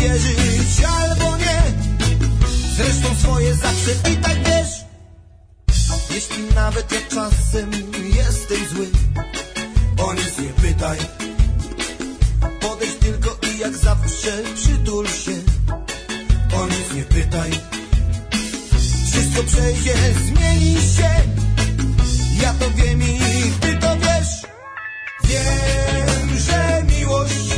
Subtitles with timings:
[0.00, 1.62] wierzyć albo nie.
[2.76, 4.88] Zresztą swoje zawsze i tak wiesz.
[6.10, 7.70] Jeśli nawet ja czasem
[8.16, 8.86] jestem zły
[9.98, 10.98] O nic nie pytaj.
[12.60, 15.36] Podejdź tylko i jak zawsze przytul się.
[16.56, 17.50] O nic nie pytaj.
[19.10, 19.94] Wszystko przejdzie,
[20.26, 21.10] zmieni się.
[22.42, 23.20] Ja to wiem i
[23.60, 24.42] ty to wiesz.
[25.24, 27.57] Wiem, że miłość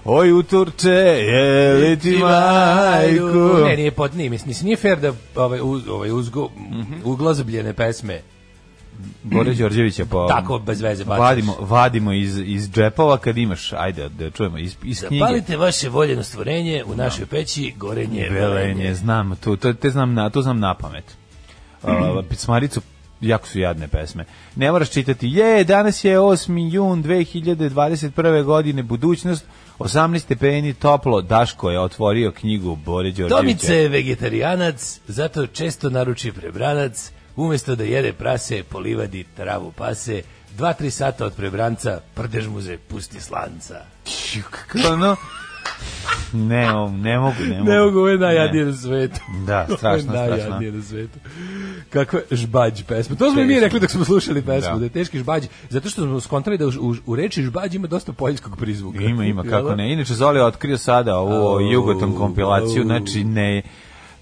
[0.06, 3.66] Oj, utorče, je li ti majku?
[3.66, 6.50] Ne, nije pod, nije, mislim, nije fair da ovaj, uz, ovaj uzgo,
[7.04, 8.22] uglazobljene pesme
[9.24, 10.28] Bore Đorđevića po...
[10.28, 11.20] Tako, bez veze bacaš.
[11.20, 15.20] Vadimo, vadimo iz, iz džepova kad imaš, ajde da čujemo, iz, iz knjige.
[15.20, 20.30] Zapalite vaše voljeno stvorenje u našoj peći, gorenje, Velenje, znam, to, to, te znam na,
[20.30, 21.04] to znam na pamet.
[21.84, 21.90] Uh,
[22.30, 22.82] Picmaricu
[23.24, 24.26] jako su jadne pesme.
[24.56, 26.74] Ne moraš čitati, je, danas je 8.
[26.74, 28.44] jun 2021.
[28.44, 29.46] godine, budućnost,
[29.80, 33.36] 18 stepeni, toplo, Daško je otvorio knjigu Bore Đorđevića.
[33.36, 40.22] Tomice je vegetarijanac, zato često naruči prebranac, Umesto da jede prase, polivadi travu pase,
[40.58, 43.86] dva, tri sata od prebranca, prdež muze, pusti slanca.
[44.92, 45.16] ono,
[46.34, 47.70] ne, ne mogu, ne mogu.
[47.72, 49.20] Ne mogu, ovo je najjadnije na svetu.
[49.48, 50.50] Da, strašno, Ovo je strašno.
[50.50, 51.20] najjadnije na svetu.
[51.90, 53.16] Kakva žbađ pesma.
[53.16, 54.78] To smo i mi rekli dok smo slušali pesmu, Da.
[54.78, 57.88] da, je teški žbađ, zato što smo skontali da u, u, u reči žbađ ima
[57.88, 59.00] dosta poljskog prizvuka.
[59.00, 59.76] Ima, ima, kako da?
[59.76, 59.94] ne.
[59.94, 63.62] Inače, Zoli je otkrio sada ovu Jugoton kompilaciju, znači ne...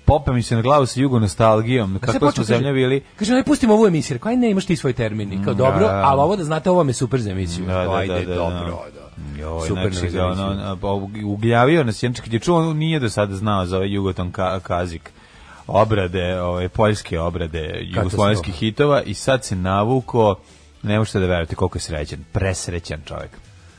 [0.06, 3.04] Popa mi se na glavu sa jugo nostalgijom, kako smo zemlja bili.
[3.16, 4.16] Kaže, aj pustimo ovu emisiju.
[4.16, 5.34] Rekao, aj ne, imaš ti svoj termin.
[5.34, 6.02] I Kao, dobro, Da.
[6.06, 7.66] ali ovo da znate, ovo vam je super za emisiju.
[7.66, 8.92] Da, da, da, da, dobro, da.
[8.94, 9.01] da.
[9.40, 10.68] Joj, Super znači, za ono, emisiju.
[10.68, 13.94] a, a, ugljavio nas jedan kad je čuo, on nije do sada znao za ovaj
[13.94, 15.12] Jugoton ka, kazik
[15.68, 20.36] obrade, ove poljske obrade jugoslovenskih hitova i sad se navuko,
[20.84, 23.32] ne možete da verujete koliko je srećan, presrećan čovjek.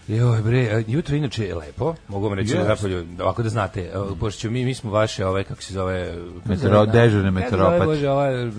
[0.09, 1.95] Joj, bre, jutro inače je lepo.
[2.09, 5.45] Mogu vam reći na zapolju, ovako da znate, e, pošto mi, mi smo vaše, ove,
[5.45, 6.15] kako se zove...
[6.43, 7.79] kako se zove, dežurne se meteoropati.
[7.79, 8.51] zove, Bože, ova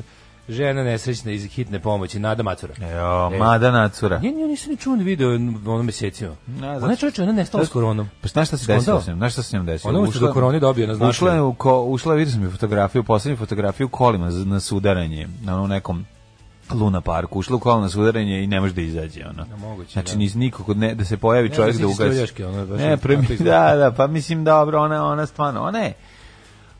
[0.49, 2.73] žena nesrećna iz hitne pomoći, Nada Macura.
[2.81, 3.37] Jo, E.
[3.37, 4.15] mada nacura.
[4.15, 5.29] Ja, ja nisam ni čuo ni video
[5.65, 6.35] ono mesecima.
[6.47, 8.09] Ne, Ona je čovječe, ona nestala s koronom.
[8.21, 9.29] Pa znaš šta se desilo s njom?
[9.29, 9.99] Šta se njom desilo?
[9.99, 11.09] Ona da koroni dobije na značaju.
[11.09, 15.55] Ušla je u, ko, ušla vidio sam je fotografiju, poslednju fotografiju kolima na sudaranje, na
[15.55, 16.05] onom nekom
[16.71, 19.45] Luna parku, ušla u kola na sudaranje i ne može da izađe ona.
[19.51, 20.17] Ja, moguće, znači da.
[20.17, 22.41] niz nikako ne da se pojavi Ne, čovjek da da si ugasi.
[22.41, 25.93] je baš Ne, premi, da, da, pa mislim dobro, ona ona stvarno, ona je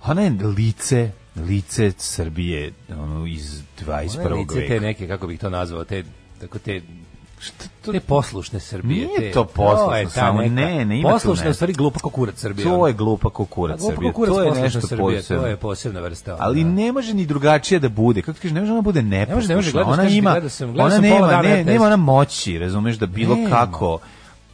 [0.06, 4.19] ona je lice lice Srbije ono iz 21.
[4.19, 4.80] Ona je lice te veka.
[4.80, 6.03] neke, kako bih to nazvao, te,
[6.39, 6.81] tako te
[7.83, 9.07] te poslušne Srbije.
[9.07, 11.74] Nije te, to poslušno, to je samo neka- ne, ne, ima Poslušna je u stvari
[11.74, 12.63] glupa kao kurac Srbije.
[12.65, 13.95] To je glupa kukurac Srbije.
[14.01, 15.44] kao kurac To je nešto Srbije, posebno.
[15.44, 16.38] To je posebna vrsta.
[16.39, 16.69] Ali da.
[16.71, 18.21] ne može ni drugačije da bude.
[18.21, 19.36] Kako ti kažeš, ne može ona bude neposlušna.
[19.36, 22.59] može, ne može, gledao sam, ona ima, gledao sam- ona nema, ne, nema ona moći,
[22.59, 23.50] razumeš, da bilo Nema.
[23.50, 24.00] kako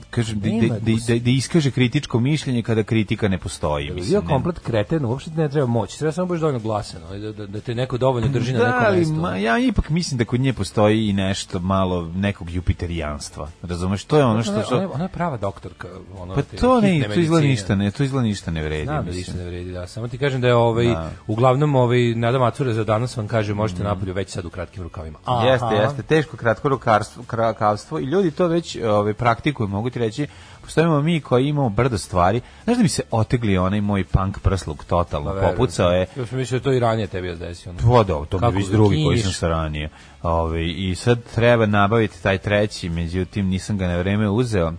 [0.09, 3.85] kažem, da, da, da, iskaže kritičko mišljenje kada kritika ne postoji.
[3.85, 4.27] Bio Mislim, ne.
[4.27, 7.75] komplet kreten, uopšte ne treba moć, treba samo baš dovoljno glasan, da, da, da te
[7.75, 9.13] neko dovoljno drži na Da, nekom mestu.
[9.13, 13.49] ma, ja ipak mislim da kod nje postoji i nešto malo nekog jupiterijanstva.
[13.61, 14.53] Razumeš, to je ono što...
[14.53, 15.87] ona, što ona, je- ona je prava doktorka.
[16.17, 18.83] Ono, pa to ne, to izgleda ništa, ne, to izgleda ništa ne vredi.
[18.83, 19.87] Znam da ništa ne vredi, da.
[19.87, 21.11] Samo ti kažem da je ovaj, Da.
[21.27, 25.19] uglavnom ovaj, Nada Macura za danas vam kaže možete napolju već sad u kratkim rukavima.
[25.25, 25.47] Aha.
[25.47, 26.79] Jeste, jeste, teško kratko
[27.27, 30.27] krakavstvo i ljudi to već ove, praktikuju, mogu ti reći,
[30.61, 32.41] postojimo mi koji imamo brdo stvari.
[32.63, 35.55] Znaš da mi se otegli onaj moj punk prsluk totalno, Pa verujem.
[35.55, 36.05] popucao je.
[36.29, 37.69] Sam mislio da to i ranije tebi desio.
[37.71, 37.79] ono.
[37.79, 39.89] To da, to mi je drugi koji sam sa ranije.
[40.23, 44.73] Ove, I sad treba nabaviti taj treći, međutim nisam ga na vreme uzeo.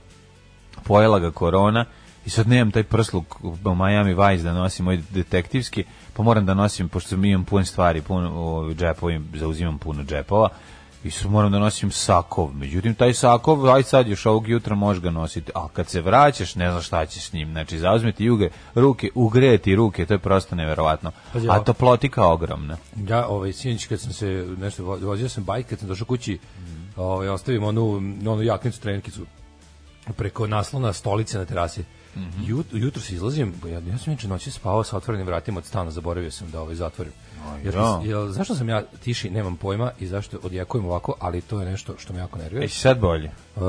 [0.85, 1.85] Pojela ga korona
[2.27, 5.85] i sad nemam taj prsluk u Miami Vice da nosim moj detektivski,
[6.17, 10.49] pa moram da nosim, pošto imam pun stvari, pun u džepovim, zauzimam puno džepova,
[11.05, 12.51] i sad moram da nosim sakov.
[12.55, 16.55] Međutim, taj sakov, aj sad još ovog jutra možeš ga nositi, a kad se vraćaš,
[16.55, 17.51] ne znaš šta ćeš s njim.
[17.51, 21.13] Znači, zauzmeti juge, ruke, ugreti ruke, to je prosto neverovatno.
[21.49, 22.77] A toplotika ogromna.
[23.09, 26.39] Ja, ovaj, sinoć kad sam se, nešto, vo- vozio sam bajk, kad sam došao kući,
[26.97, 27.83] ovaj, ostavim onu,
[28.27, 29.27] onu jaknicu, trenerkicu
[30.17, 31.85] preko naslona stolice na terasi.
[32.47, 35.91] Jut, jutro se izlazim, ja, ja sam inače noći spavao sa otvorenim vratima od stana,
[35.91, 37.13] zaboravio sam da ovaj zatvorim.
[37.65, 38.01] Jer, ja.
[38.05, 41.95] jer, zašto sam ja tiši, nemam pojma i zašto odjekujem ovako, ali to je nešto
[41.99, 42.65] što me jako nervira.
[42.65, 43.31] E, sad bolje.
[43.57, 43.63] Uh,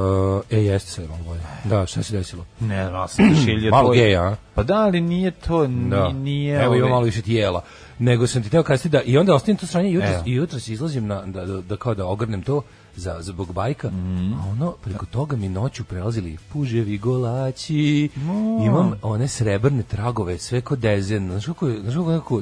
[0.49, 1.41] e, jeste sad malo bolje.
[1.63, 2.45] Da, šta se desilo?
[2.59, 4.35] Ne, znam, sam te šiljio Malo gej, a?
[4.55, 6.09] Pa da, ali nije to, Da.
[6.09, 6.55] nije...
[6.63, 7.63] Evo ima ovaj- malo više tijela.
[7.99, 10.73] Nego sam ti teo kazati da i onda ostavim to stranje jutro i jutro se
[10.73, 12.61] izlazim na da, da, da kao da ogrnem to
[12.95, 13.87] za zbog bajka.
[13.87, 14.33] Mhm.
[14.33, 18.09] A ono preko toga mi noću prelazili puževi golači.
[18.65, 21.29] Imam one srebrne tragove, sve kod dezen.
[21.29, 22.41] Znaš kako je, znaš kako je nekako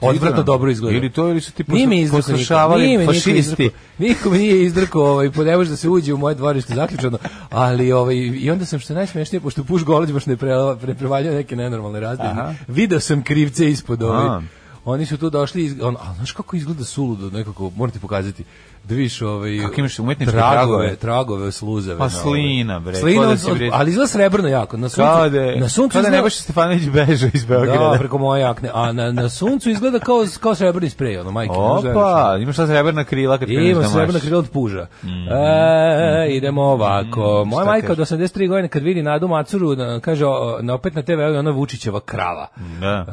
[0.00, 0.96] odvratno dobro izgleda.
[0.96, 1.64] Ili to, ili su ti
[2.10, 3.70] poslušavali fašisti.
[3.98, 7.18] Niko mi nije izdrkao, ovaj, po ne može da se uđe u moje dvorište zaključano,
[7.50, 11.34] ali ovaj, i onda sam što je najsmešnije, pošto puš golač baš ne, pre, prevaljao
[11.34, 12.54] neke nenormalne razdaje, Aha.
[12.68, 14.40] video sam krivce ispod ovaj.
[14.84, 18.44] Oni su tu došli, iz, on, a znaš kako izgleda suludo, nekako, moram ti pokazati,
[18.88, 21.52] da vidiš ovaj, Kako imaš umetničke tragove, tragove?
[21.52, 21.98] sluzave.
[21.98, 22.22] Pa na ovaj.
[22.22, 25.68] slina, bre, Slina, da od- od- ali izgleda srebrno jako, na suncu, Kao da na
[25.68, 27.88] suncu kao da izgleda- Nebojša Stefanović beže iz Beograda.
[27.88, 31.52] da, preko moje jakne, a na, na suncu izgleda kao, kao srebrni sprej, ono, majke.
[31.52, 34.22] ne da Opa, imaš šta srebrna krila kad kreneš Ima da srebrna mašeš.
[34.22, 34.86] krila od puža.
[35.04, 37.20] E, idemo ovako.
[37.20, 37.50] Moja Mm.
[37.52, 38.08] šta majka od kažeš?
[38.10, 41.50] 83 godine kad vidi Nadu Macuru, da, kaže, o, na opet na TV je ona
[41.50, 42.48] Vučićeva krava.
[42.80, 43.04] Da.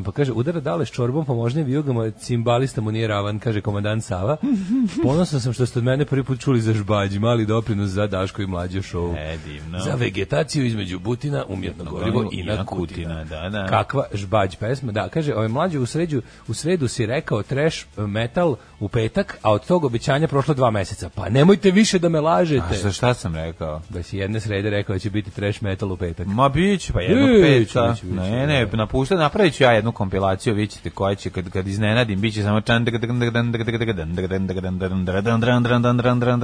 [0.00, 3.60] E, pa kaže, udara dale s čorbom, možda i vijugama, cimbalista mu nije ravan, kaže
[3.60, 4.36] komandant Sava.
[5.02, 8.42] Ponosan sam što ste od mene prvi put čuli za žbađi, mali doprinos za Daško
[8.42, 9.16] i mlađe show.
[9.18, 9.78] E, divno.
[9.78, 13.24] Za vegetaciju između Butina, umjetno gorivo i na Kutina.
[13.24, 13.66] da, da.
[13.66, 14.92] Kakva žbađ pesma.
[14.92, 19.52] Da, kaže, ovaj mlađe u sređu, u sredu si rekao trash metal u petak, a
[19.52, 21.10] od tog obećanja prošlo dva meseca.
[21.14, 22.64] Pa nemojte više da me lažete.
[22.70, 23.80] A za šta sam rekao?
[23.88, 26.26] Da si jedne srede rekao da će biti trash metal u petak.
[26.26, 27.94] Ma biće, pa jednog Biće, peta.
[28.02, 28.76] Ne, ne, da.
[28.76, 32.42] napušta, napravit ću ja jednu kompilaciju, vi ćete koja će, kad, kad iznenadim, bit će
[32.42, 32.84] samo čan,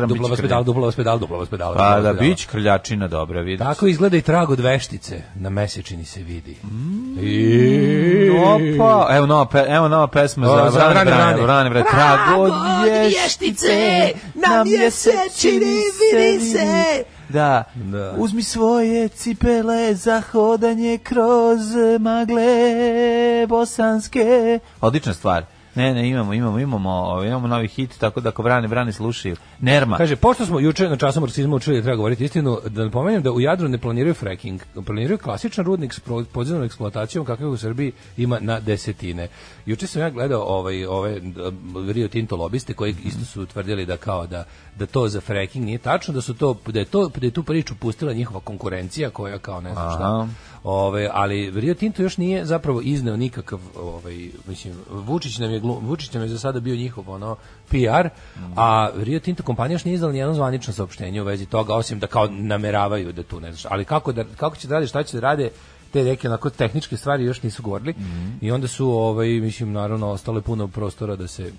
[0.09, 1.75] Dupla vas pedal, dupla vas pedal, dupla vas pedal.
[1.76, 3.59] Pa da, bić krljačina dobra, vidiš.
[3.59, 5.23] Tako izgleda i trag od veštice.
[5.35, 6.57] Na mesečini se vidi.
[7.21, 8.30] I...
[8.30, 12.27] Opa, evo nova, evo nova pesma za za vrane, vrane, vrane, vrane.
[12.37, 15.76] Vrane, vrane, trag od vještice, na mjesečini
[16.12, 17.04] vidi se.
[17.28, 17.64] Da.
[17.75, 18.14] Da.
[18.18, 21.61] uzmi svoje cipele za hodanje kroz
[22.00, 24.58] magle bosanske.
[24.80, 25.44] Odlična stvar.
[25.78, 29.37] Ne, ne, imamo, imamo, imamo, ovaj, imamo novi hit, tako da ako vrane, vrane slušaju.
[29.61, 29.97] Nerma.
[29.97, 33.32] Kaže, pošto smo juče na časom marksizmu učili da treba govoriti istinu, da napomenem da
[33.32, 36.00] u Jadru ne planiraju fracking, planiraju klasičan rudnik s
[36.32, 39.28] podzemnom eksploatacijom kakav u Srbiji ima na desetine.
[39.66, 41.20] Juče sam ja gledao ovaj, ove
[41.92, 44.44] Rio Tinto lobiste koji isto su tvrdili da kao da,
[44.78, 47.42] da to za fracking nije tačno, da su to, da je, to, da je tu
[47.42, 50.28] priču pustila njihova konkurencija koja kao ne znam šta.
[50.64, 56.12] Ove, ali Rio Tinto još nije zapravo izneo nikakav ovaj mislim Vučić nam je Vučić
[56.12, 57.37] nam je za sada bio njihov ono
[57.68, 58.08] PR,
[58.56, 61.99] a Rio Tinto kompanija još nije izdala ni jedno zvanično saopštenje u vezi toga osim
[61.99, 63.66] da kao nameravaju da tu ne znaš.
[63.70, 65.50] Ali kako da kako će da rade, šta će da rade
[65.92, 67.94] te neke onako tehničke stvari još nisu govorili
[68.40, 71.52] i onda su ovaj mislim naravno ostalo je puno prostora da se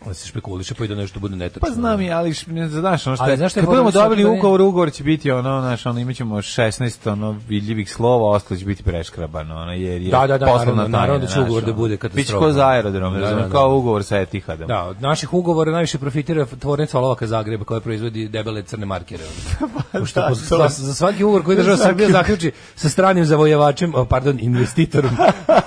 [0.00, 1.60] da se špekuliše pa i da nešto bude netačno.
[1.62, 2.32] Pa znam i, ali
[2.70, 4.92] znaš, ono što Ali je, znaš šta je kad budemo dobili da ne- ugovor, ugovor
[4.92, 9.56] će biti ono, znaš, ono, imat ćemo 16 ono, vidljivih slova, ostalo će biti preškrabano,
[9.56, 12.00] ono, jer je Da, da, da, naravno, naravno da će tajna, ugovor da bude Biće
[12.00, 12.38] katastrofa.
[12.38, 13.48] ko za aerodrom, Da, da, da.
[13.48, 14.68] kao ugovor sa Etihadom.
[14.68, 19.24] Da, od naših ugovora najviše profitira tvornica olovaka Zagreba koja proizvodi debele crne markere.
[19.92, 23.94] Pošto da, pos- to- za, za svaki ugovor koji država Srbija zaključi sa stranim zavojevačem,
[23.94, 25.10] o, pardon, investitorom,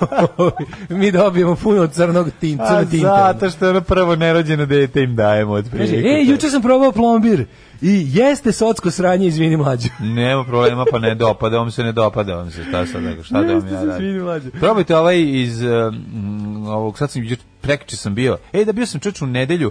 [0.90, 3.06] mi dobijemo puno crnog tin, A crne tinte.
[3.06, 7.44] zato što ono prvo nerođeno dete im dajemo od Kaže, ej, juče sam probao plombir
[7.82, 9.88] i jeste socko sranje, izvini mlađu.
[10.20, 13.54] Nema problema, pa ne dopada vam se, ne dopada vam se, šta sad, šta da
[13.54, 14.50] vam ja radim.
[14.50, 17.22] Probajte ovaj iz um, ovog, sad sam,
[17.60, 19.70] prekriče sam bio, ej, da bio sam čoč u nedelju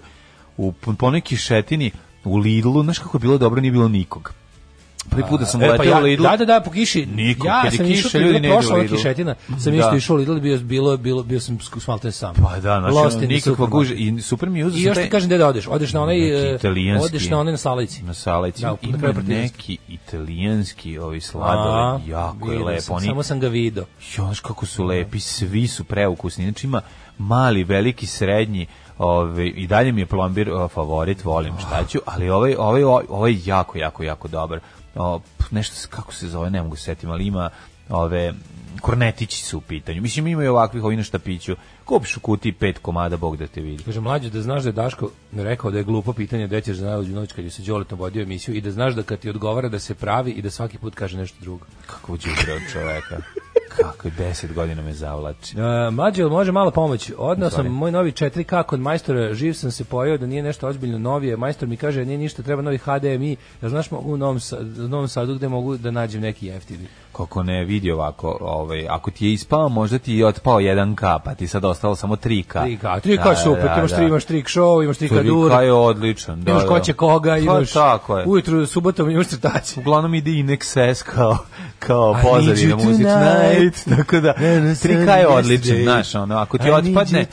[0.58, 1.92] u ponoj kišetini,
[2.24, 4.34] u Lidlu, znaš kako je bilo dobro, nije bilo nikog.
[5.10, 6.24] Prvi put da sam E, pa ja, u Lidlu.
[6.24, 7.06] da, da, da, po kiši.
[7.06, 8.96] Niko, ja kad je sam kiša, išao, ljudi ne idu u Lidl.
[8.96, 9.80] kišetina, sam Da.
[9.80, 12.36] isto išao u Lidl, bio, bilo, bilo, bio sam smalten sam.
[12.36, 13.94] Pa da, znači, Lost nikakva guža.
[13.94, 15.68] I super mi je uzeo I još ti kažem gde da odeš.
[15.68, 16.60] Odeš na onaj e,
[17.02, 18.04] odeš na onaj na Salajci.
[18.04, 18.62] na Salajci.
[18.62, 23.00] Da, Ima neki italijanski ovi sladoled, jako je lepo.
[23.00, 23.86] Samo sam ga video.
[24.18, 26.44] Još kako su lepi, svi su preukusni.
[26.44, 26.82] Znači ima
[27.18, 28.68] mali, veliki, srednji,
[28.98, 33.32] ovaj i dalje mi je plombir o, favorit, volim šta ću, ali ovaj ovaj ovaj
[33.32, 34.60] je jako jako jako dobar.
[34.96, 35.20] O,
[35.52, 37.50] nešto kako se zove, ne mogu se setim, ali ima
[37.90, 38.34] ove
[38.82, 40.02] kornetići su u pitanju.
[40.02, 41.56] Mislim ima i ovakvih ovih na štapiću.
[41.86, 43.84] Kupiš u kutiji pet komada, Bog da te vidi.
[43.84, 47.14] Kaže mlađe da znaš da je Daško rekao da je glupo pitanje gde ćeš najluđu
[47.14, 49.80] noć kad je se Đoletom vodio emisiju i da znaš da kad ti odgovara da
[49.80, 51.66] se pravi i da svaki put kaže nešto drugo.
[51.88, 53.18] Kako đubre od čoveka.
[53.76, 55.56] Kako je 10 godina me zavlači.
[55.58, 57.12] Uh, mlađe, jel može malo pomoć?
[57.18, 61.00] Odnao sam moj novi 4K kod majstora, živ sam se pojao da nije nešto ozbiljno
[61.00, 61.38] novije.
[61.38, 63.36] Majstor mi kaže, nije ništa, treba novi HDMI.
[63.62, 64.40] Jel znaš u Novom,
[64.78, 66.88] u Novom Sadu gde mogu da nađem neki jeftini?
[67.18, 71.36] Kako ne vidi ovako, ovaj, ako ti je ispao, možda ti je otpao 1K, pa
[71.36, 72.54] ti sad ostalo samo 3K.
[72.54, 75.74] 3K, 3K je super, ti imaš, tri, imaš trik show, imaš trika dur, 3K je
[75.74, 76.70] odličan, da, imaš da.
[76.70, 78.26] ko će koga, Pa imaš tako je.
[78.26, 79.80] ujutru, subotom imaš crtaće.
[79.80, 81.38] Uglavnom ide i Nexus kao,
[81.80, 83.36] kao pozadina muzična.
[83.98, 87.26] Tako da, Na, na, 3K je odličan, znaš, ono, ako ti I otpadne,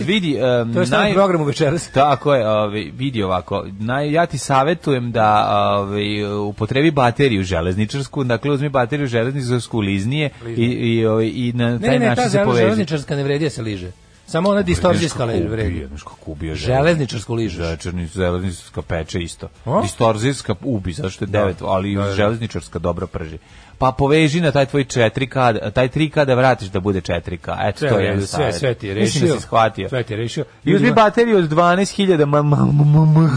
[0.00, 1.88] vidi, um, To je stavno programu večeras.
[1.94, 3.64] Tako je, ovaj vidi ovako.
[3.78, 10.62] Naj, ja ti savetujem da ovaj upotrebi bateriju železničarsku, dakle uzmi bateriju železničarsku liznije i
[10.62, 12.62] i ovaj, i na Ne, taj ne, ne, način ta se poveži.
[12.62, 13.90] železničarska ne vredi da se liže.
[14.26, 15.86] Samo ona distorzijska vredi.
[15.88, 17.56] Znaš kako ubije Železničarsku ližeš.
[17.58, 19.48] Železničarska železničarska peče isto.
[19.82, 22.14] Distorzijska ubi, zašto je devet, ali Da, da.
[22.14, 23.38] železničarska dobro prži.
[23.78, 27.68] Pa poveži na taj tvoj 4K, taj 3K da vratiš da bude 4K.
[27.68, 28.54] Eto, Sve, to je sve, savjet.
[28.54, 29.34] sve ti je Mislim rešio.
[29.34, 29.88] da si shvatio.
[29.88, 30.44] Sve ti je rešio.
[30.64, 33.28] I uzmi bateriju od 12.000 ma, ma, ma, ma, ma, ma,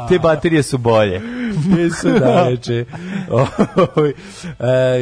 [0.08, 1.20] Te baterije su bolje.
[1.78, 2.84] Jesu daječe.
[3.96, 4.12] Ovaj,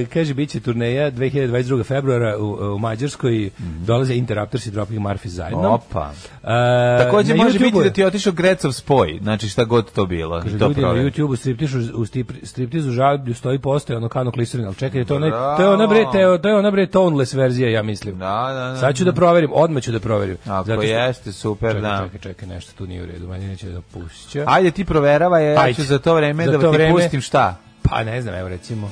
[0.01, 1.85] e, kaže, bit će turneja 2022.
[1.85, 3.51] februara u, u Mađarskoj.
[3.59, 5.69] Dolaze Interrupters i Dropping Murphys zajedno.
[5.69, 6.11] Opa.
[6.43, 10.41] E, Takođe može biti da ti je otišao Grecov spoj, znači šta god to bilo.
[10.41, 10.89] Kaže, ljudi na.
[10.89, 15.17] YouTubeu striptižu, u strip- striptizu žalblju stoji postoje ono kano klisterin, ali čekaj, to, je
[15.17, 18.19] onaj, to je ona bre, to je, to je ona bre toneless verzija, ja mislim.
[18.19, 18.77] Da, da, da.
[18.77, 20.37] Sad ću da proverim, odmah ću da proverim.
[20.47, 22.03] Ako Zato što- jeste, super, čekaj, da.
[22.05, 24.45] Čekaj, čekaj, nešto tu nije u redu, meni neće da pušća.
[24.47, 25.75] Ajde ti proverava, ja Ajde.
[25.75, 27.57] ću za to vreme Za da to ti vreme- pustim šta.
[27.83, 28.91] Pa ne znam, evo recimo.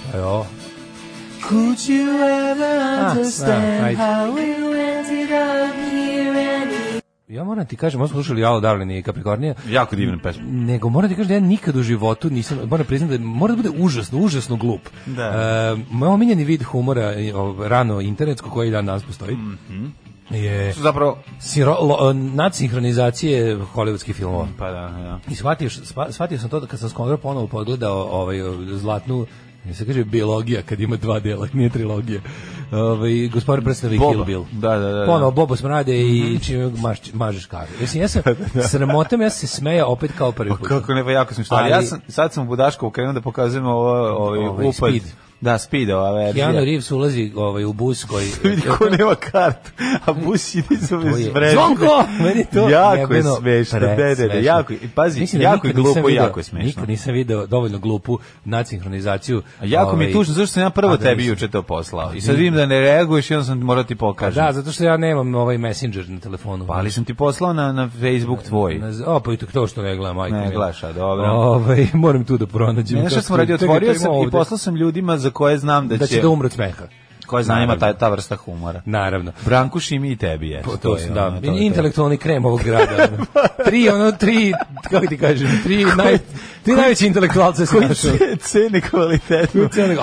[0.00, 0.46] Šta je ovo?
[1.48, 2.06] Could you
[2.52, 3.96] ever Ah, understand da, ajde.
[3.96, 4.54] how we
[4.90, 9.96] ended up here and Ja moram ti kažem, smo slušali Alo Darlin i Capricornija, Jako
[9.96, 10.42] divna pesma.
[10.44, 13.62] nego moram ti kažem da ja nikad u životu nisam, moram priznati da mora da
[13.62, 14.80] bude užasno, užasno glup.
[15.06, 15.22] Da.
[15.24, 19.86] E, moj omiljeni vid humora, o, rano internetsko, koji dan danas postoji, Mhm.
[20.30, 24.46] je Zapravo, siro, lo, nadsinhronizacije hollywoodskih filmova.
[24.58, 25.18] pa da, da.
[25.30, 25.70] I shvatio,
[26.10, 28.36] shvatio sam to da kad sam skoro ponovo pogledao ovaj,
[28.72, 29.26] zlatnu
[29.74, 32.20] se kaže biologija kad ima dva dela, nije trilogija.
[32.72, 34.12] Ovaj gospodar prstena i Boba.
[34.12, 34.44] Kill Bill.
[34.52, 35.06] Da, da, da, da.
[35.06, 37.66] Ponovo Bobo smrade i čim maš, mažeš karu.
[37.80, 38.22] Mislim, ja sam
[38.70, 40.68] sramotom, ja se smeja opet kao prvi Pa put.
[40.68, 41.54] kako ne, pa jako sam šta.
[41.54, 44.74] Ali, ja sam, sad sam u Budaškovu krenuo da pokazujem ovo, ovaj, Ovaj, upad.
[44.74, 45.02] Speed.
[45.40, 46.46] Da, speed ova verzija.
[46.46, 48.26] Keanu Reeves ulazi ovaj, u bus koji...
[48.44, 49.70] Vidi ko nema kartu,
[50.06, 51.50] a bus ide za bezvreme.
[51.50, 52.04] Zvonko!
[52.20, 54.40] Meni to Jako je smešno, ne, ne, presmešno.
[54.40, 56.66] jako pazi, Mislim da jako je glupo i video- jako je smešno.
[56.66, 59.42] Nikad nisam video dovoljno glupu nadsinhronizaciju.
[59.60, 62.12] A jako mi je ovaj, tužno, zašto sam ja prvo tebi juče to poslao.
[62.14, 64.44] I sad vidim da ne reaguješ i onda sam morao ti pokažem.
[64.44, 66.66] Da, zato što ja nemam ovaj Messenger na telefonu.
[66.66, 68.74] Pa ali sam ti poslao na, na Facebook tvoj.
[68.74, 70.36] Na- O, pa i to, to što ne gledam, majko.
[70.36, 71.24] Ne gledaš, dobro.
[71.26, 72.98] Ovaj, moram tu da pronađem.
[72.98, 76.06] Ne, kako- smo radio, otvorio sam i poslao sam ljudima za koje znam da, da
[76.06, 76.84] će da umre od smeha.
[77.28, 77.92] Koje znam ima Naravno.
[77.92, 78.82] ta, ta vrsta humora.
[78.84, 79.32] Naravno.
[79.44, 80.62] Branku Šimi i tebi je.
[80.62, 81.58] Po, to, je da, ono, to je to.
[81.58, 83.08] intelektualni krem ovog grada.
[83.66, 86.18] tri, ono, tri, kako ti kažem, tri, naj,
[86.64, 87.88] tri najveći intelektualce se Koji
[88.38, 88.80] cene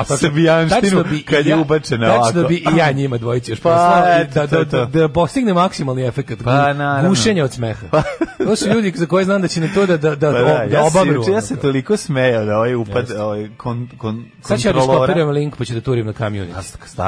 [0.06, 2.48] tačno- srbijanštinu tačno kad je ubačena tačno ovako.
[2.50, 4.04] bi i ja njima dvojici još Pa,
[4.34, 7.88] da, da, da, da postigne maksimalni efekt Pa, gušenja od smeha.
[8.40, 10.44] To su ljudi za koje znam da će na to da, da, da, Pa da,
[10.44, 10.52] da,
[11.32, 15.04] ja, se, toliko smejao da ovaj upad, ovaj kon, kon, Sad ću ja da kontrolora-
[15.04, 16.50] iskopiram link pa ću da turim na community.
[16.50, 16.62] Ja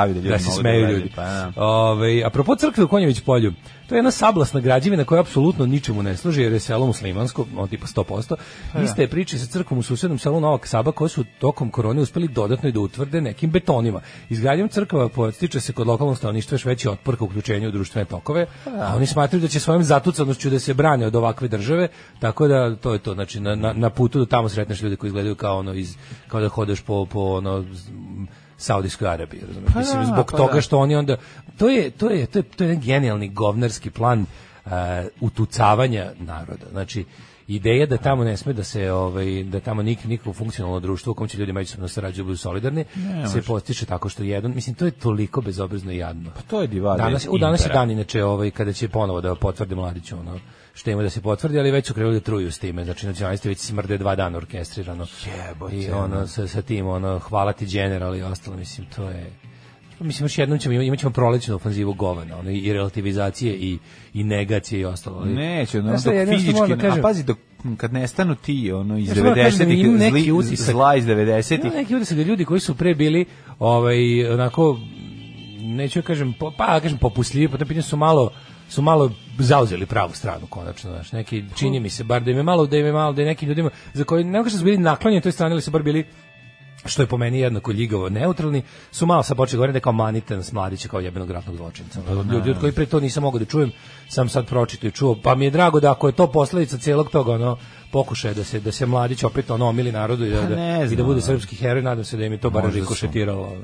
[0.07, 1.11] stavi da ljudi da se mogu smeju ljudi.
[1.15, 1.51] Pa, da.
[1.55, 3.53] Ove, apropo crkve u Konjević polju,
[3.87, 7.67] to je jedna sablasna građevina koja apsolutno ničemu ne služi, jer je selo muslimansko, on
[7.67, 8.35] tipa 100%.
[8.83, 12.27] Iste je priče sa crkvom u susednom selu Novak Saba koje su tokom korone uspeli
[12.27, 14.01] dodatno i da utvrde nekim betonima.
[14.29, 18.45] Izgradnjom crkava podstiče se kod lokalnog stanovništva još veći otpor ka uključenju u društvene tokove,
[18.65, 21.87] a oni smatraju da će svojom zatucanošću da se brane od ovakve države,
[22.19, 25.07] tako da to je to, znači na, na, na putu do tamo sretneš ljude koji
[25.09, 25.95] izgledaju kao ono iz
[26.27, 27.65] kao da hodeš po po ono
[28.57, 29.75] Saudijskoj Arabiji, razumeš?
[29.75, 30.61] Mislim, da, zbog pa toga da.
[30.61, 31.17] što oni onda
[31.57, 34.19] to je to je to je to je jedan genijalni govnarski plan
[34.65, 34.71] uh,
[35.21, 36.65] utucavanja naroda.
[36.71, 37.05] Znači
[37.47, 41.13] ideja da tamo ne sme da se ovaj da tamo nik nikako funkcionalno društvo u
[41.13, 42.85] kom će ljudi međusobno sarađuju budu solidarni
[43.33, 46.31] se postiče tako što jedan mislim to je toliko bezobrazno i jadno.
[46.35, 49.35] Pa to je divada Danas u danas je dan inače ovaj kada će ponovo da
[49.35, 50.39] potvrdi Mladić ono
[50.77, 52.85] što ima da se potvrdi, ali već su krenuli da truju s time.
[52.85, 55.05] Znači nacionalisti već smrde dva dana orkestrirano.
[55.39, 59.31] Jebote, I ono sa, sa tim ono hvala ti general i ostalo mislim to je
[59.99, 63.77] Mislim, još jednom ćemo, imat ćemo prolećnu ofanzivu govana, ono, i relativizacije i,
[64.13, 65.17] i negacije i ostalo.
[65.17, 67.37] ali- Neće, ono, dok fizički, da kažem- a pazi, dok,
[67.77, 70.31] kad nestanu ti, ono, iz Ja što moram da kažem da 90-ih, imam neki zli,
[70.31, 73.25] utisak- zla iz 90-ih, Ima neki utisak da ljudi koji su pre bili
[73.59, 74.79] ovaj onako
[75.59, 78.31] neću da kažem pa kažem popustljivi, po tom pitanju su malo
[78.69, 82.43] su malo zauzeli pravu stranu konačno, znači neki čini mi se bar da im je
[82.43, 84.65] malo da im je malo da je nekim ljudima za koje ne kažem da su
[84.65, 86.05] bili naklonjeni toj strani, ali su bar bili
[86.85, 90.43] što je po meni jednako ljigavo neutralni, su malo sad počeli govoriti da kao manitan
[90.43, 91.99] s mladića kao jebenog ratnog zločinca.
[92.31, 93.71] Ljudi od koji pre to nisam mogao da čujem,
[94.09, 97.09] sam sad pročitao i čuo, pa mi je drago da ako je to posledica celog
[97.09, 97.57] toga, ono,
[97.91, 100.95] pokušaja da se da se mladić opet ono omili narodu i da, Pa da, i
[100.95, 103.57] da bude srpski heroj, nadam se da im je to bar rikošetiralo.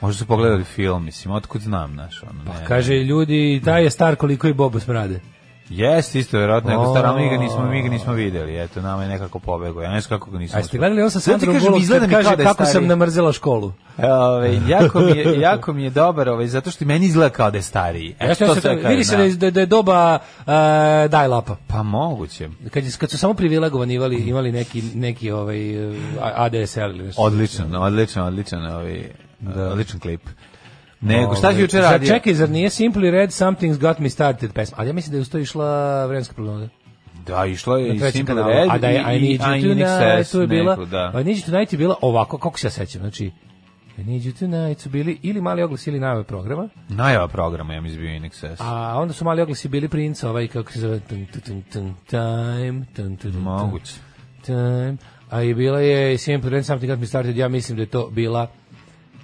[0.00, 4.16] Možda su pogledali film, mislim, otkud znam, znaš, ono, ne, Kaže ljudi, taj je star
[4.16, 5.20] koliko i Bobo smrade.
[5.70, 6.90] Jeste isto vjerojatno, nego O.
[6.90, 8.56] stara mi ga nismo mi ga nismo videli.
[8.56, 9.82] Eto nama je nekako pobegao.
[9.82, 10.56] Ja ne znam kako ga nismo.
[10.56, 13.72] A jeste gledali ovo sa Sandrom Bullock izgleda kaže da kako sam namrzela školu?
[13.98, 17.58] Ove, jako mi je jako mi je dobar, ovaj zato što meni izgleda kao da
[17.58, 18.14] je stariji.
[18.20, 20.46] E, Jeste, jeste, vidi se da je, da je- da je doba uh,
[21.06, 21.56] dial-upa.
[21.66, 22.48] Pa moguće.
[22.70, 25.58] Kad, kad su samo privilegovani imali, imali neki, neki ovaj,
[26.22, 27.22] ADSL ili nešto.
[27.22, 29.02] Odličan, odličan, odličan, ovaj,
[29.72, 30.20] odličan klip.
[31.00, 32.08] Nego, šta si juče Zar- radio?
[32.08, 34.76] Čekaj, zar nije Simply Red Something's Got Me Started pesma?
[34.80, 35.66] Ali ja mislim da je uz to išla
[36.06, 36.68] vremenska prognoza.
[37.26, 38.34] Da, išlo je i Simple.
[38.44, 41.12] Red A da je I i- Need i You Inexcess Tonight, je bila, da.
[41.14, 43.30] I Need You Tonight je bila ovako, kako se ja sećam, znači,
[43.98, 47.80] I Need You Tonight su bili ili mali oglas ili najava programa, Najava programa, ja
[47.80, 48.56] mi izbio In Excess.
[48.58, 52.84] a onda su mali oglasi bili Prince, ovaj kako se zove, tun, tun, tun, time,
[52.96, 53.92] tun, tun, tun, Moguće.
[54.42, 54.96] time,
[55.30, 58.08] a i bila je Simple Red Something Got Me Started, ja mislim da je to
[58.08, 58.46] bila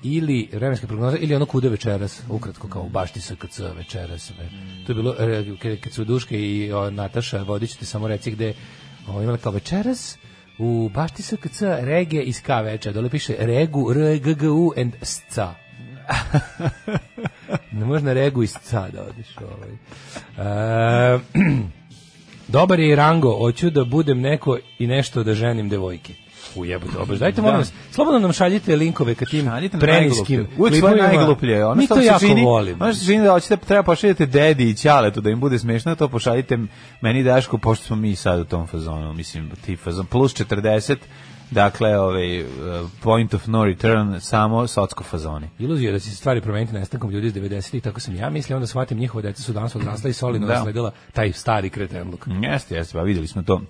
[0.05, 4.31] ili vremenska prognoza ili ono kude večeras, ukratko kao u bašti SKC večeras.
[4.31, 4.49] ve.
[4.87, 8.55] To je bilo e, kad- su Duške i o, Nataša vodit ti samo reci gde
[9.09, 10.19] o, imala kao večeras
[10.59, 12.93] u bašti SKC rege iz K večer.
[12.93, 15.55] Dole piše regu, r, g, g, u and sca.
[17.73, 19.27] ne možeš na regu iz ca da odiš.
[19.39, 19.71] Ovaj.
[21.15, 21.19] E,
[22.49, 26.15] dobar je i Rango, hoću da budem neko i nešto da ženim devojke.
[26.55, 27.17] Ujebo, dobro.
[27.17, 30.47] Dajte, molim vas, slobodno nam šaljite linkove ka tim preniskim.
[30.59, 31.67] Uvijek svoje najgluplje.
[31.67, 32.85] Ono Mi to se jako čini, volimo.
[32.85, 36.09] Ono što čini da hoćete, treba pošaljete dedi i ćaletu da im bude smešno, to
[36.09, 36.59] pošaljite
[37.01, 40.97] meni i Dašku, pošto smo mi sad u tom fazonu, mislim, ti fazon, plus 40,
[41.51, 42.47] dakle, ovaj, uh,
[43.03, 45.49] point of no return, samo socko fazoni.
[45.59, 48.67] Iluzija da će se stvari promeniti nestankom ljudi iz 90-ih, tako sam ja mislio, onda
[48.67, 50.91] shvatim njihove deca su danas odrasla i solidno Da.
[51.13, 52.27] taj stari kretenluk.
[52.43, 53.61] Jeste, jeste, pa videli smo to.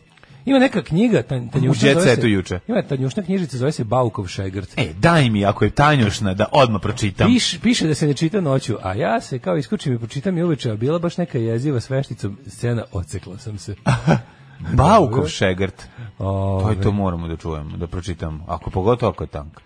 [0.44, 2.60] Ima neka knjiga, ta, tanjušna, U zove se- juče.
[2.68, 4.68] Ima tanjušna knjižica, zove se Baukov šegrt.
[4.76, 7.26] E, daj mi, ako je tanjušna, da odmah pročitam.
[7.26, 10.42] Piš, piše da se ne čita noću, a ja se kao iskučim i pročitam i
[10.42, 13.74] uveče, a bila baš neka jeziva s vešticom scena, ocekla sam se.
[14.72, 15.82] Baukov šegrt.
[16.18, 16.64] Ove.
[16.64, 18.44] To je to moramo da čujemo, da pročitamo.
[18.48, 19.60] Ako pogotovo ako je tank.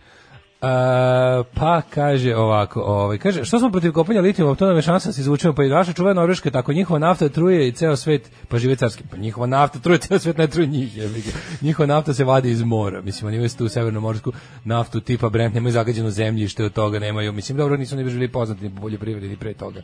[0.60, 5.08] A, pa kaže ovako, ovaj kaže što smo protiv kopanja litijuma, to nam je šansa
[5.08, 8.30] da se izvučemo pa i naša čuvena Norveška, tako njihova nafta truje i ceo svet,
[8.48, 11.30] pa žive carski, pa njihova nafta truje ceo svet, ne truje njih, ga.
[11.62, 13.02] Njihova nafta se vadi iz mora.
[13.02, 14.32] Mislim oni imaju tu severnomorsku
[14.64, 18.62] naftu tipa Brent, nemaju zagađeno zemljište od toga, nemaju, mislim dobro nisu ni bili poznati
[18.62, 19.82] ni po poljoprivredi ni pre toga.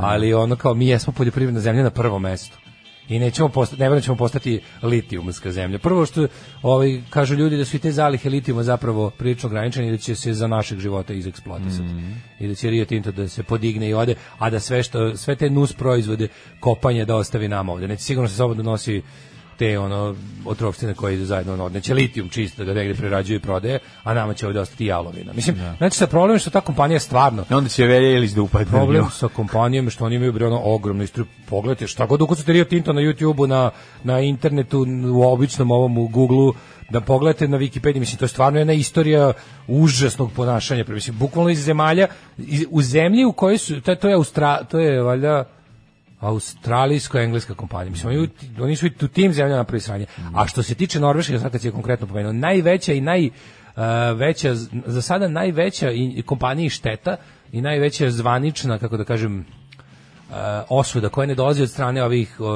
[0.00, 2.63] Ali ono kao mi jesmo poljoprivredna zemlja na prvom mestu
[3.08, 5.78] i nećemo postati, ne da ćemo postati litijumska zemlja.
[5.78, 6.26] Prvo što
[6.62, 10.14] ovaj kažu ljudi da su i te zalihe litijuma zapravo prilično ograničene i da će
[10.14, 11.88] se za našeg života izeksploatisati.
[12.40, 15.36] I da će Rio Tinto da se podigne i ode, a da sve što sve
[15.36, 16.28] te nus proizvode
[16.60, 17.88] kopanje da ostavi nama ovde.
[17.88, 19.02] Neće sigurno se sobom donosi
[19.58, 20.14] te ono
[20.44, 24.34] otrovštine koje idu zajedno ono, neće litijum čisto da negde prerađuje i prodaje, a nama
[24.34, 25.32] će ovde ostati jalovina.
[25.32, 28.42] Mislim, znači sa problem je što ta kompanija stvarno I onda će Velja Ilić da
[28.42, 31.26] upadne problem sa kompanijom što oni imaju bre ono ogromno istriju.
[31.48, 33.70] Pogledajte šta god ukucate Rio Tinto na YouTubeu, na,
[34.04, 36.52] na internetu, u običnom ovom u Googleu,
[36.90, 39.32] da pogledate na Wikipediji, mislim, to je stvarno jedna istorija
[39.68, 42.06] užasnog ponašanja, mislim, bukvalno iz zemalja,
[42.38, 45.44] iz, u zemlji u kojoj su, to, je- to je Austra, to je valjda
[46.24, 47.90] australijsko-engleska kompanija.
[47.90, 48.28] Mislim, oni,
[48.60, 50.06] oni su i u tim zemljama napravili sranje.
[50.34, 53.30] A što se tiče Norveške, sad kad si je konkretno pomenuo, najveća i naj, uh,
[54.16, 54.54] veća,
[54.86, 57.16] za sada najveća i kompanija i šteta
[57.52, 59.46] i najveća zvanična, kako da kažem,
[60.68, 62.46] osuda koja ne dolazi od strane ovih uh,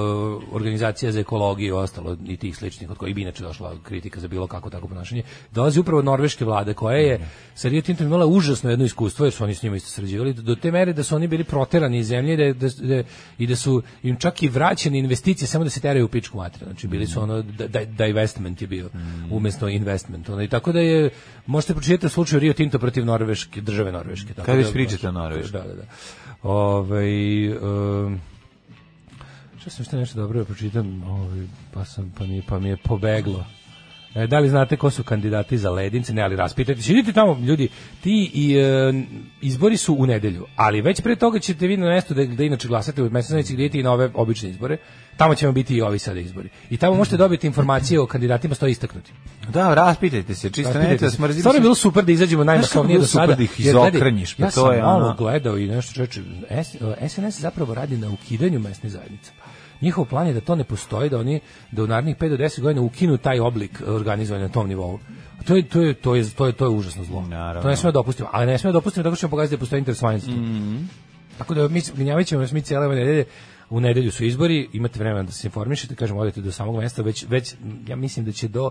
[0.53, 4.29] organizacija za ekologiju i ostalo i tih sličnih od kojih bi inače došla kritika za
[4.29, 7.21] bilo kako tako ponašanje dolazi upravo od norveške vlade koja je
[7.55, 10.55] sa Rio Tintom imala užasno jedno iskustvo jer su oni s njima isto sarađivali do
[10.55, 13.03] te mere da su oni bili proterani iz zemlje da, da, da-
[13.39, 16.67] i da su im čak i vraćene investicije samo da se teraju u pičku materiju
[16.67, 18.89] znači bili su ono da, da, divestment je bio
[19.31, 21.11] umesto investment ono, i tako da je
[21.47, 25.13] možete pročitati u slučaju Rio Tinto protiv Norveške države Norveške tako već da- pričate o
[25.13, 25.61] Norveškoj.
[25.61, 25.83] da, da, da.
[26.43, 28.21] Ovaj um,
[29.61, 33.45] šta sam što nešto dobro pročitam, ovaj pa sam pa mi pa mi je pobeglo.
[34.15, 36.15] E, da li znate ko su kandidati za ledince?
[36.15, 36.93] Ne, ali raspitajte se.
[36.93, 37.69] Idite tamo, ljudi.
[38.01, 38.93] Ti i, e,
[39.41, 42.69] izbori su u nedelju, ali već pre toga ćete vi na mesto da, da inače
[42.69, 44.77] glasate u mesnoj gde idete i na ove obične izbore.
[45.17, 46.49] Tamo ćemo biti i ovi sada izbori.
[46.71, 49.13] I tamo možete dobiti informacije o kandidatima stoji istaknuti.
[49.49, 51.41] Da, raspitajte se, čisto Raspitajte nemojte da smrzimo.
[51.41, 53.35] Stvarno je bilo super da izađemo najmasovnije do sada.
[53.35, 56.77] da ih izokrenjiš, pa ja to sam je malo ono- gledao i nešto čoveče, S-
[57.13, 59.33] SNS zapravo radi na ukidanju mesnih zajednica.
[59.81, 61.41] Njihov plan je da to ne postoji, da oni
[61.73, 64.99] da u narednih 5 do 10 godina ukinu taj oblik organizovanja na tom nivou.
[65.47, 67.23] To je to je to je to je to je užasno zlo.
[67.23, 67.63] Naravno.
[67.63, 70.19] To ne smemo dopustiti, ali ne smemo dopustiti što ćemo pokazati da postoji interesovanje.
[70.19, 70.39] za to.
[71.39, 73.25] Tako da mi gnjavaćemo nas mi cijele ove nedelje.
[73.71, 77.25] U nedelju su izbori, imate vremena da se informišete, kažem, odete do samog mesta, već,
[77.29, 77.55] već
[77.87, 78.71] ja mislim da će do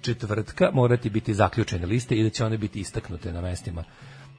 [0.00, 3.84] četvrtka morati biti zaključene liste i da će one biti istaknute na mestima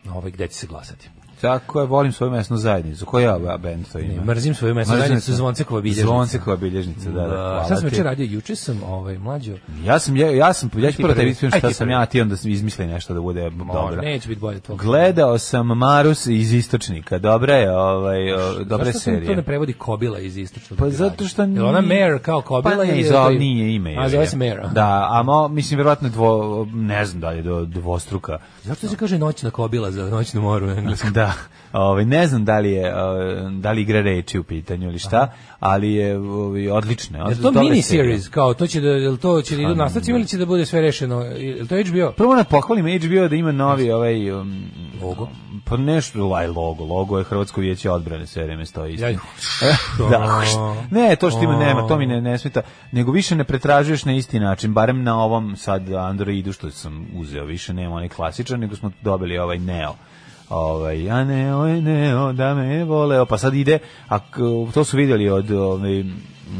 [0.09, 1.09] ovaj, gde će se glasati.
[1.41, 3.05] Tako je, volim svoju mesnu zajednicu.
[3.05, 4.13] Koja je band to ima?
[4.13, 5.33] Ne, mrzim svoju mesnu Mrzim zajednicu, se.
[5.33, 6.07] Zvonsekova bilježnica.
[6.07, 7.27] Zvonsekova bilježnica, da, da.
[7.27, 8.25] hvala Šta sam večer radio?
[8.25, 9.53] Juče sam ovaj, mlađo.
[9.85, 11.91] Ja sam, ja, ja sam, ja ću prvo da vidim Aj, šta sam prvi.
[11.91, 14.01] ja, ti onda izmisli nešto da bude dobro.
[14.01, 14.75] Neće biti bolje to.
[14.75, 19.73] Gledao sam Marus iz Istočnika, dobra je, ovaj, o, dobra Zašto se to ne prevodi
[19.73, 23.29] Kobila iz istočnog Pa zato što Jel ona nije- Mare kao Kobila Pa ne, to-
[23.29, 23.95] nije ime.
[23.99, 24.63] A zove se Mare.
[24.71, 28.37] Da, a mo, mislim, verovatno dvo, ne znam da li je do, dvostruka.
[28.63, 31.13] Zašto se kaže noćna Kobila za noćnu moru na engleskom?
[31.13, 31.33] Da, Da,
[31.79, 35.33] ovaj ne znam da li je ovaj, da li igra reči u pitanju ili šta,
[35.59, 37.29] ali je ovaj, odlično.
[37.29, 40.27] Je to mini series kao to će da jel to će da idu nastavci ili
[40.27, 41.21] će da bude sve rešeno?
[41.21, 42.11] Jel to HBO?
[42.11, 44.63] Prvo na pohvalim HBO da ima novi ovaj um,
[45.01, 45.27] Logo?
[45.65, 49.07] Pa nešto, aj logo, logo je Hrvatsko vijeće odbrane sve vreme stoji isto.
[50.09, 50.41] Da.
[50.91, 52.61] Ne, to što ima nema, to mi ne, ne smeta,
[52.91, 57.45] nego više ne pretražuješ na isti način, barem na ovom sad Androidu što sam uzeo,
[57.45, 59.95] više nema onaj klasičan, nego smo dobili ovaj Neo.
[60.49, 64.19] Ovaj, ja Neo, je Neo, da me voleo, pa sad ide, a
[64.73, 66.03] to su vidjeli od, ovaj,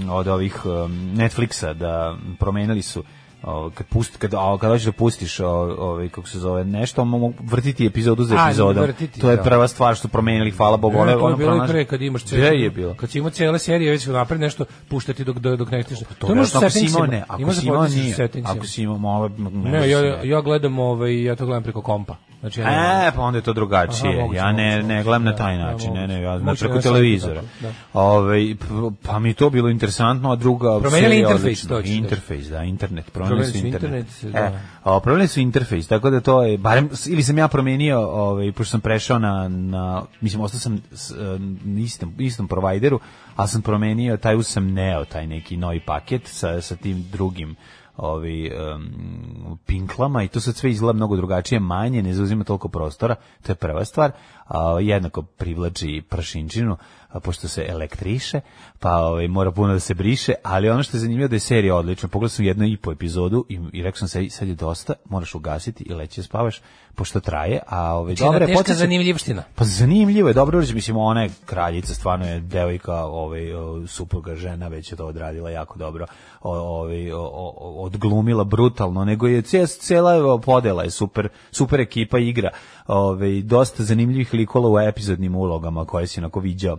[0.10, 3.04] od ovih um, Netflixa, da promenili su
[3.44, 7.34] o, kad pust kad a, kad hoćeš da pustiš ovaj kako se zove nešto mogu
[7.42, 9.44] vrtiti epizodu za epizodom vrtiti, to je da.
[9.44, 12.48] prva stvar što promenili hvala bogu to je ono bilo pronaš- pre kad imaš Gde
[12.48, 15.84] je bilo Kad si imao cele serije već napred nešto puštati dok dok, dok ne
[15.84, 16.06] stiže.
[16.20, 16.98] to možeš ako si settingsima.
[16.98, 20.80] imao ne ako si da imao nije ako si imao malo Ne, ja, ja gledam
[20.80, 22.16] ovaj, ja to gledam preko kompa.
[22.40, 22.68] Znači, ja
[23.08, 24.10] E, pa onda je to drugačije.
[24.10, 26.32] Aha, moguće, ja ne, moguće, ne gledam na taj da, način, da, ne, ne, ja
[26.34, 26.60] moguće.
[26.60, 27.42] preko na sajtu televizora.
[27.62, 27.72] da.
[27.94, 28.56] Ovaj,
[29.04, 33.60] pa mi to bilo interesantno, a druga Promenili interfejs, to Interfejs, da, internet, promenili Promenili
[33.60, 34.08] su internet.
[34.08, 34.40] internet, da.
[34.40, 38.52] E, a promenili su interfejs, tako da to je, barem, ili sam ja promenio, ovaj,
[38.52, 41.16] pošto sam prešao na, na mislim, ostao sam s, e,
[41.64, 43.00] na istom, istom provajderu,
[43.36, 47.56] ali sam promenio, taj uz sam neo, taj neki novi paket sa, sa tim drugim
[48.00, 53.16] ovi um, pinklama i to sad sve izgleda mnogo drugačije, manje, ne zauzima toliko prostora,
[53.46, 54.12] to je prva stvar,
[54.48, 56.78] a, jednako privlači prašinčinu, a,
[57.24, 58.42] pošto se elektriše,
[58.80, 61.76] pa ovaj, mora puno da se briše, ali ono što je zanimljivo da je serija
[61.76, 64.94] odlična, pogledao sam jednu i po epizodu i, i rekao sam se, sad je dosta,
[65.06, 66.62] moraš ugasiti i leći da spavaš,
[66.96, 69.44] pošto traje, a ovaj, Znači, jedna dobro je, teška zanimljivština.
[69.56, 73.42] pa zanimljivo je, dobro urađeno, mislim, ona je kraljica, stvarno je devojka, ovaj,
[73.88, 76.06] supruga, žena, već je to odradila jako dobro,
[76.42, 77.12] ovaj,
[77.60, 82.50] odglumila brutalno, nego je cijela podela je super, super ekipa igra,
[82.90, 86.78] ovaj, dosta zanimljivih likova u epizodnim ulogama koje si onako viđao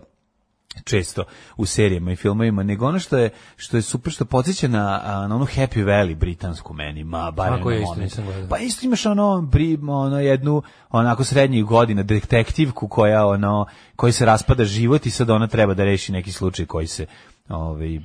[0.83, 1.23] često
[1.57, 5.35] u serijama i filmovima, nego ono što je što je super što podsjeća na, na
[5.35, 8.25] onu Happy Valley britansku meni, ma bar Kako na je, isto nisam.
[8.49, 14.25] Pa isto imaš ono, bri, ono jednu onako srednjih godina detektivku koja ono koji se
[14.25, 17.05] raspada život i sad ona treba da reši neki slučaj koji se
[17.49, 17.99] ovaj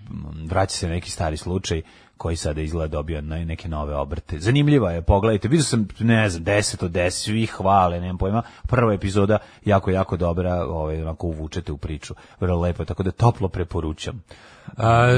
[0.45, 1.83] vraća se na neki stari slučaj
[2.17, 4.39] koji sada izgleda dobio neke nove obrte.
[4.39, 8.95] Zanimljiva je, pogledajte, vidio sam, ne znam, 10 od 10, svi hvale, nemam pojma, prva
[8.95, 14.23] epizoda jako, jako dobra, ovaj, onako uvučete u priču, vrlo lepo, tako da toplo preporučam.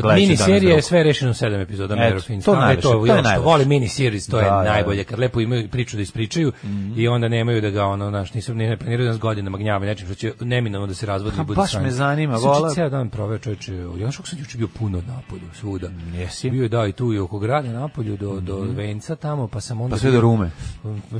[0.02, 2.44] Ću mini serija je sve rešeno u sedam epizoda Eto, Kings.
[2.44, 3.42] to Stalno je najlepše, to je ja što.
[3.42, 4.62] Volim mini series, to je Da, da, da.
[4.64, 5.04] najbolje.
[5.04, 6.92] Kad lepo imaju priču da ispričaju Mhm.
[6.96, 10.06] i onda nemaju da ga ono, znaš, nisu ne planiraju da nas godinama gnjave nečim
[10.06, 13.10] što će neminovno da se razvodi Ha, i bude baš me zanima, vola- ceo dan
[13.10, 15.88] proveo čoveče, ja što sam juče bio puno na napolju, svuda.
[16.14, 16.50] Jesi?
[16.50, 19.80] Bio je da i tu i oko grada napolju do do Venca tamo, pa sam
[19.80, 20.50] onda Pa sve do Rume.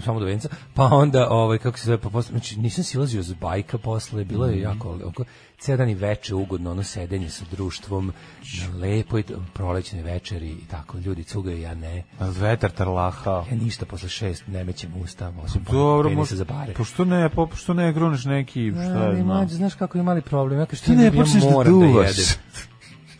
[0.00, 3.34] samo do Venca, pa onda ovaj kako se zove pa posle znači nisam silazio z
[3.34, 4.54] bajka posle, bilo Mhm.
[4.54, 5.24] je jako oko
[5.58, 8.12] ceo dan i veče ugodno ono sedenje sa društvom,
[8.60, 12.02] na lepo i prolećne večeri i tako ljudi cugaju ja ne.
[12.20, 13.44] Vetar tarlaha.
[13.50, 16.72] Ja ništa posle šest ne mećem usta, osim Dobro, penisa može, za bare.
[16.74, 19.48] pošto ne, po, pošto ne gruneš neki, šta Ali, je znam.
[19.48, 22.08] znaš kako imali problem, ja kažem, Ti ne ja počneš da moram duvaš.
[22.08, 22.24] jedem.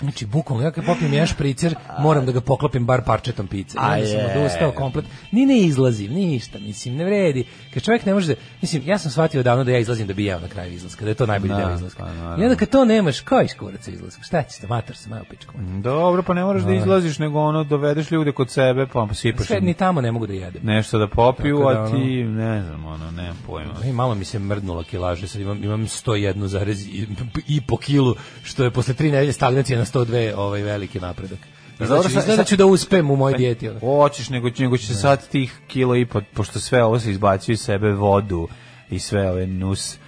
[0.00, 3.78] Znači, bukvalno, ja kad popijem jedan špricer, moram da ga poklopim bar parčetom pice.
[3.80, 5.04] A onda sam odustao komplet.
[5.32, 7.44] Ni ne izlazim, ništa, mislim, ne vredi.
[7.74, 10.24] Kad čovjek ne može da, mislim, ja sam shvatio davno da ja izlazim da bi
[10.24, 12.04] jeo na kraju izlaska, da je to najbolji Da, deo izlaska.
[12.04, 12.42] pa naravno.
[12.42, 14.22] I onda kad to nemaš, kao iš kuraca izlaska?
[14.22, 15.54] Šta ćete, mator sam, evo pičku.
[15.82, 19.60] Dobro, pa ne moraš da izlaziš, nego ono, dovedeš ljude kod sebe, pa sipaš Sve
[19.60, 20.62] ni tamo ne mogu da jedem.
[20.64, 23.72] nešto da popiju, da, a ti, ne znam, ono, nemam pojma.
[23.84, 27.06] I malo mi se mrdnula kilaže, sad imam, imam 101 zarez i,
[27.48, 31.38] i po kilu, što je posle tri nedelje stagnacije na 102 ovaj veliki napredak.
[31.78, 33.68] Dobro, Znači, sad- ću da uspem u mojoj dijeti.
[33.68, 33.80] ono.
[33.80, 37.52] Hoćeš, nego, nego će se sad tih kilo i po, pošto sve ovo se izbacuje
[37.54, 38.48] iz sebe, vodu
[38.90, 39.98] i sve ove nus e,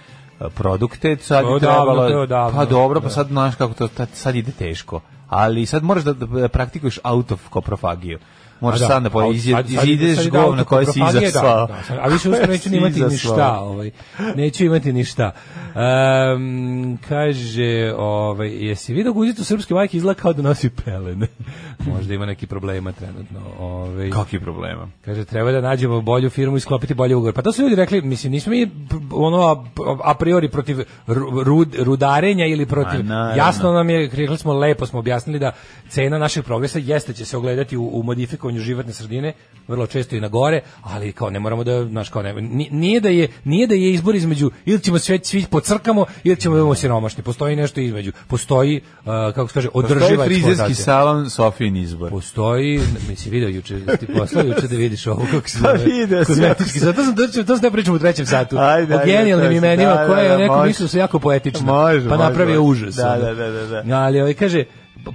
[0.55, 3.13] produkte, sad je trebalo, pa dobro, pa da.
[3.13, 8.19] sad znaš kako to, sad ide teško, ali sad moraš da, da praktikuješ autokoprofagiju.
[8.61, 11.67] Moraš A sad da po, a- izje, sad- sad- izideš ide govna koje si izasvao.
[11.67, 13.91] Da, da, a više uskoro neću imati ni šta, ovaj.
[14.35, 15.31] Neću imati ni šta.
[15.75, 21.27] Um, kaže, ovaj, jesi vidio guzitu srpske majke izgleda kao da nosi pelene?
[21.95, 23.39] Možda ima neki problema trenutno.
[23.59, 24.09] Ovaj.
[24.09, 24.87] Kakvi problema?
[25.05, 27.33] Kaže, treba da nađemo bolju firmu i sklopiti bolji ugovor.
[27.33, 28.71] Pa to su ljudi rekli, mislim, nismo mi
[29.11, 29.63] ono a,
[30.03, 32.99] a priori protiv ru- rud, rudarenja ili protiv...
[33.05, 33.35] Ma, naravno.
[33.37, 35.51] jasno nam je, rekli smo, lepo smo objasnili da
[35.89, 39.33] cena našeg progresa jeste će se ogledati u, u modifikovanju čuvanju životne sredine,
[39.67, 42.99] vrlo često i na gore, ali kao ne moramo da, znaš, kao ne, ni- nije
[42.99, 46.61] da je, nije da je izbor između, ili ćemo sve, svi pocrkamo, ili ćemo da
[46.61, 51.75] budemo siromašni, postoji nešto između, postoji, uh, kako se kaže, održiva Postoji frizerski salon Sofijin
[51.75, 52.09] izbor.
[52.09, 56.25] Postoji, mi si video juče, ti poslao juče da vidiš ovo kako se Pa zove.
[56.25, 56.79] kozmetički.
[56.79, 58.57] Zato sam to, to sam da pričam u trećem satu.
[58.57, 61.65] Ajde, o genijalnim imenima da, da, koje da, je neko mislio su jako poetična.
[61.65, 62.83] Može, pa može, napravio može.
[62.83, 62.95] užas.
[62.95, 63.95] Da, da, da, da, da.
[63.97, 64.63] Ali ovaj kaže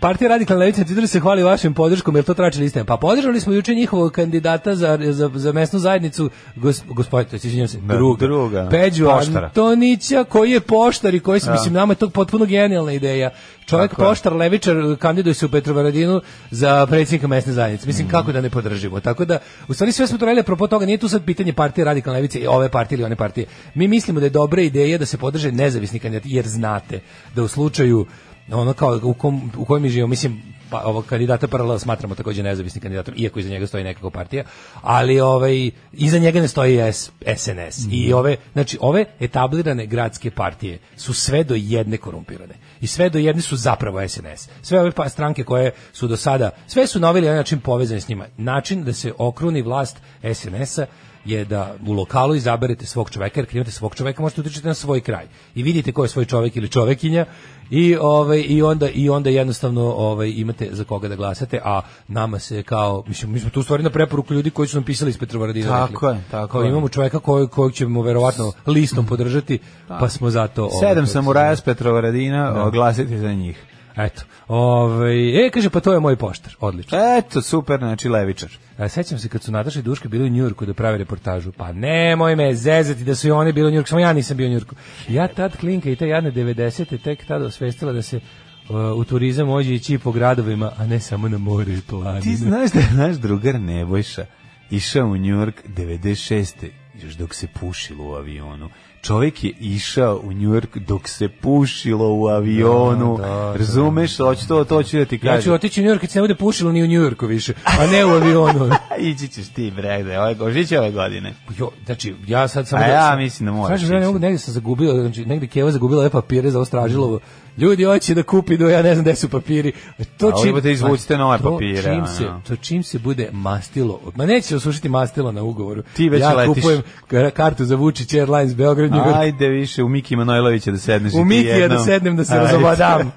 [0.01, 2.85] Partija radikalna levica na Twitteru se hvali vašim podrškom, jer to trači liste.
[2.85, 7.79] Pa podržali smo juče njihovog kandidata za, za, za mesnu zajednicu, gos, gospodin, izvinjam se,
[7.79, 8.69] Da, druga, druga.
[8.71, 9.47] Peđu Poštara.
[9.47, 13.31] Antonića, koji je poštar i koji se, mislim, nama je to potpuno genijalna ideja.
[13.67, 14.09] Čovjek Tako je.
[14.09, 16.21] poštar, levičar, kandiduje se u Petrovaradinu
[16.51, 17.87] za predsjednika mesne zajednice.
[17.87, 19.01] Mislim, kako da ne podržimo.
[19.01, 21.85] Tako da, u stvari sve smo to radili, apropo toga, nije tu sad pitanje partije
[21.85, 23.47] radikalne levice i ove partije ili one partije.
[23.75, 27.01] Mi mislimo da je dobra ideja da se podrže nezavisni kandidati, jer znate
[27.35, 28.07] da u slučaju
[28.53, 32.43] ono kao u, kom, u kojem mi živimo, mislim, pa, ovog kandidata paralel smatramo takođe
[32.43, 34.45] nezavisnim kandidatom, iako iza njega stoji nekako partija,
[34.83, 37.87] ali ovaj, iza njega ne stoji S, SNS.
[37.91, 42.55] I ove, znači, ove etablirane gradske partije su sve do jedne korumpirane.
[42.81, 44.49] I sve do jedne su zapravo SNS.
[44.63, 48.09] Sve ove pa, stranke koje su do sada, sve su na ovaj način povezane s
[48.09, 48.27] njima.
[48.37, 49.97] Način da se okruni vlast
[50.35, 50.87] SNS-a
[51.27, 54.75] je da u lokalu izaberete svog čoveka, jer kad imate svog čoveka možete utičiti na
[54.75, 55.27] svoj kraj.
[55.55, 57.27] I vidite ko je svoj čovek ili čovekinja
[57.71, 62.39] i ovaj i onda i onda jednostavno ovaj imate za koga da glasate, a nama
[62.39, 65.19] se kao mislim mi smo tu stvari na preporuku ljudi koji su nam pisali iz
[65.19, 66.19] Petrovaradina Tako rekli.
[66.19, 66.69] je, tako kao je.
[66.69, 69.59] imamo čoveka kojeg kojeg ćemo verovatno listom podržati,
[69.89, 73.76] pa smo zato ovaj, Sedam samuraja s Petrovaradina, oglasite za njih.
[73.97, 74.23] Eto.
[74.49, 76.55] Ovaj e kaže pa to je moj poštar.
[76.61, 76.99] Odlično.
[77.19, 78.51] Eto, super, znači levičar.
[78.79, 81.53] A sećam se kad su Nataša i Duška bili u Njujorku da prave reportažu.
[81.53, 84.47] Pa nemoj me zezati da su i oni bili u Njujorku, samo ja nisam bio
[84.47, 84.75] u Njujorku.
[85.09, 87.03] Ja tad klinka i te jadne 90.
[87.03, 91.29] tek tada osvestila da se uh, u turizam može ići po gradovima, a ne samo
[91.29, 92.21] na more i planine.
[92.21, 94.27] Ti znaš da je naš drugar Nebojša
[94.71, 96.69] išao u Njujork 96.
[97.03, 98.71] još dok se pušilo u avionu.
[99.07, 103.17] Čovjek je išao u Njujork dok se pušilo u avionu.
[103.17, 103.53] Da, da, da.
[103.53, 104.17] Razumeš?
[104.19, 105.43] Hoću to, to ću da ti Ja kažem.
[105.43, 108.05] ću otići u Njujork kad se ne bude pušilo ni u Njujorku više, a ne
[108.05, 108.71] u avionu.
[109.11, 110.37] Ići ćeš ti, bregde, ove,
[110.79, 111.35] ove godine.
[111.59, 112.83] Jo, znači, ja sad samo...
[112.83, 114.07] A da- ja mislim da moraš Kažem, ja ne ići.
[114.07, 117.21] mogu, negdje sam zagubio, znači, negdje Keva zagubila ove papire za ostražilovo.
[117.59, 119.73] Ljudi hoće da kupi, do ja ne znam gde su papiri.
[120.19, 124.27] To A ovdje izvucite nove to papire, Čim se, to čim se bude mastilo, ma
[124.27, 125.83] neće se osušiti mastilo na ugovoru.
[125.95, 126.55] Ti već ja letiš.
[126.55, 128.91] kupujem ka- kartu za Vučić Airlines Beograd.
[129.15, 131.13] Ajde više, u Miki Manojlovića da sedneš.
[131.13, 133.13] i U ti Mikija da sednem da se razobadam.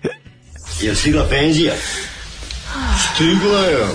[0.82, 1.72] Jel stigla penzija?
[3.14, 3.86] Stigla je.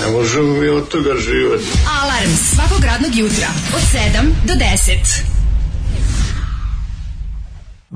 [0.00, 1.64] Ne možemo mi od toga živati.
[2.02, 5.35] Alarm svakog radnog jutra od 7 do 10.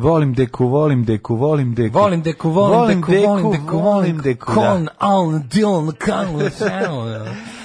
[0.01, 1.99] Volim deku, volim deku, volim deku.
[1.99, 4.93] Volim deku, volim, deku, volim deku, volim deku, Kon, da.
[4.99, 6.29] Aln, Diln, Kan.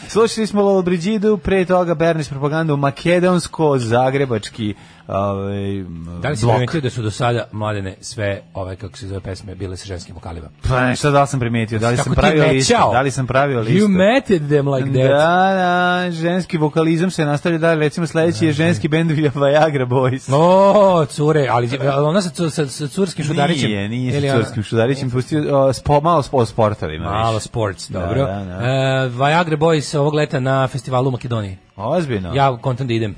[0.07, 4.73] Slušali smo Lolo Brigidu, pre toga Berniš propagandu makedonsko-zagrebački
[5.07, 5.83] ovaj,
[6.21, 9.55] Da li si primetio da su do sada mladene sve ove kako se zove pesme
[9.55, 10.47] bile sa ženskim vokalima?
[10.69, 13.59] Pa nešto da li sam primetio, da li sam pravio listu, da li sam pravio
[13.59, 13.73] listu.
[13.73, 15.09] You meted them like that.
[15.09, 20.33] Da, da, ženski vokalizam se nastavlja da, recimo sledeći je ženski bend Viagra Boys.
[20.35, 23.69] O, cure, ali ona sa, sa, sa curskim šudarićem.
[23.69, 27.47] Nije, nije sa curskim šudarićem, pustio spo, malo spo, sportovima Malo više.
[27.47, 28.25] sports, Da, dobro.
[28.25, 28.65] da, da.
[28.65, 31.57] E, Viagra Boys ovog leta na festivalu u Makedoniji.
[31.75, 32.35] Ozbiljno.
[32.35, 33.15] Ja kontam da idem.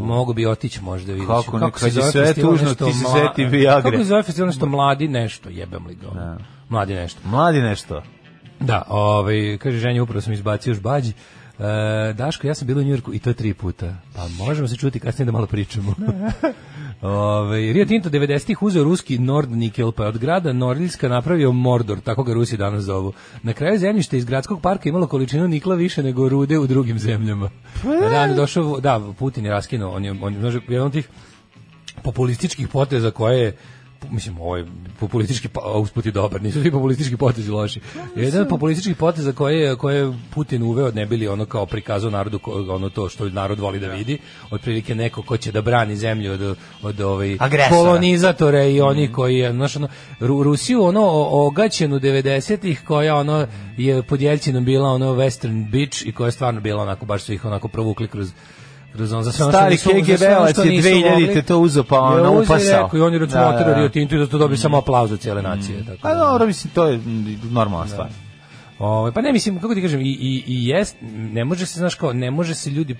[0.00, 1.32] Mogu bi otići možda vidjeti.
[1.32, 3.90] Kako ne, se zove sve tužno, ti se seti Viagre.
[3.90, 6.38] Kako se zove festival nešto mladi nešto, jebem li ga.
[6.68, 7.20] Mladi nešto.
[7.24, 8.02] Mladi nešto.
[8.60, 11.12] Da, ovaj, kaže ženja, upravo sam izbacio još bađi.
[11.58, 13.94] E, Daško, ja sam bila u Njurku i to tri puta.
[14.14, 15.94] Pa možemo se čuti kasnije da malo pričamo.
[17.02, 22.00] Ove, Rio Tinto 90-ih uzeo ruski Nord Nikel, pa je od grada Nordilska napravio Mordor,
[22.00, 23.12] tako ga Rusi danas zovu.
[23.42, 27.50] Na kraju zemljište iz gradskog parka imalo količinu nikla više nego rude u drugim zemljama.
[27.84, 31.08] Da, da, došao, da, Putin je raskinuo, on je, on je znaš, jedan od tih
[32.02, 33.56] populističkih poteza koje je je
[35.00, 37.80] populistički, pa, a usput je dobar, nisu svi populistički potezi loši.
[38.16, 42.10] Jedan od populističkih poteza koje, je- koje je Putin uveo, ne bili ono kao prikazao
[42.10, 44.18] narodu, ono to što narod voli da vidi,
[44.50, 46.42] otprilike neko ko će da brani zemlju od,
[46.82, 47.36] od ovaj,
[47.70, 49.88] kolonizatora i onih koji je, znaš, ono,
[50.20, 56.12] Ru- Rusiju ono ogaćenu 90-ih koja ono je pod Jelcinom bila ono western bitch i
[56.12, 58.32] koja je stvarno bila onako, baš su ih onako provukli kroz
[59.14, 61.42] on za sve ono Stari KGB-ovac je nisu 2000-te mogli.
[61.42, 62.82] to uzeo, pa ono upasao.
[62.82, 63.74] rekao I on je recimo Da, da, da.
[63.74, 65.84] Rio Tinto i da to dobije samo aplauz od cijele nacije.
[65.86, 66.20] Tako A da.
[66.20, 68.08] dobro, mislim, to je mm, normalna stvar.
[68.78, 71.94] Ovaj pa ne mislim kako ti kažem i i i jest ne može se znaš
[71.94, 72.96] kao ne može se ljudi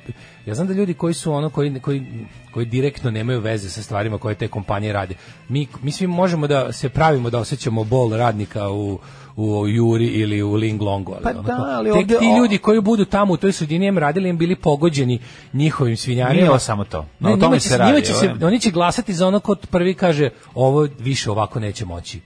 [0.47, 4.19] ja znam da ljudi koji su ono koji koji koji direktno nemaju veze sa stvarima
[4.19, 5.15] koje te kompanije rade.
[5.49, 8.99] Mi mi svi možemo da se pravimo da osjećamo bol radnika u
[9.39, 13.05] u Juri ili u Linglongu, ali Pa ono da, ali tek ti ljudi koji budu
[13.05, 15.19] tamo u toj sredini im radili im bili pogođeni
[15.53, 16.47] njihovim svinjarima.
[16.47, 17.07] Nije samo to.
[17.21, 19.55] No, Ne, o tome će se radi, će se, oni će glasati za ono ko
[19.71, 22.21] prvi kaže ovo više ovako neće moći.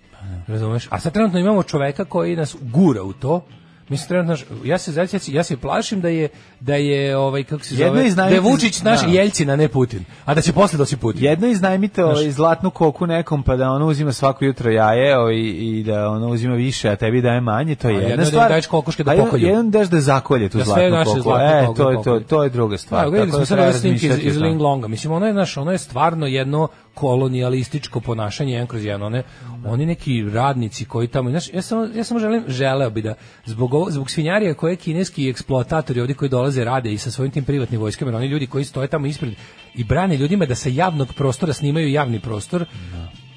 [0.47, 0.89] Razumeš?
[0.91, 3.45] A sad trenutno imamo čoveka koji nas gura u to.
[3.93, 6.29] Mislim trenutno ja se se ja se plašim da je
[6.61, 9.07] da je ovaj kako se Jedno zove da je Vučić naš da.
[9.07, 10.05] Jeljcin a ne Putin.
[10.25, 11.25] A da će posle doći Putin.
[11.25, 15.83] Jedno iznajmite ovaj zlatnu koku nekom pa da ono uzima svako jutro jaje ovaj, i
[15.87, 18.47] da ono uzima više, a tebi daje manje, to je A jedna jedno da stvar.
[18.47, 19.47] im daješ kokoške da pokolju.
[19.47, 21.31] Jedan daš da zakolje tu Da zlatnu koku.
[21.41, 23.11] E, to je to, to je druga stvar.
[23.11, 24.37] Da, Tako smo sad treba ove snimke iz.
[24.37, 24.89] Ling Longa.
[24.89, 29.03] Mislim, ono je, naš, ono je stvarno jedno kolonijalističko ponašanje jedan kroz jedan.
[29.03, 29.23] One,
[29.65, 33.15] oni neki radnici koji tamo, znaš, ja samo, ja samo želim, želeo bi da
[33.45, 37.45] zbog, ovo, zbog svinjarija koje kineski eksploatatori ovdje koji dolaze rade i sa svojim tim
[37.45, 39.33] privatnim vojskama, jer oni ljudi koji stoje tamo ispred
[39.75, 42.65] i brane ljudima da sa javnog prostora snimaju javni prostor,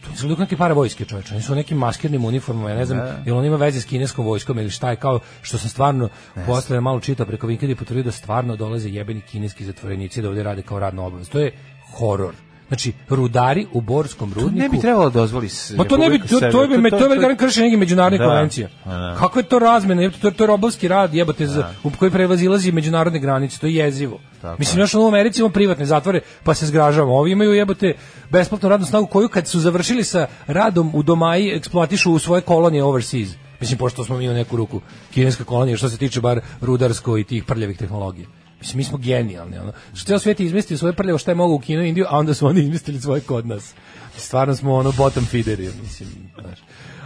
[0.05, 3.37] to su neki para vojske čoveče, oni su nekim maskirnim uniformama, ja ne znam, jel
[3.37, 6.09] on ima veze s kineskom vojskom ili šta je, kao što sam stvarno
[6.45, 10.61] posle malo čitao preko Wikipedia potvrdio da stvarno dolaze jebeni kineski zatvorenici da ovdje rade
[10.61, 11.29] kao radno obavez.
[11.29, 11.51] To je
[11.97, 12.33] horor.
[12.67, 14.59] Znači, rudari u Borskom To rudniku...
[14.59, 17.65] ne bi trebalo dozvoliti Ma to ne bi to, to bi to je garan kršenje
[17.65, 18.27] nekih međunarodnih Da.
[18.27, 18.67] konvencija.
[18.85, 19.15] Da.
[19.19, 20.01] Kako je to razmena?
[20.01, 23.67] Jebote, To je to je robovski rad, jebote za u koji prevazilazi međunarodne granice, to
[23.67, 24.19] je jezivo.
[24.41, 27.15] Tako Mislim još u Americi imamo privatne zatvore, pa se zgražavamo.
[27.15, 27.93] Ovi imaju jebote
[28.29, 32.83] besplatnu radnu snagu koju kad su završili sa radom u domaji eksploatišu u svoje kolonije
[32.83, 33.29] overseas.
[33.59, 34.81] Mislim pošto smo mi u neku ruku
[35.13, 38.27] kineska kolonija što se tiče bar rudarsko i tih prljavih tehnologija.
[38.65, 39.57] Mislim, mi smo genijalni.
[39.57, 39.73] Ono.
[39.93, 42.17] Što ceo svijet je izmislio svoje prljavo šta je mogu u Kinu i Indiju, a
[42.17, 43.73] onda su oni izmislili svoje kod nas.
[44.17, 46.09] Stvarno smo ono bottom feederi, mislim.
[46.41, 46.59] Znaš.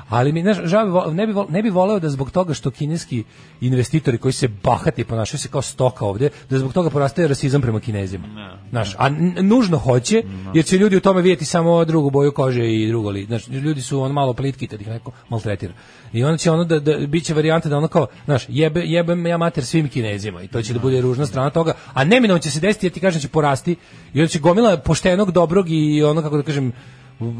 [0.10, 0.58] Ali mi, znaš,
[0.88, 3.24] vo- ne, bi, ne bi voleo da zbog toga što kineski
[3.62, 7.80] investitori koji se bahati ponašaju se kao stoka ovdje, da zbog toga porastaje rasizam prema
[7.80, 8.28] kinezima.
[8.70, 9.10] Znaš, a
[9.42, 13.26] nužno hoće, jer će ljudi u tome vidjeti samo drugu boju kože i drugo li.
[13.26, 15.74] Znaš, ljudi su on malo plitki kad ih neko maltretira.
[16.14, 19.26] I onda će ono da, da bit će varijanta da ono kao, znaš, jebe, jebem
[19.28, 22.52] ja mater svim kinezima i to će da bude ružna strana toga, a neminovno će
[22.52, 23.76] se desiti, ja ti kažem, će porasti
[24.14, 26.72] i onda će gomila poštenog, dobrog i ono, kako da kažem,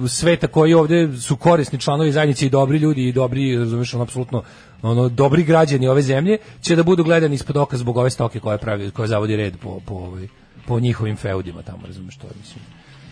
[0.08, 4.44] sveta koji ovdje su korisni članovi zajednice i dobri ljudi i dobri, razumiješ, ono, apsolutno
[4.82, 8.58] ono, dobri građani ove zemlje će da budu gledani ispod oka zbog ove stoke koje
[8.58, 10.28] pravi, koje zavodi red po, po, ovaj,
[10.68, 12.64] po njihovim feudima tamo, razumiješ, to je, mislim,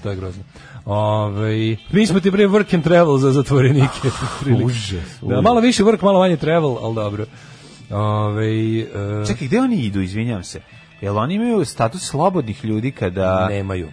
[0.03, 0.43] to je grozno.
[0.85, 4.09] Ove, mi smo ti bre work and travel za zatvorenike.
[4.65, 5.19] Užas.
[5.21, 7.25] Da, malo više work, malo manje travel, ali dobro.
[7.89, 8.85] Ove, e,
[9.27, 10.61] Čekaj, gde oni idu, izvinjam se?
[11.01, 13.47] Jel oni imaju status slobodnih ljudi kada...
[13.49, 13.87] nemaju.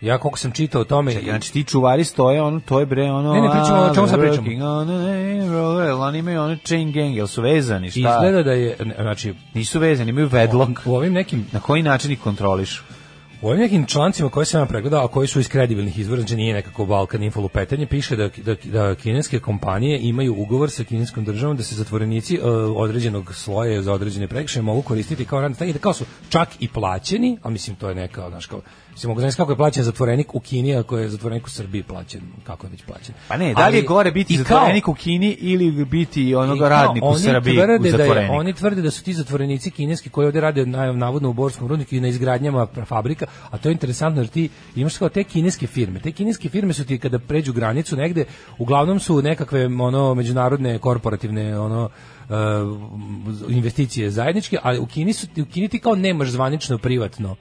[0.00, 3.02] Ja koliko sam čitao o tome, Čekaj, znači ti čuvari stoje, ono, to je bre,
[3.02, 3.34] ono...
[3.34, 4.46] Ne, ne, pričamo, o čemu sad pričamo?
[6.00, 8.00] oni imaju ono chain gang, jel su vezani, šta?
[8.00, 10.68] izgleda da je, znači, Nisu vezani, imaju vedlok.
[10.84, 12.82] u ovim nekim Na koji način ih kontrolišu?
[13.42, 16.36] U ovim nekim člancima koje sam ja pregledao, a koji su iz kredibilnih izvora, znači
[16.36, 21.24] nije nekako Balkan info lupetanje, piše da, da, da kineske kompanije imaju ugovor sa kineskom
[21.24, 22.44] državom da se zatvorenici uh,
[22.76, 26.68] određenog sloja za određene prekršaje mogu koristiti kao radni snage, da kao su čak i
[26.68, 28.60] plaćeni, a mislim to je neka, znaš, kao,
[28.92, 32.20] mislim, mogu znaš kako je plaćen zatvorenik u Kini, ako je zatvorenik u Srbiji plaćen,
[32.44, 33.14] kako je već plaćen.
[33.28, 36.60] Pa ne, da li je gore biti kao- zatvorenik u Kini ili biti onog I
[36.60, 38.30] kao, radnik u Srbiji u tvrde da je, zatvorenik?
[38.32, 41.94] oni tvrde da su ti zatvorenici kineski koji ovdje rade na, navodno u Borskom rudniku
[41.94, 46.00] i na izgradnjama fabrika, a to je interesantno jer ti imaš kao te kineske firme.
[46.00, 48.24] Te kineske firme su ti kada pređu granicu negde,
[48.58, 51.88] uglavnom su nekakve ono međunarodne korporativne ono
[52.30, 52.34] e,
[53.48, 57.36] investicije zajedničke, ali u Kini su u Kini ti kao nemaš zvanično privatno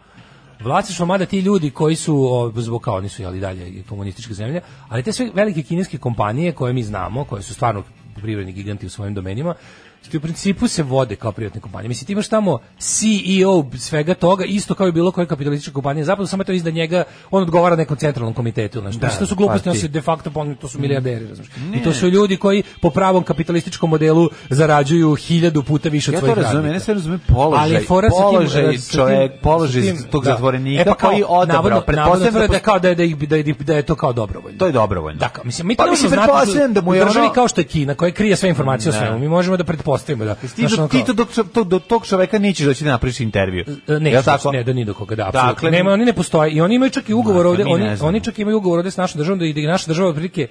[0.59, 5.03] vlasništvo, mada ti ljudi koji su, zbog kao oni su jeli dalje komunističke zemlje, ali
[5.03, 7.83] te sve velike kineske kompanije koje mi znamo, koje su stvarno
[8.15, 9.55] privredni giganti u svojim domenima,
[10.01, 11.87] ti u principu se vode kao privatne kompanije.
[11.87, 16.27] Mislim, ti imaš tamo CEO svega toga, isto kao i bilo koje kapitalističke kompanije zapravo
[16.27, 18.79] samo je to iznad njega, on odgovara nekom centralnom komitetu.
[18.81, 19.81] Znači, Mislim, to su gluposti, pa on ti.
[19.81, 21.53] se de facto, pon- to su milijarderi, razumiješ.
[21.75, 26.19] I to su ljudi koji po pravom kapitalističkom modelu zarađuju hiljadu puta više od Ja
[26.19, 26.73] to svojih razumem, radnika.
[26.73, 30.31] ne se razumem položaj, Ali fora položaj sa tim- čovjek, položaj sa tim- tog da.
[30.31, 31.83] zatvorenika E pa kao, koji odabrao.
[31.87, 34.57] navodno- da da, kao da je, da, ih- da, je, da je to kao dobrovoljno.
[34.59, 35.19] To je dobrovoljno.
[35.19, 37.47] Da, kao, mislim, mi to Pa mislim, znati pretpostavljam da mu je državi ono- kao
[37.47, 38.97] što je Kina, koja krije sve informacije o Da.
[38.99, 39.19] svemu.
[39.19, 40.35] Mi možemo da pretpostavimo da...
[40.35, 43.65] Ti, do, ti to, do, to, do tog čoveka nećeš doći da napriš intervju.
[43.87, 44.51] Ne, Jel tako?
[44.51, 45.53] ne, da ni do koga, da, apsolutno.
[45.53, 48.39] Dakle, Nema, oni ne postoje i oni imaju čak i ugovor ovde, oni, oni čak
[48.39, 50.47] imaju ugovor ovde s našom državom da i da naša država otprilike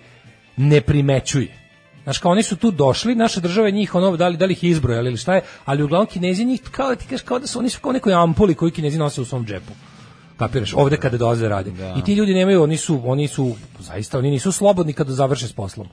[0.57, 1.49] ne primećuje.
[2.03, 4.53] Znaš, kao oni su tu došli, naša država je njih ono, da li, da li
[4.53, 7.39] ih je izbrojala ili šta je, ali uglavnom kinezi njih, kao da ti kažeš, kao
[7.39, 9.73] da su oni su kao nekoj ampuli koji kinezi nose u svom džepu.
[10.39, 11.71] Kapiraš, ovde kada dolaze da rade.
[11.97, 15.53] I ti ljudi nemaju, oni su, oni su, zaista, oni nisu slobodni kada završe s
[15.53, 15.89] poslom.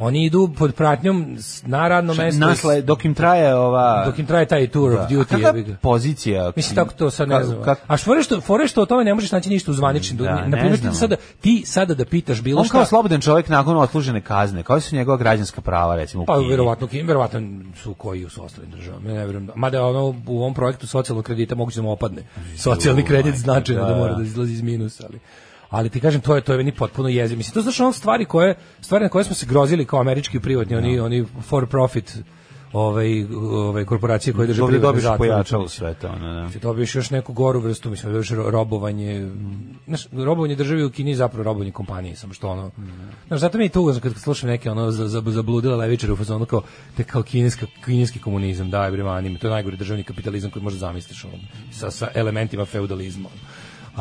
[0.00, 2.40] Oni idu pod pratnjom na radno mesto.
[2.40, 4.04] Nasle, dok im traje ova...
[4.06, 4.96] dok im traje taj tour Da.
[4.96, 5.24] of A duty.
[5.26, 5.76] kakva jebi ga.
[5.76, 6.52] pozicija?
[6.56, 7.58] Mislim tako to sad ne znam.
[7.58, 10.18] kak- A što fore što o tome ne možeš naći ništa u zvaničnim.
[10.18, 12.72] Da, na ne primjer ti sada ti sada da pitaš bilo On šta.
[12.72, 16.48] kao slobodan čovjek nakon odslužene kazne, kao su njegova građanska prava, recimo u Pa Kini?
[16.48, 17.40] verovatno, Kim, verovatno
[17.76, 19.08] su koji su ostalim državama.
[19.08, 19.46] Ja ne verujem.
[19.46, 22.22] Da, mada ono u ovom projektu socijalnog kredita moguće da mu opadne.
[22.56, 24.18] Socijalni kredit značajno da, da, mora da.
[24.18, 25.18] da izlazi iz minusa, ali
[25.70, 27.38] ali ti kažem to je to je meni potpuno jezivo.
[27.38, 30.76] Mislim to znači ono stvari koje stvari na koje smo se grozili kao američki privatni
[30.76, 32.18] oni oni for profit
[32.72, 36.48] ovaj ovaj korporacije koje drže privatne dobiš pojačalo sve to, ono, da.
[36.48, 39.30] Ti dobiješ još neku goru vrstu, mislim, dobiješ ro- robovanje,
[39.86, 42.70] znaš, robovanje državi u Kini zapravo robovanje kompanije, samo što ono,
[43.28, 46.46] znaš, zato mi je tužno kad slušam neke ono za, za, zabludile levičare u fazonu
[46.46, 46.62] kao,
[46.96, 50.78] te kao kineska, kineski komunizam, daj bre mani, to je najgori državni kapitalizam koji možda
[50.78, 51.38] zamisliš, ono,
[51.72, 53.28] sa, sa elementima feudalizma.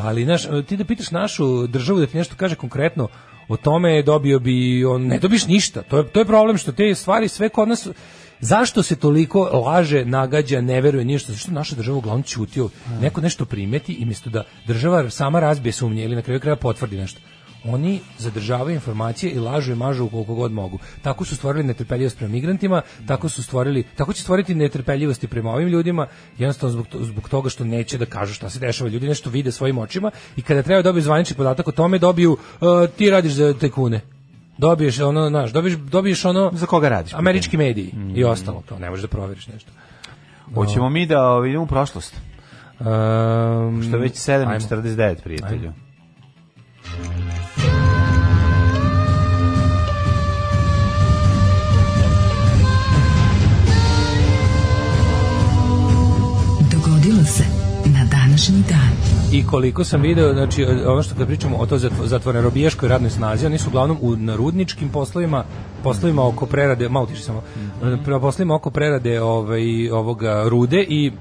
[0.04, 3.08] Ali, znaš, ti da pitaš našu državu da ti nešto kaže konkretno,
[3.48, 6.96] o tome dobio bi, on, ne dobiš ništa, to je, to je problem što te
[6.96, 7.88] stvari sve kod nas,
[8.42, 11.32] Zašto se toliko laže, nagađa, ne veruje ništa?
[11.32, 12.62] Zašto naša država uglavnom ćuti?
[13.02, 16.98] Neko nešto primeti i mjesto da država sama razbije sumnje ili na kraju kraja potvrdi
[16.98, 17.22] nešto.
[17.64, 20.80] Oni zadržavaju informacije i lažu i mažu koliko god mogu.
[21.02, 25.68] Tako su stvorili netrpeljivost prema migrantima, tako su stvorili, tako će stvoriti netrpeljivosti prema ovim
[25.68, 26.08] ljudima,
[26.38, 28.90] jednostavno zbog, to- zbog toga što neće da kažu šta se dešava.
[28.90, 32.38] Ljudi nešto vide svojim očima i kada treba dobiju zvanični podatak o tome, dobiju uh,
[32.98, 34.02] ti radiš za tajkune.
[34.58, 37.14] Dobiješ ono, znaš, dobiješ, dobiješ ono Za koga radiš?
[37.14, 39.72] američki mediji i ostalo to, ne možeš da proveriš nešto.
[40.56, 42.16] Hoćemo mi da ovaj, idemo u prošlost.
[42.80, 44.46] Um, Što je već ajmo.
[44.46, 45.60] 7.49, prijatelju.
[45.62, 47.29] Dogodilo
[58.50, 58.90] današnji dan.
[59.32, 63.10] I koliko sam video, znači ono što kad pričamo o to zatvo- zatvoreno robijaškoj radnoj
[63.10, 65.44] snazi, oni su uglavnom u na rudničkim poslovima,
[65.84, 67.44] poslovima oko prerade, malo tiši samo,
[68.04, 71.12] prema poslovima oko prerade ovaj, ovoga rude i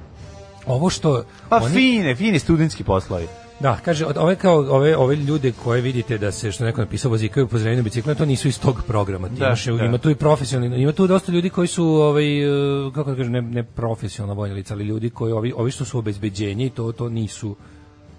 [0.66, 3.26] ovo što Pa oni- fine, fini studentski poslovi.
[3.60, 7.10] Da, kaže, od- ove kao ove ove ljude koje vidite da se što neko napisao
[7.10, 9.28] vozikaju po zrenju biciklima, to nisu iz tog programa.
[9.28, 9.84] Ti Da, imaš, da.
[9.84, 12.50] ima tu i profesionalno, ima tu dosta ljudi koji su ovaj e,
[12.94, 15.98] kako da kažem, ne, ne profesionalno vojna lica, ali ljudi koji ovi ovi što su
[15.98, 17.56] obezbeđenje i to to nisu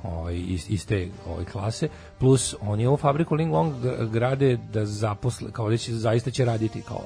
[0.04, 1.88] ovaj iz, iz te ovaj klase
[2.20, 6.46] plus oni ovu fabriku Ling Long gr- grade da zaposle kao da će zaista će
[6.46, 7.02] raditi kao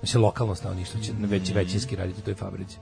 [0.00, 2.76] znači lokalno stanovništvo će već većinski raditi u toj fabrici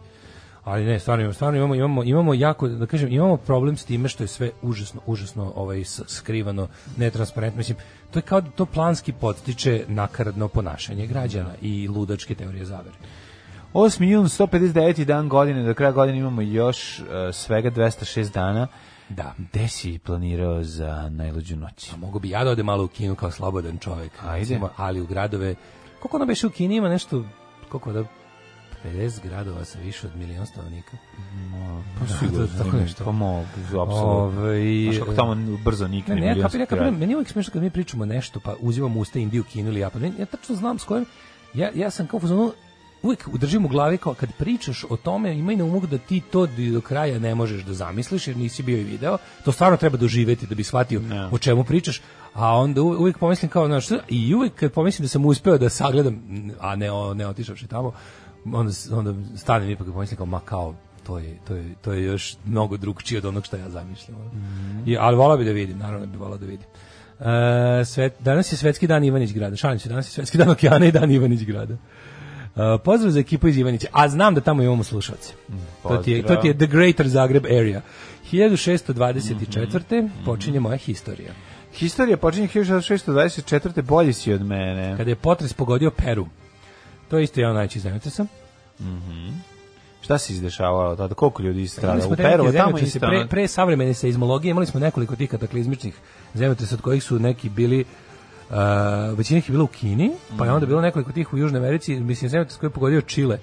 [0.69, 4.25] ali ne, stvarno, stvarno imamo, imamo, imamo jako, da kažem, imamo problem s time što
[4.25, 7.59] je sve užasno, užasno ovaj, skrivano, netransparentno.
[7.59, 7.79] Mislim,
[8.11, 12.97] to je kao da to planski podstiče nakaradno ponašanje građana i ludačke teorije zavere.
[13.75, 14.05] 8.
[14.05, 15.05] jun, 159.
[15.05, 18.67] dan godine, do kraja godine imamo još uh, svega 206 dana.
[19.09, 19.35] Da.
[19.39, 21.93] Gde si planirao za najluđu noć?
[21.93, 24.39] A mogu bi ja da odem malo u kinu kao slobodan čovjek, Ajde.
[24.39, 25.55] recimo, ali u gradove,
[26.01, 27.25] koliko ono beše u Kini ima nešto,
[27.69, 28.05] koliko da
[28.85, 30.97] 50 gradova sa više od milion stanovnika.
[31.99, 33.05] Pa Da, sigurno, to- tako nešto.
[33.05, 34.03] Pa mogu, apsolutno.
[34.03, 36.53] Ovaj, Znaš kako tamo brzo nikne Ne, ne, ja grad.
[36.59, 39.81] kapiram, meni je uvijek smiješno kad mi pričamo nešto, pa uzimamo usta Indiju, Kinu ili
[39.81, 40.05] Japan.
[40.19, 41.07] Ja tačno znam s kojim,
[41.55, 42.53] ja, ja sam kao u fazonu,
[43.03, 46.47] uvijek držim u glavi kao kad pričaš o tome, imaj na umu da ti to
[46.73, 49.19] do kraja ne možeš da zamisliš jer nisi bio i video.
[49.45, 51.01] To stvarno treba doživeti da bi shvatio
[51.33, 52.01] o čemu pričaš.
[52.35, 56.23] A onda uvijek pomislim kao, znaš, i uvijek kad pomislim da sam uspeo da sagledam,
[56.61, 57.93] a ne, ne otišavši tamo,
[58.55, 60.75] onda, onda stanem ipak i pomislim kao, ma kao,
[61.07, 64.17] to je, to je, to je još mnogo drugčije od onog što ja zamišljam.
[64.21, 64.31] ono.
[64.87, 66.67] I, ali volao bi da vidim, naravno bi volao da vidim.
[67.21, 69.57] E, svet, danas je svetski dan Ivanić grada.
[69.57, 71.75] Šalim se, danas je svetski dan okeana i dan Ivanić grada.
[71.75, 73.87] E, pozdrav za ekipu iz Ivanića.
[73.93, 75.33] A znam da tamo imamo slušalce.
[75.83, 77.81] To ti, je, to ti je The Greater Zagreb Area.
[78.33, 80.09] 1624.
[80.25, 81.33] počinje moja historija.
[81.73, 83.83] Historija počinje 1624.
[83.83, 84.97] Bolji si od mene.
[84.97, 86.27] Kada je potres pogodio Peru.
[87.09, 88.27] To je isto jedan najveći zemljotresa.
[90.01, 91.15] Šta se izdešavalo tada?
[91.15, 92.99] Koliko ljudi smo U Perovo tamo isto.
[92.99, 95.95] pre, pre savremene seizmologije imali smo nekoliko tih kataklizmičnih
[96.35, 97.85] zemljotresa od kojih su neki bili
[98.51, 98.57] uh,
[99.19, 102.01] većina ih je bila u Kini, pa je onda bilo nekoliko tih u Južnoj Americi,
[102.01, 103.39] mislim zemljotres koji je pogodio Čile.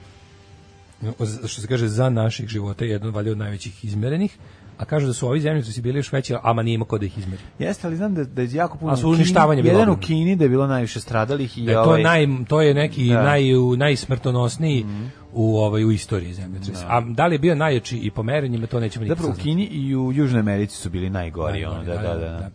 [1.46, 4.38] Što se kaže za naših života, jedan valjda od najvećih izmerenih,
[4.78, 7.18] a kažu da su ovi zemljotresi bili još veći, ama nije imao ko da ih
[7.18, 7.42] izmeri.
[7.60, 9.98] Jeste, ali znam da, da je jako puno A su uništavanje bilo Jedan u.
[9.98, 13.10] Kini da je bilo najviše stradalih i Da je to, ovaj, naj, to je neki
[13.10, 13.24] Da.
[13.24, 13.44] naj,
[13.78, 14.86] najsmrtonosniji
[15.34, 16.86] u, ovaj, u istoriji zemljotresa.
[16.90, 19.44] A da li je bio najjači i po merenjima, to nećemo nikad Zapravo u.
[19.44, 21.62] Kini i u Južnoj Americi su bili najgori.
[21.62, 22.38] Najgori, ono, da, da, da, da, da.
[22.38, 22.50] da.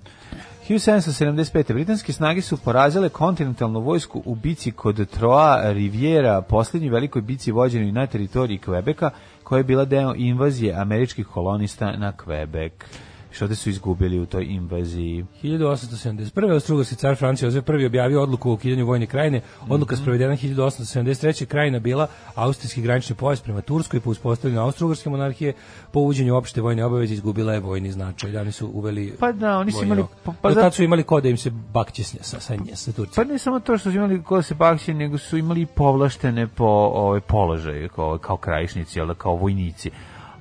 [0.69, 1.73] 1775.
[1.73, 7.93] Britanske snage su porazile kontinentalnu vojsku u bici kod Troa Riviera, posljednjoj velikoj bici vođenoj
[7.93, 9.11] na teritoriji Kvebeka,
[9.51, 12.85] koja je bila deo invazije američkih kolonista na Kvebek.
[13.33, 15.25] Što su izgubili u toj invaziji.
[15.43, 16.53] 1871.
[16.53, 19.41] Austrougarski car Francija Jozef I objavio odluku o ukidanju vojne krajine.
[19.69, 20.03] Odluka Mhm.
[20.03, 21.47] sprovedena 1873.
[21.47, 25.53] krajina bila austrijski granični pojas prema Turskoj po uspostavljanju austrougarske monarhije
[25.93, 28.37] po uvođenju opšte vojne obaveze izgubila je vojni značaj.
[28.37, 31.29] Oni su uveli Pa da, oni su imali- pa- pa zato- su imali kod da
[31.29, 33.15] im se bakće sa, sa, sa, sa Turcima.
[33.17, 36.65] Pa ne samo to što su imali ko se bakće, nego su imali povlaštene po
[36.95, 39.91] ovaj položaje kao, kao krajišnici, jel da, kao vojnici.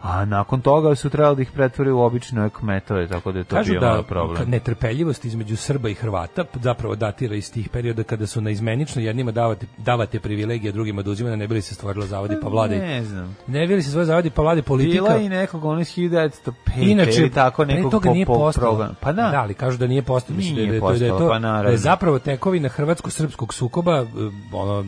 [0.01, 3.55] A nakon toga su trebali da ih pretvore u obične kmetove, tako da je to
[3.55, 4.49] Kažu bio da problem.
[4.49, 9.65] netrpeljivost između Srba i Hrvata zapravo datira iz tih perioda kada su naizmenično jednima davate,
[9.77, 12.77] davate privilegije, drugima da uzimaju, ne bili se stvorilo zavodi pa vlade.
[12.77, 13.37] Ne znam.
[13.47, 15.03] Ne bili se svoje zavodi pa vlade politika.
[15.03, 18.39] Bila i nekog ono iz 1905 Inače, ili tako pre nekog toga nije po, po
[18.39, 18.67] postalo.
[18.71, 18.95] program.
[18.99, 19.29] Pa da.
[19.29, 20.37] Da, ali kažu da nije postalo.
[20.37, 21.63] Mislim da je, Nije da je, da postalo, to, pa naravno.
[21.63, 24.05] da je zapravo tekovina hrvatsko-srpskog sukoba, e,
[24.53, 24.85] ono,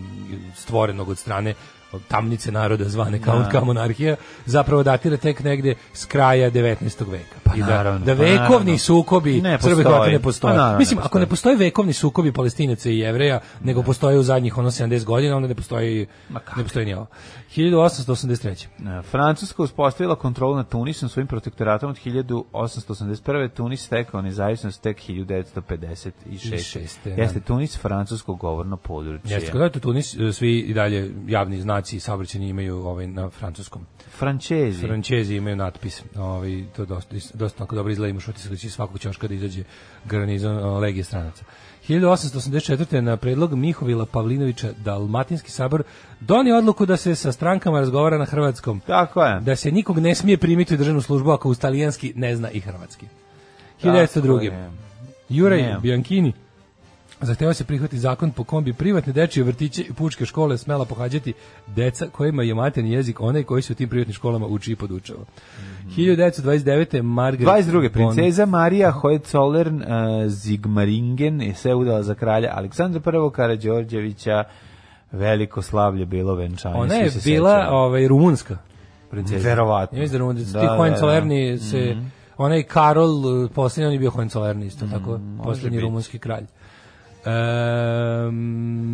[0.56, 1.54] stvorenog od strane
[2.00, 3.50] tamnice naroda zvane kao, Da.
[3.50, 4.16] kao monarhija,
[4.46, 7.12] zapravo datira tek negde s kraja 19.
[7.12, 7.41] veka.
[7.52, 8.78] Pa I da, naravno, da pa vekovni naravno.
[8.78, 10.12] sukobi Ne i postoji.
[10.12, 10.54] ne postoje.
[10.54, 14.24] Pa naravno, Mislim, ne ako ne postoje vekovni sukobi palestinaca i jevreja, nego postoje u
[14.24, 16.08] zadnjih ono 70 godina, onda ne postoji,
[16.58, 17.08] ne postoji ni ovo.
[17.56, 19.00] 1883.
[19.00, 23.50] E, Francuska uspostavila kontrolu nad Tunisom svojim protektoratom od 1881.
[23.54, 26.64] Tunis stekao nezavisnost tek 1956.
[26.64, 27.46] Šeste, Jeste da.
[27.46, 29.34] Tunis francusko govorno područje.
[29.34, 33.08] Jeste, kod je to Tunis, e, svi i dalje javni znaci i saobraćajni imaju ovaj
[33.08, 33.86] na francuskom.
[34.18, 34.88] Frančezi.
[34.88, 36.04] Frančezi imaju natpis.
[36.16, 39.64] Ovaj to dosta dosta tako dobro izgleda imaš utisak da će svakog ćoška da izađe
[40.06, 41.44] garnizon legije stranaca.
[41.88, 43.02] 1884.
[43.02, 45.84] na predlog Mihovila Pavlinovića Dalmatinski sabor
[46.20, 48.80] donio odluku da se sa strankama razgovara na hrvatskom.
[48.88, 49.40] Tako je.
[49.40, 52.60] Da se nikog ne smije primiti u državnu službu ako uz talijanski ne zna i
[52.60, 53.06] hrvatski.
[53.84, 54.42] 1902.
[54.42, 54.72] je.
[55.30, 55.80] Juraj Ne.
[55.82, 56.34] Bianchini
[57.22, 61.34] Zahteva se prihvati zakon po kom bi privatne dečije vrtiće i pučke škole smela pohađati
[61.68, 65.20] deca kojima je materni jezik onaj koji se u tim privatnim školama uči i podučava.
[65.98, 67.02] 1929.
[67.04, 67.72] Margaret 22.
[67.82, 69.88] von- princeza Marija Hohenzollern uh,
[70.28, 73.32] Zigmaringen je se udala za kralja Aleksandra I.
[73.32, 74.44] Karađorđevića.
[75.12, 76.76] Veliko slavlje bilo venčanje.
[76.76, 78.58] Ona je se bila ovaj rumunska
[79.10, 79.50] princeza.
[79.50, 79.98] Verovatno.
[79.98, 80.34] Ja mislim da.
[80.34, 81.58] Da, Ti da, Hohenzollerni da.
[81.60, 82.06] se Mhm.
[82.38, 83.10] onaj Karol,
[83.44, 85.82] uh, posljednji on je bio Hohenzollerni isto tako, Mm, može posljednji biti.
[85.82, 86.46] rumunski kralj.
[87.26, 88.36] Um,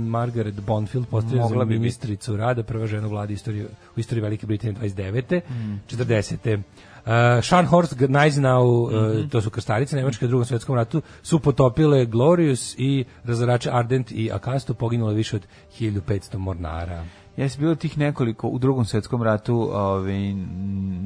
[0.09, 3.65] Margaret Bonfield postavlja za Mogla bi ministricu rada, prva žena u vladi istorije,
[3.95, 5.41] u istoriji Velike Britanije 29.
[5.49, 5.80] Mm.
[5.88, 6.55] 40.
[6.55, 7.11] Uh,
[7.43, 9.28] Scharnhorst, Gneisenau, uh, Mhm.
[9.30, 14.32] to su krstarice Nemačke u drugom svjetskom ratu, su potopile Glorious i razarače Ardent i
[14.34, 15.47] Akastu, poginulo više od
[15.80, 17.05] 1500 mornara.
[17.38, 20.33] Jesi bilo tih nekoliko u drugom svjetskom ratu ovaj,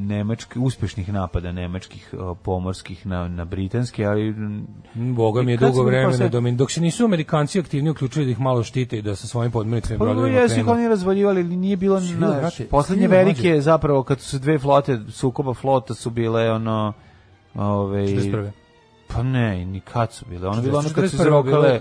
[0.08, 2.14] nemački, uspešnih napada nemačkih
[2.44, 4.28] pomorskih na, na britanske, ali...
[4.28, 8.32] m, Boga mi je dugo vremena posle- domin, dok se nisu Amerikanci aktivni uključili da
[8.32, 11.58] ih malo štite i da sa svojim podmornicama Pa brodovima jesu ih oni razvaljivali, ali
[11.58, 13.62] nije bilo brate, poslednje velike mlađe.
[13.62, 16.94] zapravo kad su se dve flote sukoba flota su bile ono
[17.56, 18.50] 41..
[19.08, 21.80] pa ne ni kad su bile ono bilo ono kad su 41.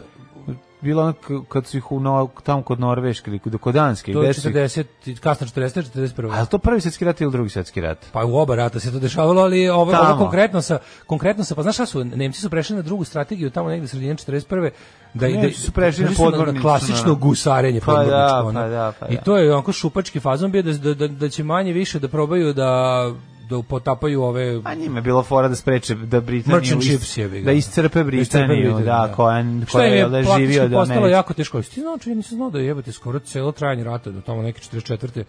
[0.81, 4.25] bilo ono kad su ih u no, tamo kod Norveške ili kod Danske To je
[4.25, 6.33] gde su ih- 40, i kasno 40, 41.
[6.33, 8.81] a je li to prvi svjetski rat ili drugi svjetski rat Pa u oba rata
[8.81, 12.41] se to dešavalo, ali ovo, ovo konkretno sa konkretno sa pa znaš šta su Nemci
[12.41, 14.71] su prešli na drugu strategiju tamo negde sredine 41.
[15.15, 19.07] da Ne, ide su prešli na na podmornicu, klasično gusarenje Pa da, pa da, pa
[19.09, 19.21] I da.
[19.23, 22.53] to je onako šupački fazon bio da, da, da, da će manje više da probaju
[22.53, 23.13] da
[23.51, 28.05] da potapaju ove a njima je bilo fora da spreče da Britaniju is- da iscrpe
[28.05, 29.13] Britaniju Britaniju, da da.
[29.17, 31.63] koja koja je je da živio da postalo jako teško.
[31.63, 35.25] Ti znači, ja nisam znao da jebate skoro celo trajanje rata, do tamo neke 44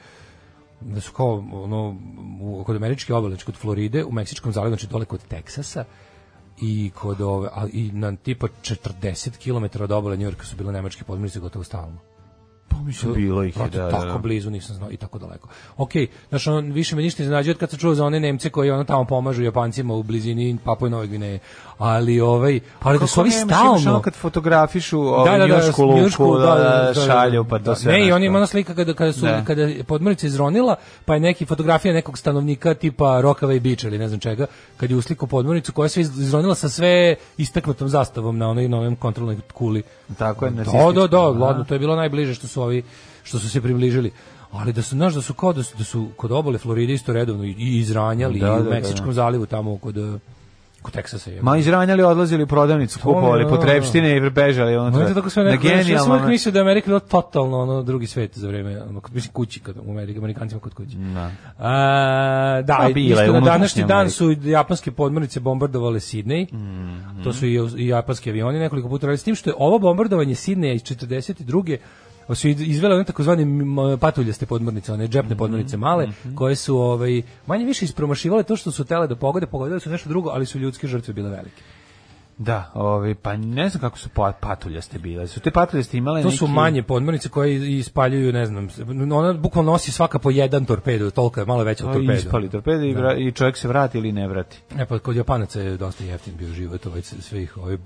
[0.82, 1.97] da su kao ono
[2.41, 5.84] u, kod američke obale, znači kod Floride, u Meksičkom zalivu, znači dole kod Teksasa
[6.61, 11.03] i kod ove, a, i na tipa 40 km od obale Njujorka su bile nemačke
[11.03, 11.97] podmornice gotovo stalno.
[12.72, 14.17] Pa mislim bilo ih je da, da, tako da.
[14.17, 15.47] blizu nisam znao i tako daleko.
[15.78, 15.91] Ok,
[16.30, 19.05] znači on više me ništa iznenađuje kad sam čuo za one Nemce koji ono tamo
[19.05, 21.39] pomažu Japancima u blizini Papue Nove Gvineje.
[21.78, 25.53] Ali ovaj, ali da su ono stalno kad fotografišu da, ovaj da, da,
[26.57, 27.91] da, da, šalju, pa to sve.
[27.91, 28.15] Ne, i nešto.
[28.15, 29.43] on ima ona slika kada, kada, su, Da.
[29.45, 34.07] kada podmornica izronila, pa je neki fotografija nekog stanovnika tipa Rokava i Biča ili ne
[34.07, 34.45] znam čega,
[34.78, 38.95] kad je uslikao podmornicu koja se iz- izronila sa sve istaknutom zastavom na onoj novem
[38.95, 39.84] kontrolnoj kuli.
[40.17, 42.84] Tako je, Da, da, da, to je bilo najbliže što su ovi
[43.24, 44.12] što su se približili.
[44.51, 47.14] Ali da su znaš da su kao da su, da su kod obale Floride isto
[47.14, 49.14] redovno i, izranjali Da, i da, u da, Meksičkom da.
[49.14, 49.95] zalivu tamo kod
[50.82, 51.41] kod Teksasa je.
[51.41, 54.99] Ma izranjali, odlazili u prodavnicu, kupovali da, potrepštine i bežali unutra.
[54.99, 58.07] Znate tako sve neko, ja sam uvijek mislio da je Amerika bila totalno ono drugi
[58.07, 60.97] svet za vreme, ono, mislim kući, kad, u Amerika, Amerikancima kod kući.
[60.97, 61.32] Da.
[61.59, 67.24] A, da, Pa i bila isto na današnji dan su japanske podmornice bombardovale Sidney, Mhm.
[67.24, 70.36] to su i, i japanski avioni nekoliko puta radili, s tim što je ovo bombardovanje
[70.36, 71.78] Sidneja iz 42.
[72.32, 73.46] Pa su iz- izvele one takozvane
[74.00, 78.86] patuljaste podmornice, one džepne podmornice male, koje su ovaj, manje više ispromašivale to što su
[78.86, 81.62] tele da pogode, pogodile su nešto drugo, ali su ljudske žrtve bile velike.
[82.44, 85.28] Da, ovaj, pa ne znam kako su pa- patuljaste bile.
[85.28, 88.68] Su te patuljaste imale To su neki- manje podmornice koje ispaljuju, ne znam,
[89.12, 92.14] ona bukvalno nosi svaka po jedan torpedo, toliko je malo veća torpeda.
[92.14, 94.58] Ispali torpede i, vra- i čovjek se vrati ili ne vrati.
[94.78, 97.80] E pa kod Japanaca je dosta jeftin bio život ovaj svih ovih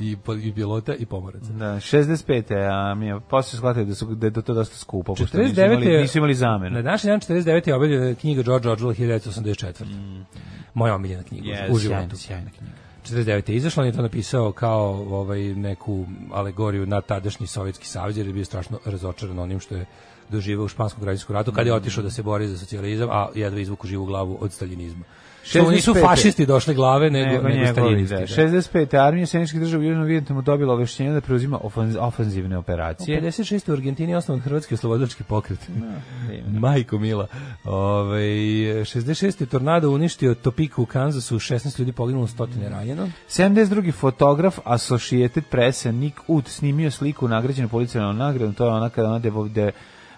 [0.00, 1.52] i, i pilota i pomoraca.
[1.52, 2.42] Da, 65.
[2.70, 5.66] a mi je posle shvatio da su da je to dosta skupo, pošto nisu 49.
[5.66, 6.76] imali, nisu imali zamenu.
[6.76, 7.68] Na današnji dan 49.
[7.68, 9.84] je objavljena knjiga George Orwell 1984.
[10.74, 12.16] Moja omiljena knjiga Yes, u sjajna, životu.
[12.16, 12.72] sjajna knjiga.
[13.02, 13.50] 49.
[13.50, 18.26] je izašla, on je to napisao kao ovaj, neku alegoriju na tadašnji Sovjetski savez, jer
[18.26, 19.86] je bio strašno razočaran onim što je
[20.28, 23.60] doživeo u španskom građanskom ratu, kad je otišao da se bori za socijalizam, a jedva
[23.60, 25.04] izvuku živu glavu od staljinizma.
[25.42, 26.08] Što nisu 65.
[26.08, 28.14] fašisti došli glave, nego, nego, njegovi, staljinisti.
[28.14, 28.20] da.
[28.20, 28.26] da.
[28.26, 29.06] 65.
[29.06, 33.20] armija Sjeničkih država u Južnom Vijetnamu dobila ovešćenje da preuzima ofanz- ofanzivne operacije.
[33.22, 33.70] 56.
[33.70, 35.68] u Argentini je osnovan Hrvatski oslobodilački pokret.
[36.46, 37.26] Majko Mila.
[37.64, 39.40] Ove, 66.
[39.40, 43.08] je tornado uništio Topiku u Kansasu, 16 ljudi poginulo, stotine ranjeno.
[43.28, 43.92] 72.
[43.92, 49.18] fotograf Associated Press Nick Ut snimio sliku nagrađenu policijom nagradom, to je ona kada ona
[49.18, 49.72] devo, de,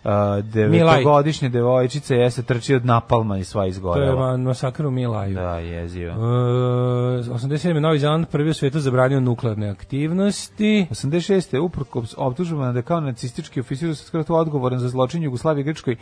[0.04, 0.10] uh,
[0.44, 4.32] devetogodišnja devojčica jeste trči od napalma i sva To je izgorela.
[4.32, 5.34] ma- masakr u Milaju.
[5.34, 6.12] Da, jezivo.
[6.12, 7.80] E, 87.
[7.80, 10.86] Novi Zeland prvi u svijetu zabranio nuklearne aktivnosti.
[10.90, 11.58] 86.
[11.58, 15.96] uprkos optužbama da je kao nacistički oficir ratu odgovoran za zločin Jugoslavije i Grčkoj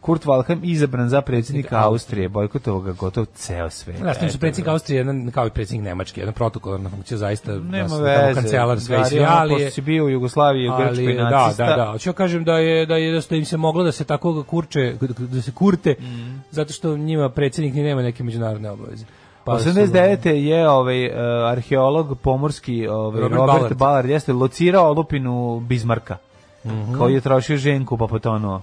[0.00, 4.00] Kurt Waldheim izabran za predsjednika Austrije, bojkotovao ga gotov ceo svet.
[4.00, 7.52] Da, s tim su predsjednik Austrije, jedan, kao i predsjednik Nemačke, jedna protokolarna funkcija, zaista
[7.52, 8.34] Nema nas- tamo veze.
[8.34, 11.66] kancelar sve i ali je, bio u Jugoslaviji u Grčkoj da, nacista.
[11.66, 11.90] da, da.
[11.92, 14.94] Hoću ja kažem da je da je da im se moglo da se tako kurče,
[15.20, 16.36] da se kurte, Mhm.
[16.50, 19.04] zato što njima predsjednik ni nema neke međunarodne obaveze.
[19.44, 20.26] Pa su- 89.
[20.32, 21.12] je ovaj uh,
[21.46, 23.76] arheolog pomorski ovaj Robert Robert, Ballard.
[23.76, 24.08] Ballard.
[24.08, 26.16] jeste locirao olupinu Bizmarka.
[26.64, 26.98] Mhm.
[26.98, 28.62] Koji je trošio ženku pa potonuo.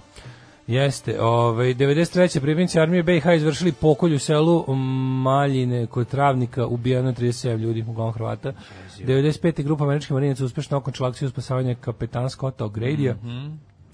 [0.66, 2.40] Jeste, ovaj 93.
[2.40, 4.74] pripadnici armije BiH izvršili pokolj u selu
[5.22, 8.52] Maljine kod Travnika, ubijeno je 37 ljudi, uglavnom Hrvata.
[8.98, 9.62] 95.
[9.62, 13.14] grupa američkih marinaca uspešno okončila akciju spasavanja kapetana Scotta O'Gradyja,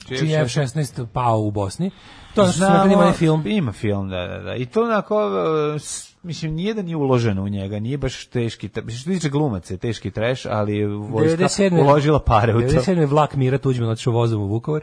[0.09, 1.91] čiji je F-16 pao u Bosni.
[2.35, 3.43] To je ono što smo rekli, ima onaj film.
[3.47, 4.55] Ima film, da, da, da.
[4.57, 5.81] I to onako, uh,
[6.23, 10.11] mislim, nije da nije uloženo u njega, nije baš teški, što tiče glumaca, je teški
[10.11, 11.81] treš, ali vojska 97.
[11.81, 12.67] uložila pare u to.
[12.67, 13.07] 97.
[13.07, 14.83] vlak Mira Tuđman otišao vozom u Vukovar.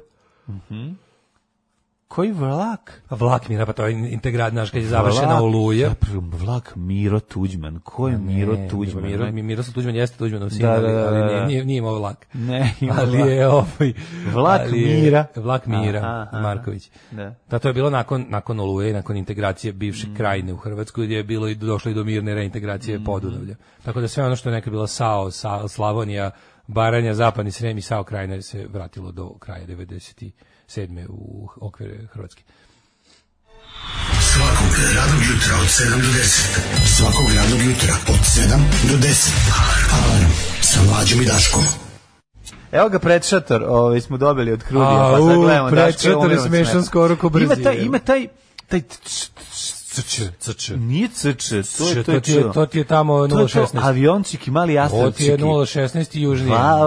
[2.08, 3.02] Koji vlak?
[3.10, 5.90] Vlak Mira, pa to je integrat, znaš, kad je završena Vlak- oluja.
[5.90, 7.80] Zapravo, Vlak Miro Tuđman.
[7.80, 9.04] Ko je Miro Ne, Tuđman?
[9.04, 11.26] Miro, mi- Miroslav Tuđman jeste Tuđmanov sin, Da, ali, da, da, ali da.
[11.28, 12.28] nije, nije, nije imao vlak.
[12.34, 13.30] Ne, ima ali vlak.
[13.30, 13.94] je ovaj
[14.28, 15.26] Vlak ali je- Mira.
[15.36, 16.42] Vlak Mira Aha, aha.
[16.42, 16.90] Marković.
[17.12, 17.36] Da.
[17.50, 21.16] Da, to je bilo nakon nakon Oluje, i nakon integracije bivše krajine u Hrvatskoj gdje
[21.16, 23.56] je bilo i došlo i do mirne reintegracije Podunavlja.
[23.84, 26.32] Tako da sve ono što je nekad bilo Sao, Sa- Slavonija,
[26.68, 29.66] Baranja, Zapadni Srem i Sao krajine se vratilo do kraja
[30.68, 31.06] 97.
[31.10, 32.44] u okvire Hrvatske.
[34.22, 36.98] Svakog radnog jutra od 7 do 10.
[36.98, 39.32] Svakog radnog jutra od 7 do 10.
[39.94, 41.64] Alarm sa mlađom i Daškom.
[42.72, 45.70] Evo ga predšator, ovaj smo dobili od Krudija, pa sad gledamo.
[45.70, 47.64] predšator je smešan skoro ko Ima Brazil.
[47.64, 48.28] taj, ima taj,
[48.68, 48.82] taj
[50.02, 50.70] CČ, CČ.
[50.70, 53.48] Nije CČ, to je to, To je ti je, to ti je tamo To je
[53.48, 53.68] to 016.
[53.82, 55.44] aviončiki, mali To ti je jastavčiki.
[55.44, 56.26] 016 i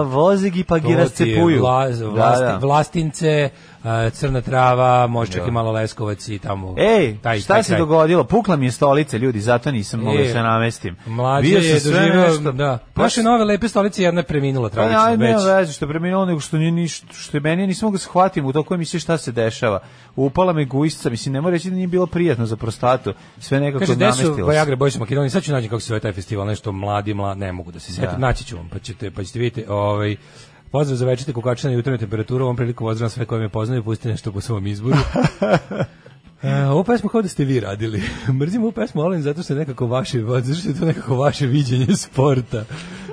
[0.03, 1.61] vozigi pa gi To ti je rascepuju.
[1.61, 2.57] Vla, Da, vlasti, da.
[2.57, 3.70] Vlastince, a,
[4.11, 6.75] Crna trava, može čak i malo Leskovac i tamo.
[6.79, 7.79] Ej, taj, šta taj se kraj.
[7.79, 8.23] dogodilo?
[8.23, 10.95] Pukla mi je stolica, ljudi, zato nisam mogao E, da se namestim.
[11.05, 12.77] Mlađe Bio je doživio, nešto- da.
[12.93, 15.19] Pa Naše nove lepe stolice jedna je preminula Pa tragično ja već.
[15.19, 17.99] nema veze što je preminulo, nego što nije ništa, što je meni, nisam mogao da
[17.99, 19.79] shvatim u toku emisije šta se dešava.
[20.15, 23.79] Upala me guisca, mislim, ne mora reći da nije bilo prijatno za prostatu, sve nekako
[23.79, 24.43] Kaže, namestilo se.
[24.43, 25.29] Viagra Boys u Makedoniji?
[25.29, 27.91] Sad ću naći kako se zove taj festival, nešto mladi, mladi, ne mogu da se
[27.93, 28.09] setim.
[28.11, 28.17] Da.
[28.17, 29.69] Naći ću vam, pa ćete, pa ćete vidjeti.
[29.69, 30.15] Ovaj,
[30.71, 34.09] Pozdrav za večite kukača na jutarnju temperaturu, ovom priliku pozdrav sve koje me poznaju, pustite
[34.09, 34.97] nešto po svom izboru.
[36.43, 38.01] E, ovu pesmu kao da ste vi radili.
[38.39, 41.45] Mrzim ovu pesmu, ali zato što je nekako vaše, zato što je to nekako vaše
[41.47, 42.65] viđenje sporta.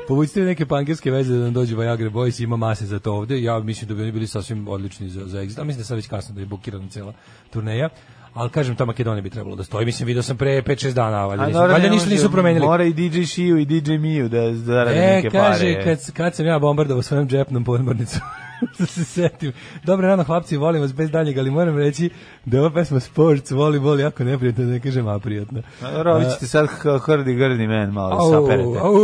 [0.08, 3.42] Povucite neke pankerske veze da nam dođe Viagra Boys, ima mase za to ovde.
[3.42, 5.60] Ja mislim da bi oni bili sasvim odlični za, za exit.
[5.60, 7.12] A mislim da sad već kasno da je bukirana cela
[7.50, 7.88] turneja.
[8.34, 9.86] Ali kažem, ta Makedonija bi trebalo da stoji.
[9.86, 12.66] Mislim, vidio sam pre 5-6 dana, valjda, nisu, valjda ništa nisu promenili.
[12.66, 15.84] Mora i DJ Shiju i DJ Miju da zarade E, neke kaže, pare.
[15.84, 18.20] kad, kad sam ja bombardovao svojom džepnom podmornicom,
[18.78, 19.52] da se setim.
[19.84, 22.10] Dobro rano, hlapci, volim vas bez daljeg, ali moram reći
[22.44, 25.62] da je ova pesma sports, voli, voli, jako neprijatno, da ne kažem aprijatno.
[25.82, 26.68] A dobro, vi ćete sad
[27.06, 28.78] hrdi grdi men malo da Au, saperete.
[28.78, 28.96] au,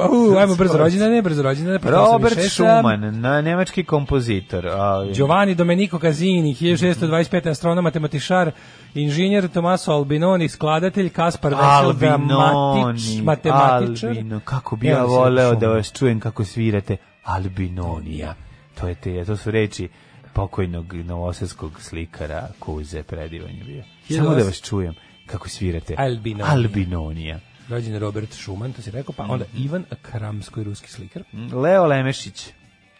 [0.00, 1.78] au, ajmo brzo rođendane, brzo rođendane.
[1.78, 2.48] pa Robert 86.
[2.48, 4.66] Schumann, na nemački kompozitor.
[4.66, 7.50] A, Giovanni Domenico Casini, 1625.
[7.50, 8.50] astronom, matematičar,
[8.94, 14.10] inženjer Tomaso Albinoni, skladatelj, Kaspar Vesel, Albinoni, matematičar.
[14.10, 18.34] Albino, kako bi ja voleo da vas čujem kako svirate Albinonija.
[18.80, 19.88] To je te, to su reči
[20.34, 23.84] pokojnog novosadskog slikara Kuze predivan je bio.
[24.16, 24.94] Samo da vas čujem
[25.26, 25.94] kako svirate.
[25.98, 26.52] Albinonija.
[26.52, 27.40] Albinonija.
[27.68, 31.22] Rođen Robert Schumann, to si rekao, pa onda Ivan Kramsko, ruski slikar.
[31.52, 32.52] Leo Lemešić,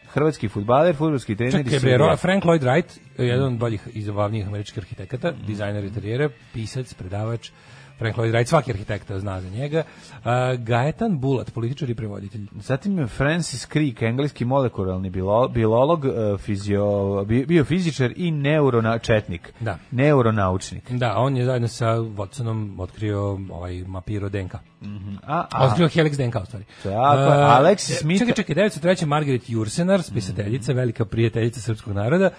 [0.08, 2.16] hrvatski futbaler, fudbalski trener i Čekaj, bre, sudija.
[2.16, 7.50] Frank Lloyd Wright, jedan od boljih i zabavnijih američkih arhitekata, dizajner interijera, pisac, predavač,
[7.98, 9.82] Frank Lloyd Wright, svaki arhitekta zna za njega.
[10.14, 10.22] Uh,
[10.58, 12.46] Gaetan Bulat, političar i prevoditelj.
[12.54, 16.84] Zatim Francis Crick, engleski molekularni bilo, biolog, e, fizio,
[17.24, 19.52] bi- biofizičar i neuronačetnik.
[19.60, 19.78] Da.
[19.90, 20.90] Neuronaučnik.
[20.90, 23.20] Da, on je zajedno sa Watsonom otkrio
[23.50, 24.54] ovaj mapiro DNK.
[24.54, 26.64] A, a, Otkrio Helix DNK, u stvari.
[26.82, 26.88] Tako
[27.18, 29.06] Uh, Alexis Smith- Čekaj, čekaj, 903.
[29.06, 32.30] Margaret Jursenar, spisateljica, velika prijateljica srpskog naroda.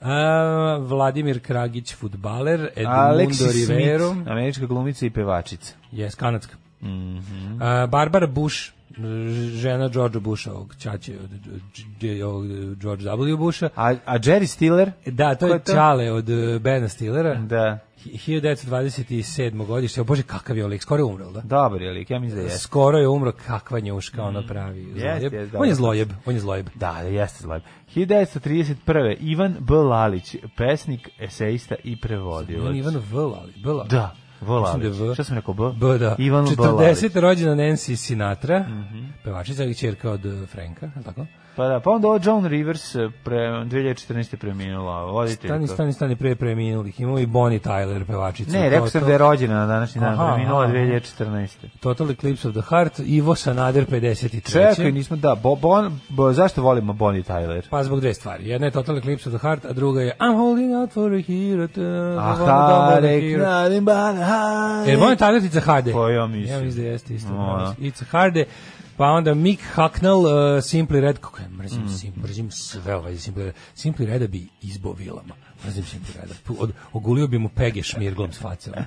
[0.00, 0.08] Uh,
[0.88, 5.72] Vladimir Kragić, futbaler, Edmundo Rivero, Smith, američka glumica i pevačica.
[5.92, 6.54] jes, kanadska.
[6.80, 7.54] Mhm.
[7.54, 8.72] Uh, Barbara Bush,
[9.52, 11.30] žena George Busha, ovog čače od,
[12.80, 13.36] George W.
[13.36, 13.68] Busha.
[13.76, 14.92] A, a Jerry Stiller?
[15.06, 17.34] Da, to Ko je Čale od uh, Bena Stillera.
[17.34, 17.78] Da.
[18.06, 19.66] 1927.
[19.66, 20.00] godište.
[20.00, 21.40] O Bože, kakav je lik, skoro je umrel, da?
[21.40, 22.58] Dobar je lik, ja mislim da jeste.
[22.58, 25.32] Skoro je umro, kakva njuška, ono pravi zlojeb.
[25.32, 26.66] jest, on je zlojeb, on je zlojeb.
[26.74, 27.62] Da, da, jeste zlojeb.
[27.94, 29.16] 1931.
[29.20, 29.74] Ivan B.
[29.74, 32.76] Lalić, pesnik, esejista i prevodilac.
[32.76, 33.16] Ivan V.
[33.16, 33.72] Lali, B.
[33.72, 33.88] Lali.
[33.88, 34.60] Da, V.
[34.60, 35.04] Mislim da.
[35.04, 35.14] V.
[35.14, 35.62] Šta sam rekao, B?
[35.76, 36.16] B, da.
[36.18, 36.50] Ivan B.
[36.52, 37.20] 40.
[37.20, 39.04] rođena Nancy Sinatra, Mhm.
[39.24, 41.26] pevačica i čerka od uh, Franka, tako?
[41.56, 44.36] Pa da, pa onda ovo Joan Rivers eh, pre, 2014.
[44.36, 45.48] preminula, voditelj.
[45.48, 47.00] Stani, stani, stani, pre preminulih.
[47.00, 48.52] Imamo i Bonnie Tyler, pevačica.
[48.52, 50.72] Ne, rekao sam da je rođena na današnji dan, Aha, preminula aha.
[50.72, 51.48] 2014.
[51.80, 54.74] Total Eclipse of the Heart, Ivo Sanader, 53.
[54.74, 57.68] Čekaj, nismo, da, bo, bon, bo, zašto volimo Bonnie Tyler?
[57.70, 58.48] Pa zbog dve stvari.
[58.48, 61.22] Jedna je Total Eclipse of the Heart, a druga je I'm holding out for a
[61.22, 61.68] hero.
[61.68, 61.80] To,
[62.18, 65.92] Aha, rek, nadim bana, ha, Jer Bonnie Tyler It's a Harde.
[65.92, 66.58] Pa ja mislim.
[66.58, 67.34] Ja mislim da jeste isto.
[67.34, 67.74] Ono.
[67.80, 68.44] It's a Harde.
[68.96, 71.88] Pa onda Mick Hucknall, uh, Simply Red, kako ja mrzim, Mm.
[71.90, 73.54] sim, mrzim sve ovaj Simply Red.
[73.74, 75.34] Simply Reda bi izbo vilama.
[75.66, 76.34] Mrzim Simply Reda.
[76.46, 78.70] Pu- Od, ogulio bi mu pege šmirglom s face.
[78.70, 78.84] ono.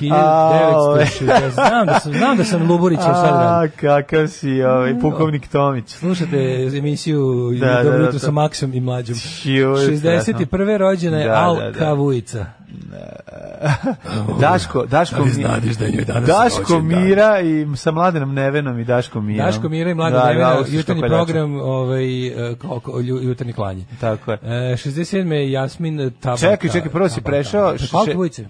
[0.00, 1.50] 1960.
[1.50, 3.76] Znam da sam, znam da sam Luburić sad A, radim.
[3.78, 5.88] kakav si, ovaj, pukovnik Tomić.
[5.88, 6.36] Slušate
[6.68, 9.16] emisiju Da, da, Dobro da, jutro to- sa Maksom i Mlađom.
[9.44, 10.44] Joj, 61.
[10.76, 11.78] rođena je Da, Al da, da.
[11.78, 12.46] Kavujica.
[14.40, 16.80] Daško, Daško, Da Mi- da Daško?
[16.80, 19.46] Mira i sa Mladenom Nevenom i Daško Mira.
[19.46, 23.84] Daško Mira i Mladen Da, Nevena, austrijsko jutarnji program, ovaj, e, kao- jutarnji klanje.
[24.00, 24.38] Tako je.
[24.42, 25.32] E, 67.
[25.32, 26.40] je Jasmin Tabata.
[26.40, 27.74] Čekaj, čekaj, prvo si prešao...
[27.92, 28.44] Alka Vujice.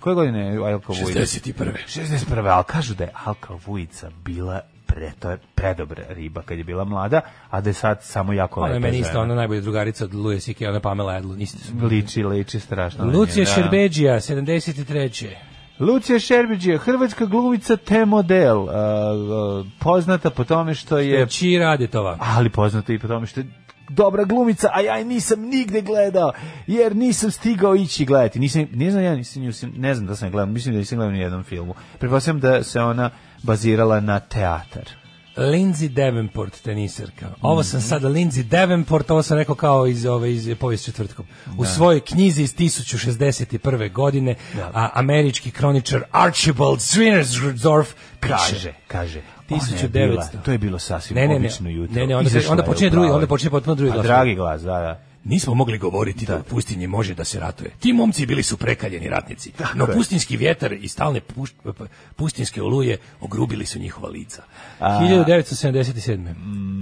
[0.00, 1.20] Koje godine je Alka Vujica?
[1.20, 1.72] 61..
[1.86, 2.46] 61.
[2.46, 4.60] Ali kažu da je Alka Vujica bila
[4.94, 7.20] pre, to je predobra riba kad je bila mlada,
[7.50, 10.14] a da je sad samo jako Ona lepa je meni isto ona najbolja drugarica od
[10.14, 10.68] Louis C.K.
[10.68, 11.72] ona Pamela Adlon, isti su.
[11.82, 13.04] Liči, liči strašno.
[13.04, 13.50] Lucija da.
[13.50, 15.34] Šerbeđija, 73.
[15.78, 22.16] Lucija Šerbeđija, hrvatska glumica te model, uh, uh, poznata po tome što je, Či Radetova.
[22.20, 23.46] ali poznata i po tome što je
[23.88, 26.32] dobra glumica, a ja je nisam nigde gledao,
[26.66, 28.38] jer nisam stigao ići gledati.
[28.38, 31.12] Nisam, ne znam, ja nisam, nisam, ne znam da sam gledao, mislim da nisam gledao
[31.12, 31.74] ni jednom filmu.
[31.98, 33.10] Pretpostavljam da se ona
[33.42, 34.88] bazirala na teatar.
[35.36, 37.26] Lindsay Davenport, tenisarka.
[37.42, 41.26] Ovo sam sada Lindsay Davenport, ovo sam rekao kao iz ove iz povijest četvrtkom.
[41.58, 43.92] U svojoj knjizi iz 1061.
[43.92, 44.34] godine,
[44.64, 47.86] a američki kroničar Archibald Swinersdorf
[48.20, 48.72] Kaže, piše.
[48.88, 49.20] kaže.
[49.48, 49.52] 1900.
[49.92, 51.36] Ona je bila- To je bilo sasvim Ne, ne, ne.
[51.36, 51.94] obično jutro.
[51.94, 54.06] Ne, ne, onda- Izašla onda je počinje drugi- onda počinje potpuno drugi A glas.
[54.06, 55.00] dragi glas, da, da.
[55.24, 57.70] Nismo mogli govoriti da, u pustinji može da se ratuje.
[57.70, 59.92] Ti momci bili su prekaljeni ratnici, no je.
[59.92, 61.84] pustinski vjetar i stalne puš- p-
[62.16, 64.42] pustinske oluje ogrubili su njihova lica.
[64.80, 66.34] A- 1977.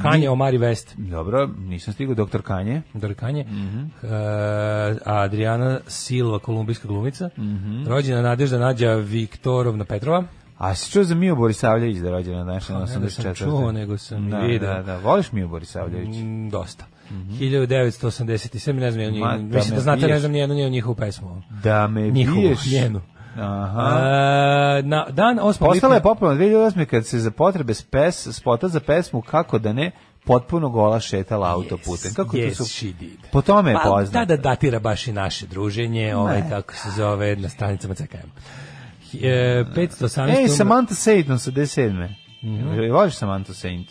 [0.03, 0.87] Kanje Omari West.
[0.99, 2.83] Dobro, nisam stigao, doktor Kanje.
[2.95, 3.41] Dore Kanje.
[3.41, 4.07] E,
[5.05, 7.31] Adriana Silva, kolumbijska glumica.
[7.87, 10.25] Rođena Nadežda Nađa Viktorovna Petrova.
[10.59, 13.21] A si čuo za Miju Borisavljević da je rođena na naša Pa, ne da 84.
[13.21, 14.75] sam čuo, nego sam i da, video.
[14.75, 16.17] Da, da, voliš Miju Borisavljević?
[16.17, 16.85] Mm, dosta.
[17.11, 21.43] 1987, ne znam, Ma, njenu, da mislim da znate, ne znam nijednu njenu njihovu pesmu.
[21.63, 22.67] Da me Njihovu, biješ.
[22.67, 23.01] njenu.
[23.37, 23.99] Aha.
[24.79, 25.59] E, na dan 8.
[25.59, 26.85] Postala je popularna 2008.
[26.85, 29.91] kad se za potrebe spes, spota za pesmu Kako da ne
[30.25, 32.15] potpuno gola šetala autoputem.
[32.15, 32.71] Kako yes, to su...
[32.71, 33.19] she did.
[33.33, 34.29] Po tome je Pa, poznat.
[34.29, 38.29] da, da datira baš i naše druženje, ovaj, kako se zove, na stranicama CKM.
[39.15, 40.29] E, 518.
[40.29, 42.09] Ej, umro- Samantha Saint, 87.
[42.43, 43.89] Mm Voliš Samantha Saint?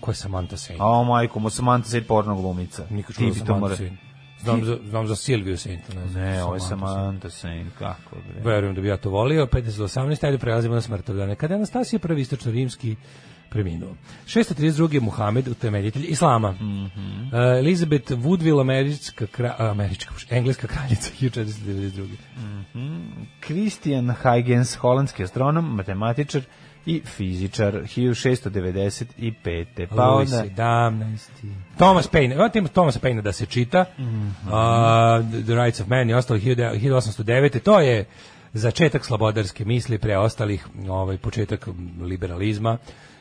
[0.00, 0.80] Ko je Samantha Saint?
[0.80, 2.86] A, majko, mu Samantha Saint porno glumica.
[2.90, 3.76] Nikad Ti čuo Samantha mora...
[3.76, 3.98] Saint.
[4.40, 5.88] Znam za, znam za Silviju Saint.
[5.94, 7.72] Ne, znam Ne, ovo je Samantha Saint.
[7.78, 8.40] Kako bre.
[8.52, 9.46] Verujem da bi ja to volio.
[9.46, 10.26] 15 do 18.
[10.26, 11.34] Ajde prelazimo na smrtov dane.
[11.36, 12.96] Kada je Anastasija prvi istočno-rimski
[13.50, 13.94] preminuo.
[14.26, 15.00] 632.
[15.00, 16.52] Muhamed, utemeljitelj Islama.
[16.52, 17.34] Mhm.
[17.34, 22.08] E, Elizabeth Woodville, američka, kra, američka, engleska kraljica, 1492.
[23.46, 26.42] Christian Huygens, holandski astronom, matematičar
[26.88, 29.86] i fizičar 1695.
[29.88, 31.18] Pa Louis onda 17.
[31.76, 34.28] Thomas Paine, evo tim Thomasa Paine da se čita, Mhm.
[34.52, 37.58] a, The Rights of Man i ostalo 1809.
[37.58, 38.04] To je
[38.52, 41.68] začetak slobodarske misli pre ostalih, ovaj, početak
[42.00, 42.78] liberalizma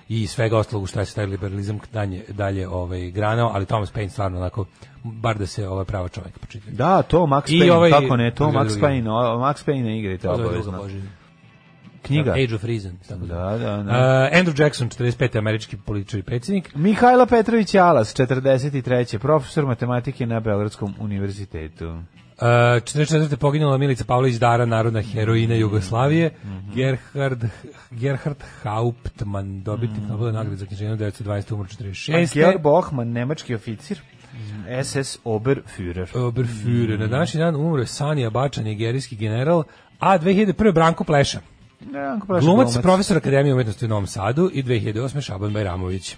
[0.10, 4.10] i svega ostalog u šta se taj liberalizam dalje, dalje ovaj, granao, ali Thomas Paine
[4.10, 4.66] stvarno onako,
[5.04, 6.66] bar da se ovaj prava čovjek počita.
[6.72, 8.52] Da, to Max I Payne, ovaj- kako ne, to Max
[9.08, 9.66] o, Max
[10.06, 10.88] je druga obavezno.
[12.08, 12.32] Knjiga.
[12.32, 12.92] Age of Reason.
[13.08, 13.36] Tako da.
[13.36, 13.82] Da, da.
[13.82, 15.38] Uh, Andrew Jackson, 45.
[15.38, 16.76] američki političar i predsjednik.
[16.76, 19.18] Mihajlo Petrović Alas, 43.
[19.18, 22.00] profesor matematike na Beogradskom univerzitetu.
[22.42, 23.36] Uh, 44.
[23.36, 26.32] poginula Milica Pavlović Dara, narodna heroina Jugoslavije.
[26.76, 27.44] Gerhard,
[27.92, 31.54] Gerhard Hauptmann, dobitnik Nobelove nagrade za književnost 1912.
[31.54, 32.34] umro 46.
[32.34, 34.02] Georg Bochmann, nemački oficir,
[34.84, 36.10] SS Oberführer.
[36.16, 37.00] Oberführer.
[37.00, 39.64] Na današnji dan umro je Sanija Bača, nigerijski general,
[40.00, 40.74] a 2001.
[40.74, 41.40] Branko Pleša.
[41.82, 45.22] Ne, Prašak Glumac, profesor Akademije umetnosti u Novom Sadu i 2008.
[45.22, 46.16] Šaban Bajramović.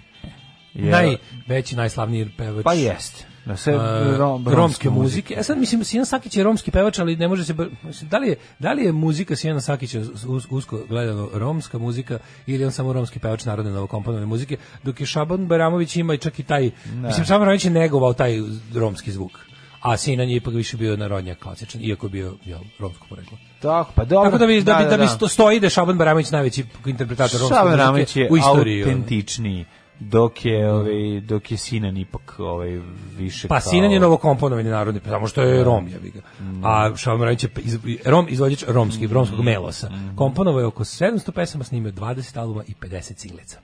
[0.74, 2.64] Je- Najveći, najslavniji pevač.
[2.64, 3.26] Pa jest.
[3.46, 3.80] Da se Uh,
[4.18, 5.34] rom, romske muzike.
[5.34, 7.54] Ja sad mislim Sijan Sakić je romski pevač, ali ne može se
[8.02, 12.64] da li je da li je muzika Sijana Sakića us- usko gledano romska muzika ili
[12.64, 16.42] on samo romski pevač narodne novokomponovane muzike, dok je Šaban Baramović ima i čak i
[16.42, 18.38] taj mislim Šaban Baramović je negovao taj
[18.74, 19.38] romski zvuk.
[19.80, 23.38] A Sinan je ipak više bio narodnjak klasičan, iako je bio jel, romsko poreklo.
[23.60, 24.24] Tako, pa dobro.
[24.24, 27.40] Tako da bi da, bi da, bi sto- stoji da je Šaban Baramović najveći interpretator
[27.40, 28.82] romske Šaban muzike Ramić je u istoriji.
[28.82, 29.64] autentičniji
[30.00, 32.80] dok je ovaj dok je Sinan ipak ovaj
[33.18, 36.20] više Pa kao- Sinan je novokomponovani narodni, samo što je Rom, jebi ga.
[36.62, 39.90] A Šaban Ramić je iz, Rom izvođač romski, romskog melosa.
[40.16, 43.58] Komponovao je oko 700 pesama, snimio 20 albuma i 50 singlica.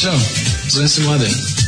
[0.00, 0.12] Ćao,
[0.68, 1.67] zovem se Mladen.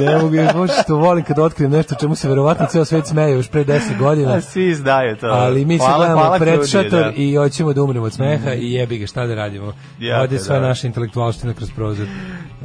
[0.00, 3.34] Ne mogu je, bože što volim kad otkrijem nešto čemu se verovatno ceo svet smeje
[3.34, 4.32] još pre 10 godina.
[4.32, 5.26] A svi znaju to.
[5.26, 7.12] Ali mi se gledamo pred šator da.
[7.16, 9.72] i hoćemo da umremo od smeha i jebi ga, šta da radimo.
[9.98, 10.68] Jako Ode sva dobro.
[10.68, 12.06] naša intelektualština kroz prozor.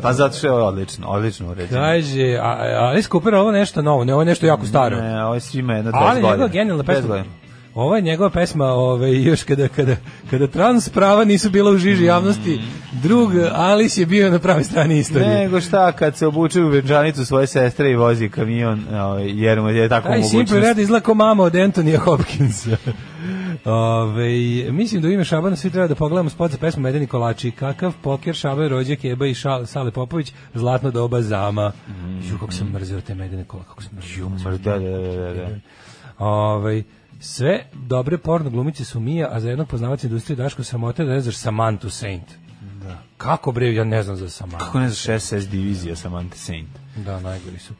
[0.01, 1.81] Pa zato što je odlično, odlično uređeno.
[1.81, 2.37] Kaže,
[2.79, 4.97] Alice Cooper ovo nešto novo, ne, ovo je nešto jako staro.
[5.01, 6.29] Ne, ovo je svima jedno 10 Ali godina.
[6.31, 7.23] njegova genijalna 10 pesma.
[7.75, 9.95] Ovo je njegova pesma, ovaj još kada kada
[10.29, 12.61] kada trans prava nisu bila u žiži javnosti,
[13.03, 15.29] drug Alice je bio na pravoj strani istorije.
[15.29, 19.69] Nego šta kad se obuče u venčanicu svoje sestre i vozi kamion, ovaj, jer mu
[19.69, 20.63] je tako Aj, Simple mogućnost.
[20.63, 22.77] Red izgleda kao mama od Antonija Hopkinsa.
[23.65, 24.29] Ove,
[24.71, 27.51] mislim da u ime Šabana svi treba da pogledamo spot za pesmu Medeni kolači.
[27.51, 31.71] Kakav poker, Šaban, Rođe, Keba i Šal, Sale Popović, Zlatno doba zama.
[32.31, 33.69] Ju, kako sam mrzio te Medene kolače.
[33.69, 34.29] Kako sam mrzio.
[34.29, 35.47] Mr, Da, da, da, da, da.
[36.17, 36.83] Ovaj,
[37.23, 41.21] sve dobre porno glumice su Mija, a za jednog poznavaca industrije Daško Samote da ne
[41.21, 42.31] znaš Samantha Saint.
[42.83, 42.97] Da.
[43.17, 44.65] Kako bre, ja ne znam za Samantha.
[44.65, 46.69] Kako ne znaš SS divizija Samantha Saint?
[47.05, 47.73] Da, najgori su.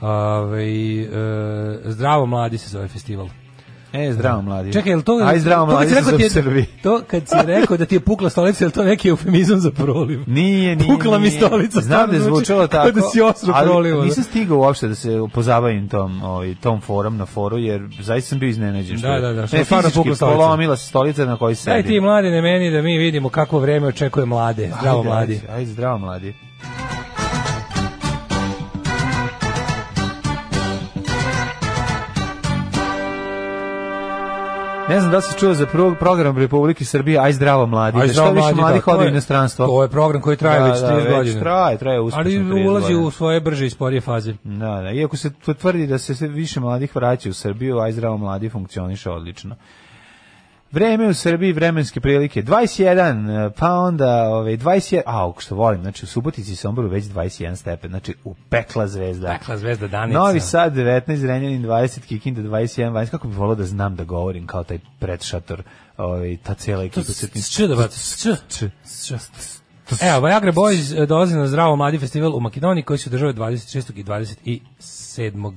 [0.00, 1.06] Ovaj, e,
[1.84, 3.28] zdravo mladi se zove festival.
[3.94, 4.72] E, zdravo mladi.
[4.72, 5.20] Čekaj, je li to...
[5.24, 6.66] Aj, zdravo to kad mladi si rekao ti je-.
[6.82, 9.70] To kad si rekao da ti je pukla stolica, je li to neki eufemizam za
[9.70, 10.20] proliv?
[10.28, 10.88] Nije, nije.
[10.88, 11.38] Pukla mi nije.
[11.38, 11.80] stolica.
[11.80, 12.90] Znam da je zvuči zvučalo kao tako.
[12.90, 14.04] Da si osro ali prolivo.
[14.04, 18.38] Nisam stigao uopšte da se pozabavim tom, ovaj, tom forum na foru, jer zaista sam
[18.38, 18.96] bio iznenađen.
[18.98, 20.26] Da, je- da, da, što Ne, fizički pukla stolica.
[20.26, 21.84] polomila se stolica na kojoj Daj sedim.
[21.84, 24.70] ti mlade ne meni da mi vidimo kakvo vreme očekuje mlade.
[24.78, 25.32] Zdravo Ajde, mladi.
[25.34, 26.34] Ajde, ajde, zdravo mladi.
[34.88, 37.98] Ne znam da li si čuo za pro- program Republike Srbije Aj zdravo mladi.
[37.98, 39.66] Aj, da zdravo mladi, mladih da, ode u inostranstvo.
[39.66, 41.40] To je program koji traje Da, već da, 30 već godina.
[41.40, 44.34] traje, traje uspešno Ali 30 ulazi u svoje brže i sporije faze.
[44.44, 48.16] Da, da, iako se potvrdi da se sve više mladih vraća u Srbiju, aj zdravo
[48.16, 49.56] mladi funkcioniše odlično.
[50.74, 56.06] Vreme u Srbiji, vremenske prilike 21, pa onda ovaj 21, au, što volim, znači u
[56.06, 59.36] Subotici i Somboru već 21 stepen, znači u pekla zvezda.
[59.38, 60.18] Pekla zvezda Danica.
[60.18, 64.46] Novi Sad 19, Renjanin 20, Kikinda 21, 20, kako bih volao da znam da govorim
[64.46, 65.62] kao taj predšator,
[65.96, 67.00] ovaj, ta cijela ekipa.
[69.96, 70.08] se.
[70.10, 73.92] Evo, Viagra Boys e, dolazi na Zdravo mladi festival u Makedoniji koji se održava 26.
[74.44, 74.60] i
[75.20, 75.56] 27.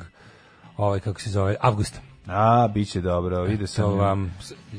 [0.78, 2.00] ovaj kako se zove avgusta.
[2.28, 3.86] A, bit će dobro, vidio sam.
[3.86, 4.34] To vam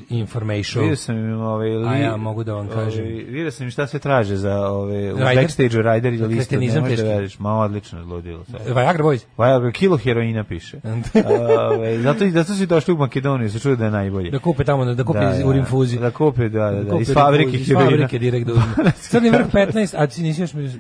[0.09, 0.83] information.
[0.83, 3.05] Vidio sam im ovaj li, A ja mogu da vam kažem.
[3.05, 5.35] Ovaj, vidio sam im šta sve traže za ove u Rider?
[5.35, 8.45] backstage rider ili listu, ne možeš da veriš, ma odlično ludilo.
[8.45, 8.75] sve.
[8.75, 9.25] Viagra Boys.
[9.39, 10.81] Viagra kilo heroina piše.
[11.71, 14.31] Ove, zato i zato su došli u Makedoniju, se čuje da je najbolje.
[14.31, 15.99] Da kupe tamo, da kupe iz- u rinfuzi.
[15.99, 17.91] Da kupe, da, da, da, iz fabrike iz heroina.
[17.91, 18.93] fabrike direkt da uzme.
[19.11, 20.71] Crni vrh 15, a ti nisi još mi.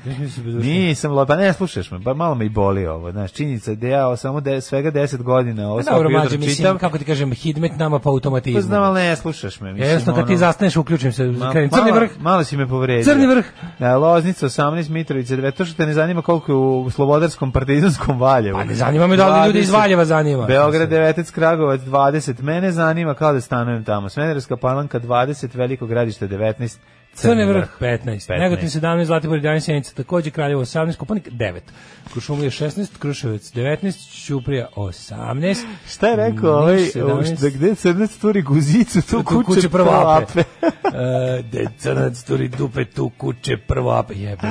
[0.46, 3.12] Nisam, pa ne slušaš me, pa malo me i boli ovo.
[3.12, 6.78] Znaš, činjenica da ja samo de, svega 10 godina, ovo Pa svako jutro čitam.
[6.78, 8.59] kako ti kažem, hidmet nama po automatizmu.
[8.59, 9.72] Pa znam, ali ne slušaš me.
[9.72, 11.52] Mislim, Jasno, kad ti ono- zastaneš, uključim se, Ma.
[11.52, 13.04] Crni vrh, Malo si me povredio.
[13.04, 13.44] Crni vrh.
[13.78, 15.50] Da, Loznica 18, Mitrovica 9.
[15.50, 18.59] To što te ne zanima koliko je u Slobodarskom partizanskom Valjevu.
[18.59, 20.46] Pa ne zanima me da li ljudi iz 20, Valjeva zanima.
[20.46, 22.42] Beograd 19, Kragovac 20.
[22.42, 24.09] Mene zanima kao da stanujem tamo.
[24.09, 26.78] Smederevska palanka 20, Veliko gradište 19.
[27.20, 27.98] Crni vrh 15,
[28.28, 28.38] 15.
[28.38, 31.60] Negotin 17, Zlatibor 11, Sjenica takođe, Kraljevo 18, Kopanik 9,
[32.12, 33.92] Krušumlija 16, Kruševac 19,
[34.24, 35.64] Ćuprija 18.
[35.88, 37.40] Šta je rekao ovaj, Niš 17.
[37.40, 40.24] da gde crnac turi guzicu, tu Tu kuće, kuće prvo ape.
[40.40, 40.42] ape.
[40.88, 44.14] E, De crnac turi dupe, tu kuće prvo ape.
[44.14, 44.42] Jebe.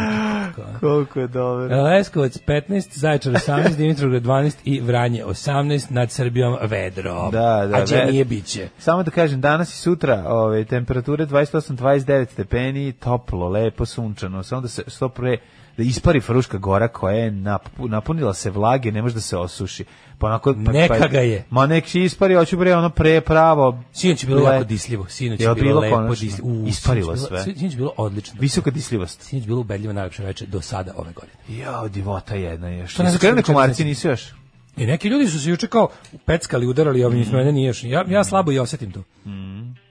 [0.80, 1.84] Koliko je dobro.
[1.84, 7.30] Leskovac 15, Zaječar 18, Dimitrovgrad 12 i Vranje 18, nad Srbijom vedro.
[7.32, 8.70] Da, da, A ved- nije biće.
[8.78, 12.57] Samo da kažem, danas i sutra ove, temperature 28-29 stepeni,
[13.00, 15.38] toplo, lepo, sunčano, samo da se što pre
[15.78, 19.86] da ispari Fruška gora koja je nap- napunila se vlage, ne može da se osuši.
[20.18, 21.46] Pa onako, pa, Neka pa- ga je.
[21.50, 23.84] Ma nek se ispari, hoću bre ono pre pravo.
[23.94, 25.06] Sinoć je bilo le- jako disljivo.
[25.10, 26.50] Sinoć je Jel bilo, bilo lepo disljivo.
[26.50, 27.54] U, Isparilo sinoć je sve.
[27.54, 28.36] Sinoć je bilo odlično.
[28.40, 29.22] Visoka disljivost.
[29.22, 31.62] Sinoć je bilo ubedljivo najlepše veče do sada ove godine.
[31.64, 32.88] Jao, divota jedna je.
[32.88, 34.34] Što ne Što znači da komarci nisu još?
[34.78, 35.90] I neki ljudi su se juče kao
[36.26, 37.36] peckali, udarali, ovim mm.
[37.36, 37.84] mene nije još.
[37.84, 39.04] Ja, ja slabo i osetim to.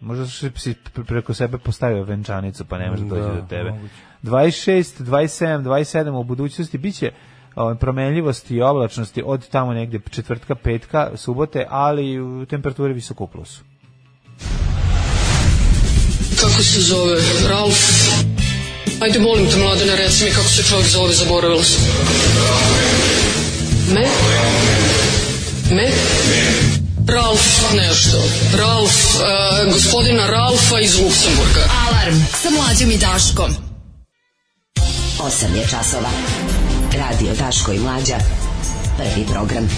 [0.01, 3.47] Možda si si pre- preko sebe postavio venčanicu, pa ne može da dođe Da, do
[3.49, 3.71] tebe.
[3.71, 3.95] moguće.
[4.23, 7.11] 26, 27, 27 u budućnosti biće
[7.81, 13.61] promenljivosti i oblačnosti od tamo negde četvrtka, petka, subote, ali u temperaturi visoko u plusu.
[16.41, 17.19] Kako se zove?
[17.49, 17.77] Ralf?
[19.01, 21.85] Ajde, molim te, mladene, reci mi kako se čovjek zove, zaboravila sam.
[23.95, 24.07] Me?
[25.73, 25.91] Me?
[27.09, 28.19] Ralf nešto.
[28.57, 31.61] Ralf, e, gospodina Ralfa iz Luksemburga.
[31.89, 33.57] Alarm sa mlađom i Daškom.
[35.19, 36.11] 8 je časova.
[36.93, 38.19] Radio Daško i Mlađa.
[38.97, 39.69] Prvi program.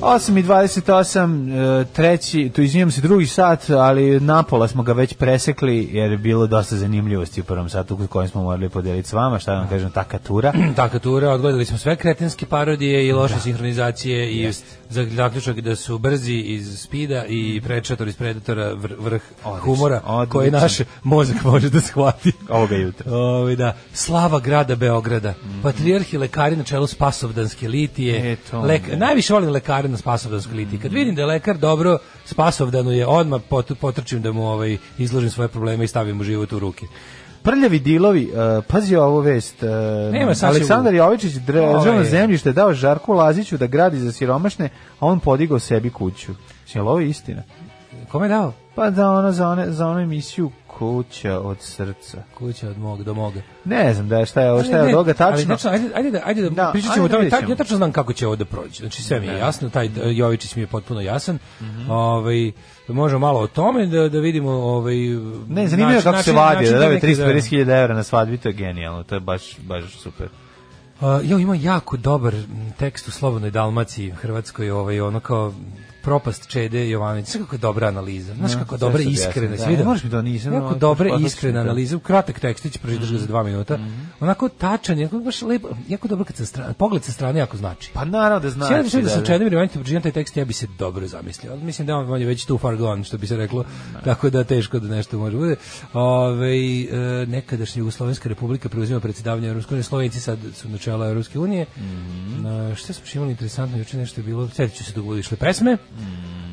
[0.00, 5.14] 8 i 28, e, treći, tu izvijem se drugi sat, ali napola smo ga već
[5.14, 9.38] presekli, jer je bilo dosta zanimljivosti u prvom satu kojem smo morali podeliti s vama,
[9.38, 10.52] šta da vam kažem, takatura.
[10.76, 14.52] Takatura, odgledali smo sve kretenske parodije i loše sinhronizacije i
[14.90, 19.22] za zaključak da su brzi iz spida i prečator iz predatora vr, vrh
[19.60, 20.32] humora odlično.
[20.32, 22.32] koji naš mozak može da shvati.
[22.48, 23.12] Ovoga jutra.
[23.12, 23.76] Ovi, da.
[23.92, 25.34] Slava grada Beograda.
[25.62, 28.18] Patrijarhi lekari na čelu Spasovdanske litije.
[28.18, 28.26] Mhm.
[28.26, 30.78] E, to Lek, najviše volim lekare na Spasovdanskoj litiji.
[30.78, 35.48] Kad vidim da je lekar dobro Spasovdanuje, odmah pot, potrčim da mu ovaj, izložim svoje
[35.48, 36.86] probleme i stavim mu život u ruke.
[37.42, 39.62] Prljavi dilovi, uh, pazi ovu vest.
[39.62, 39.68] Uh,
[40.12, 42.04] Nema, Aleksandar u- Jovičić dre- državno Ovaj.
[42.04, 44.68] zemljište dao Žarku Laziću da gradi za siromašne,
[45.00, 46.32] a on podigao sebi kuću.
[46.64, 47.42] Znači, jel ovo je istina?
[48.08, 48.52] Kome je dao?
[48.74, 52.22] Pa da ono za, one, za onu emisiju Kuća od srca.
[52.34, 53.40] Kuća od mog do moga.
[53.64, 55.44] Ne znam da je šta je ovo, šta je Ali od Ali tačno.
[55.56, 57.30] znači, ajde, ajde da, ajde da, Da, pričat ćemo o tome.
[57.30, 58.80] Ta, ja tačno znam kako će ovo da prođe.
[58.80, 61.38] Znači, sve mi je jasno, taj Jovičić mi je potpuno jasan.
[61.88, 62.52] ovaj,
[62.88, 64.50] možemo malo o tome da, da vidimo...
[64.50, 64.94] Ovaj,
[65.48, 68.52] Ne, je način- kako se vadi, da daje neke 350.000 evra na svadbi, to je
[68.52, 70.28] genijalno, to je baš, baš super.
[71.00, 72.34] Uh, jo, ima jako dobar
[72.78, 75.52] tekst u Slobodnoj Dalmaciji, Hrvatskoj, ovaj, ono kao
[76.06, 77.26] propast Čede Jovanović.
[77.26, 78.34] Znaš kako je dobra analiza?
[78.34, 79.56] Znaš Da, kako je dobra iskrena.
[79.76, 79.84] da.
[79.84, 81.98] moraš mi to, nisam, Jako dobra iskrena analiza.
[81.98, 83.78] Kratak tekstić, pročitaš ga za dva minuta.
[84.20, 87.90] Onako tačan, jako, baš lepo, jako dobro kad sa strane, pogled sa strane jako znači.
[87.92, 88.72] Pa naravno da znači.
[88.72, 89.26] Ja da, da da, sam da.
[89.26, 91.52] Čedomir Jovanović pročitam taj tekst, ja bi se dobro zamislio.
[91.52, 93.64] Ali mislim da on, je već too far gone, što bi se reklo,
[94.04, 95.56] tako da teško da nešto može bude.
[95.92, 101.38] Ove, e, nekadašnja Jugoslovenska republika preuzima predsjedavanje Europske unije, Slovenci sad su na čela Europske
[101.38, 101.66] unije.
[101.76, 102.46] Mhm.
[102.46, 105.36] E, šta smo imali interesantno, juče nešto je bilo, sjetit ću se da budu išle
[105.36, 105.76] pesme.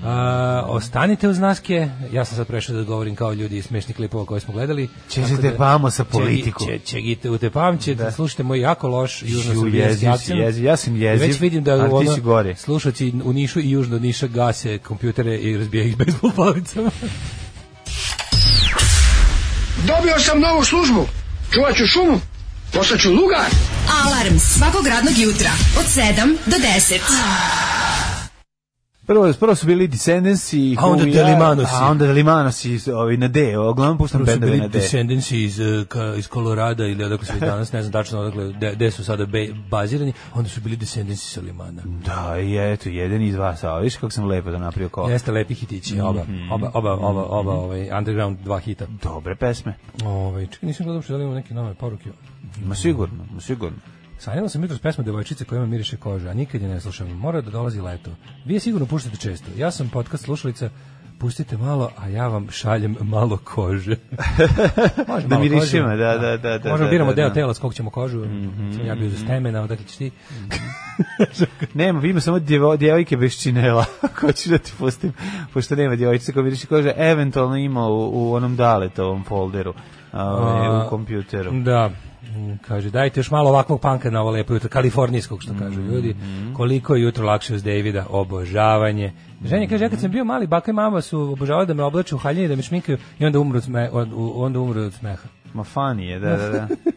[0.05, 4.25] A, ostanite uz naske, ja sam sad prešao da govorim kao ljudi iz smešnih klipova
[4.25, 4.89] koje smo gledali.
[5.15, 6.65] Tako da- pamo sa Čegi- politiku.
[6.65, 8.11] Če, čegite u te pamće, da.
[8.11, 10.65] slušajte moj jako loš Ju, južno-srbijanski jeziv jeziv.
[10.65, 12.55] Ja sam I jeziv, Već vidim da ali ono, si gori.
[12.55, 16.91] slušaoci u Nišu i južno Niša gase kompjutere i razbijaju ih bejsbol palicama.
[19.77, 21.05] Dobio sam novu službu.
[21.51, 22.19] Čuvat ću šumu.
[22.73, 23.49] Postaću lugar.
[24.05, 27.82] Alarm svakog radnog jutra od 7 do 10.
[29.05, 31.71] Prvo, prvo su bili Descendants i A onda Delimanosi.
[31.73, 34.79] A onda Delimanosi, ovi na D, uglavnom puštam Prvo su bendove bili na D.
[34.79, 38.43] Descendants iz, eh, ka, iz Kolorada ili odakle su i danas, ne znam tačno odakle,
[38.45, 41.81] de- gde su sada be, bazirani, onda su bili Descendants iz Salimana.
[42.05, 45.11] Da, i eto, jedan iz dva sa, viš kako sam lepo da napravio kola.
[45.11, 46.51] Jeste lepi hitići, oba, Mhm.
[46.51, 48.85] oba, oba, oba, oba, ovaj, underground dva hita.
[49.03, 49.73] Dobre pesme.
[50.05, 52.09] Ovaj, čekaj, nisam gledao što da imamo neke nove poruke.
[52.65, 53.77] Ma sigurno, ma sigurno.
[54.17, 57.11] Sanjala sam jutros pesmu devojčice koja ima miriše kože, a nikad je ne slušam.
[57.11, 58.11] Mora da dolazi leto.
[58.45, 59.47] Vi je sigurno puštate često.
[59.57, 60.69] Ja sam podcast slušalica
[61.19, 63.95] pustite malo, a ja vam šaljem malo kože.
[65.07, 67.33] Može Da mirišimo, da, da, da, da, Možemo da, biramo da, deo da.
[67.33, 68.23] tela s kog ćemo kožu.
[68.75, 70.11] Sam ja bio za stemena, odakle ćeš ti?
[71.73, 73.85] Nema, ima samo djevo, djevojke bez činela.
[74.19, 75.13] Ko ću da ti pustim?
[75.53, 79.73] Pošto nema djevojčice koja miriši kože, eventualno ima u, u onom daletovom folderu.
[80.13, 81.51] Ove, A, u kompjuteru.
[81.51, 81.91] Da.
[82.61, 86.15] Kaže, dajte još malo ovakvog panka na ovo lepo jutro, kalifornijskog, što kažu ljudi.
[86.53, 89.13] Koliko je jutro lakše uz Davida, obožavanje.
[89.45, 92.15] Ženja kaže, ja kad sam bio mali, baka i mama su obožavali da me oblače
[92.15, 94.93] u haljine, da me šminkaju i onda umru od, sme, od, u- onda umru od
[94.93, 95.27] smeha.
[95.53, 96.67] Ma funny je, da, da, da.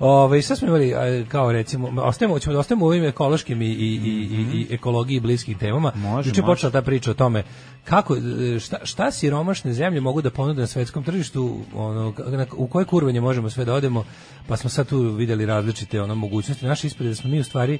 [0.00, 0.94] Ove, šta smo imali,
[1.28, 5.20] kao recimo, ostajemo, ćemo da ostajemo u ovim ekološkim i, i, i, i, i ekologiji
[5.20, 5.92] bliskim temama.
[5.94, 7.44] Može, Juče počela ta priča o tome
[7.84, 12.14] kako, e, šta, šta siromašne zemlje mogu da ponude na svetskom tržištu, ono,
[12.56, 14.04] u koje kurvanje možemo sve da odemo,
[14.48, 16.66] pa smo sad tu videli različite ono, mogućnosti.
[16.66, 17.78] Naše ispred da smo mi u stvari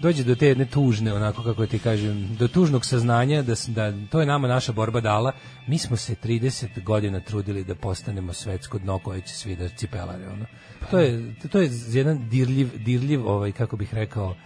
[0.00, 4.20] dođe do te jedne tužne, onako kako ti kažem, do tužnog saznanja da, da to
[4.20, 5.32] je nama naša borba dala.
[5.66, 10.28] Mi smo se 30 godina trudili da postanemo svetsko dno koje će svi da cipelare.
[10.28, 10.46] Ono.
[10.90, 14.36] To je, to je jedan dirljiv, dirljiv ovaj, kako bih rekao,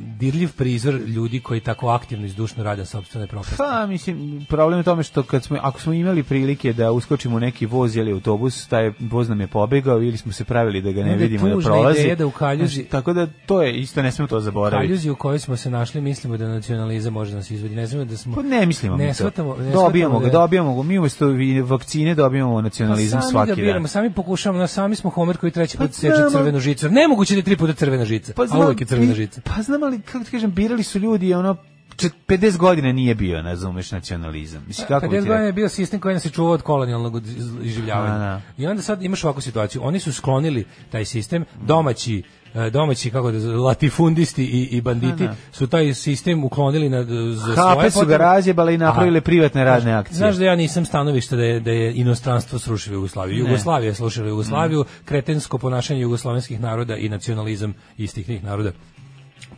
[0.00, 3.56] dirljiv prizor ljudi koji tako aktivno i zdušno rade sopstvene propasti.
[3.58, 7.36] Pa, mislim, problem je u tome što kad smo, ako smo imali prilike da uskočimo
[7.36, 10.92] u neki voz ili autobus, taj voz nam je pobegao ili smo se pravili da
[10.92, 12.00] ga ne je vidimo da prolazi.
[12.00, 14.88] ideja da u Kaljuzi- Znači, tako da to je, isto ne smemo to zaboraviti.
[14.88, 17.74] Kaljuzi u kojoj smo se našli, mislimo da nacionalizam može da nas izvodi.
[17.74, 18.34] Ne znamo da smo...
[18.34, 20.82] Pa ne mislimo ne mi shvatamo, ne dobijamo ga, da- dobijamo ga.
[20.82, 21.26] Mi umesto
[21.64, 23.88] vakcine dobijamo nacionalizam Pa sami svaki ga biramo, dan.
[23.88, 26.30] sami pokušavamo, na sami smo Homer koji treći Pa put seče znamo.
[26.30, 26.88] crvenu žicu.
[26.90, 29.40] Nemoguće da je tri puta crvena žica, Pa a uvijek je crvena žica.
[29.52, 31.56] Pa znam, ali kako ti kažem, birali su ljudi ono
[31.96, 34.64] čet- 50 godina nije bio, ne znam, nacionalizam.
[34.66, 37.16] Mislim, kako bi 50 ti godina je bio sistem koji nas je čuvao od kolonijalnog
[37.18, 38.14] iz- iživljavanja.
[38.14, 38.40] A, da.
[38.58, 39.80] I onda sad imaš ovakvu situaciju.
[39.84, 42.22] Oni su sklonili taj sistem, domaći
[42.56, 45.34] e, domaći kako da latifundisti i, i banditi A, da.
[45.52, 47.04] su taj sistem uklonili na
[47.34, 50.16] za svoje su ga razjebali i napravili A, privatne radne znaš- akcije.
[50.16, 53.38] Znaš da ja nisam stanovišta da je, da je inostranstvo srušilo Jugoslaviju.
[53.38, 58.72] Jugoslavija je slušala Jugoslaviju, kretensko ponašanje jugoslovenskih naroda i nacionalizam istih tih naroda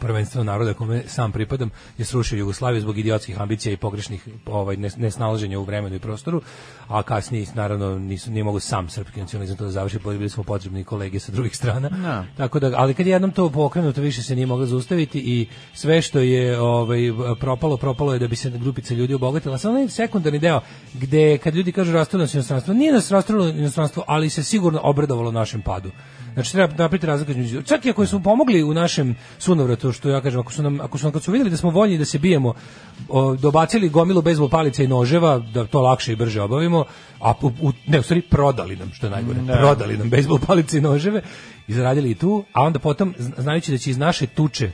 [0.05, 4.98] prvenstveno naroda kome sam pripadam je srušio Jugoslaviju zbog idiotskih ambicija i pogrešnih ovaj nes-
[4.98, 6.43] nesnalaženja u vremenu i prostoru,
[6.89, 10.85] a kasnije naravno nisu nije mogu sam srpski nacionalizam to da završi, bili smo potrebni
[10.85, 11.89] kolege sa drugih strana.
[11.89, 12.24] Da.
[12.36, 16.02] Tako da, ali kad je jednom to pokrenuto, više se nije moglo zaustaviti i sve
[16.02, 17.01] što je ovaj
[17.40, 19.59] propalo, propalo je da bi se grupica ljudi obogatila.
[19.59, 20.60] Samo onaj sekundarni deo
[20.94, 25.62] gde kad ljudi kažu se inostranstvo, nije nas rastrojilo inostranstvo, ali se sigurno obradovalo našem
[25.62, 25.90] padu.
[26.35, 30.20] Znači treba napraviti razliku između čak i ako su pomogli u našem sunovratu što ja
[30.20, 32.19] kažem ako su nam ako su nam kad su vidjeli da smo voljni da se
[32.19, 32.55] bijemo
[33.09, 36.85] o, dobacili gomilu bejzbol palica i noževa da to lakše i brže obavimo
[37.20, 39.55] a u, u- ne u stvari prodali nam što je najgore Da.
[39.55, 41.23] prodali nam bejzbol palice i noževe
[41.69, 44.70] i zaradili i tu a onda potom zna- znajući da će iz naše tuče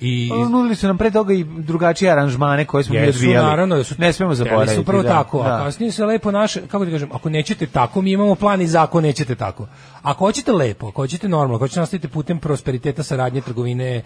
[0.00, 3.46] i Pa, Nudili su nam pre toga i drugačije aranžmane koje smo mi odvijali.
[3.46, 4.74] naravno, da su, ne smemo zaboraviti.
[4.74, 5.54] su prvo da, tako, da.
[5.54, 8.66] a kasnije se lepo naše, kako ti kažem, ako nećete tako, mi imamo plan i
[8.66, 9.66] zakon, nećete tako.
[10.02, 14.02] Ako hoćete lepo, ako hoćete normalno, ako hoćete nastaviti putem prosperiteta, saradnje, trgovine,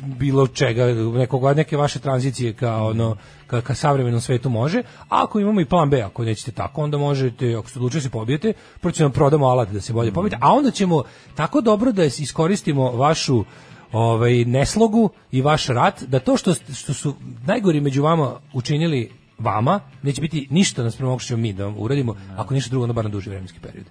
[0.00, 0.84] bilo čega,
[1.18, 3.16] nekog, neke vaše tranzicije ka, ono,
[3.46, 4.78] ka, ka savremenom svetu može,
[5.08, 8.02] a ako imamo i plan B, ako nećete tako, onda možete, ako se odlučite da
[8.02, 11.02] se pobijete, prvo ćemo prodamo alat da se bolje pobijete, a onda ćemo
[11.34, 13.44] tako dobro da iskoristimo vašu
[13.92, 17.14] ovaj neslogu i vaš rat da to što što su
[17.46, 19.10] najgori među vama učinili
[19.40, 23.04] vama neće biti ništa nas prema mi da vam uradimo ako ništa drugo na bar
[23.04, 23.86] na duži vremenski period.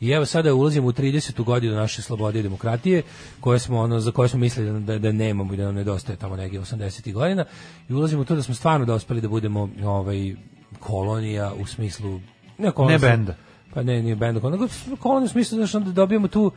[0.00, 1.44] I evo sada ulazimo u 30.
[1.44, 3.02] godinu naše slobode i demokratije
[3.40, 6.36] koje smo ono za koje smo mislili da da nemamo i da nam nedostaje tamo
[6.36, 7.12] negdje 80.
[7.12, 7.44] godina
[7.88, 10.34] i ulazimo u to da smo stvarno dospeli da budemo ovaj
[10.80, 12.20] kolonija u smislu
[12.58, 13.34] ne kolonija Ne benda.
[13.74, 14.68] pa ne, nije benda, nego
[15.00, 16.52] kolonija u smislu znači, da dobijemo tu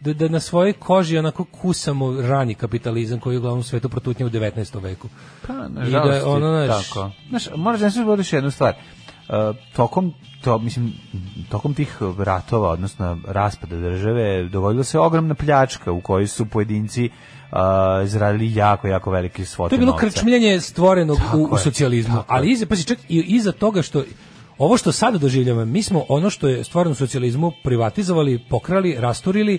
[0.00, 4.30] da, da na svojoj koži onako kusamo rani kapitalizam koji je uglavnom svetu protutnja u
[4.30, 4.82] 19.
[4.82, 5.08] veku.
[5.46, 7.10] Pa, I nažalost da ono, znaš, tako.
[7.28, 8.74] Znaš, moraš da ne još jednu stvar.
[9.28, 10.14] Uh, tokom
[10.44, 10.92] to mislim
[11.48, 17.10] tokom tih ratova odnosno raspada države dogodila se ogromna pljačka u kojoj su pojedinci
[17.52, 17.58] uh,
[18.04, 20.06] izradili jako jako velike svote To je bilo novca.
[20.06, 24.02] krčmljenje stvorenog u, u socijalizmu, ali iza, pazi, čak i iza toga što
[24.58, 29.58] ovo što sada doživljamo, mi smo ono što je stvoreno u socijalizmu privatizovali, pokrali, rasturili,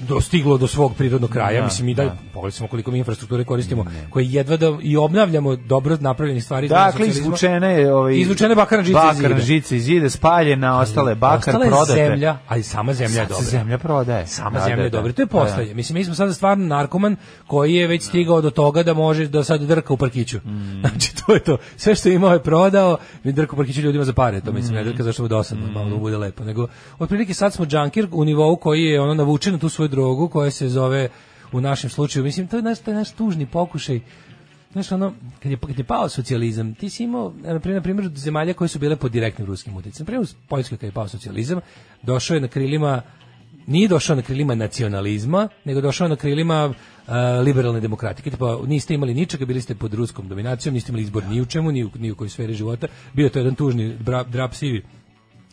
[0.00, 1.60] dostiglo do svog prirodnog kraja.
[1.60, 2.04] Da, Mislim, mi da,
[2.34, 2.50] da.
[2.50, 6.68] samo koliko mi infrastrukture koristimo, koje jedva da i obnavljamo dobro napravljenih stvari.
[6.68, 11.92] Dakle, izvučena je ovaj Izvučena bakarna žica iz zida, spaljena, ostale bakar Ostala je prodate.
[11.94, 13.44] zemlja, ali sama zemlja je dobra.
[13.44, 14.26] zemlja prodaje.
[14.26, 14.96] Sama Da, zemlja da, je da.
[14.96, 15.12] dobra.
[15.12, 15.40] To je Da, da.
[15.40, 15.74] poslednje.
[15.74, 17.16] Mislim, mi smo sada stvarno narkoman
[17.46, 20.38] koji je već stigao do toga da može da sad drka u parkiću.
[20.38, 20.80] Mm.
[20.84, 21.56] Znači, to je to.
[21.76, 24.40] Sve što je imao je prodao, mi drka u parkiću ljudima za pare.
[24.40, 24.76] To mislim, Mm.
[24.76, 26.44] ne drka zašto mu dosadno, malo da mu bude lepo.
[26.44, 26.66] Nego,
[26.98, 30.50] otprilike sad smo džankir u nivou koji je ono navučen na tu svoju drogu koja
[30.50, 31.08] se zove
[31.52, 34.00] u našem slučaju, mislim, to je naš, to je naš tužni pokušaj
[34.74, 35.12] Znaš, ono,
[35.42, 38.78] kad je, kad je pao socijalizam, ti si imao, na primjer, primjer, zemalja koje su
[38.78, 40.04] bile pod direktnim ruskim utjecajem.
[40.04, 41.60] Na primjer, u Poljskoj kad je pao socijalizam,
[42.02, 43.02] došao je na krilima
[43.66, 48.30] nije došao na krilima nacionalizma, nego došao na krilima uh, liberalne demokratike.
[48.30, 51.72] Tipa, niste imali ničega, bili ste pod ruskom dominacijom, niste imali izbor ni u čemu,
[51.72, 52.86] ni u, ni u kojoj sferi života.
[53.12, 53.96] Bio to jedan tužni
[54.28, 54.82] drap sivi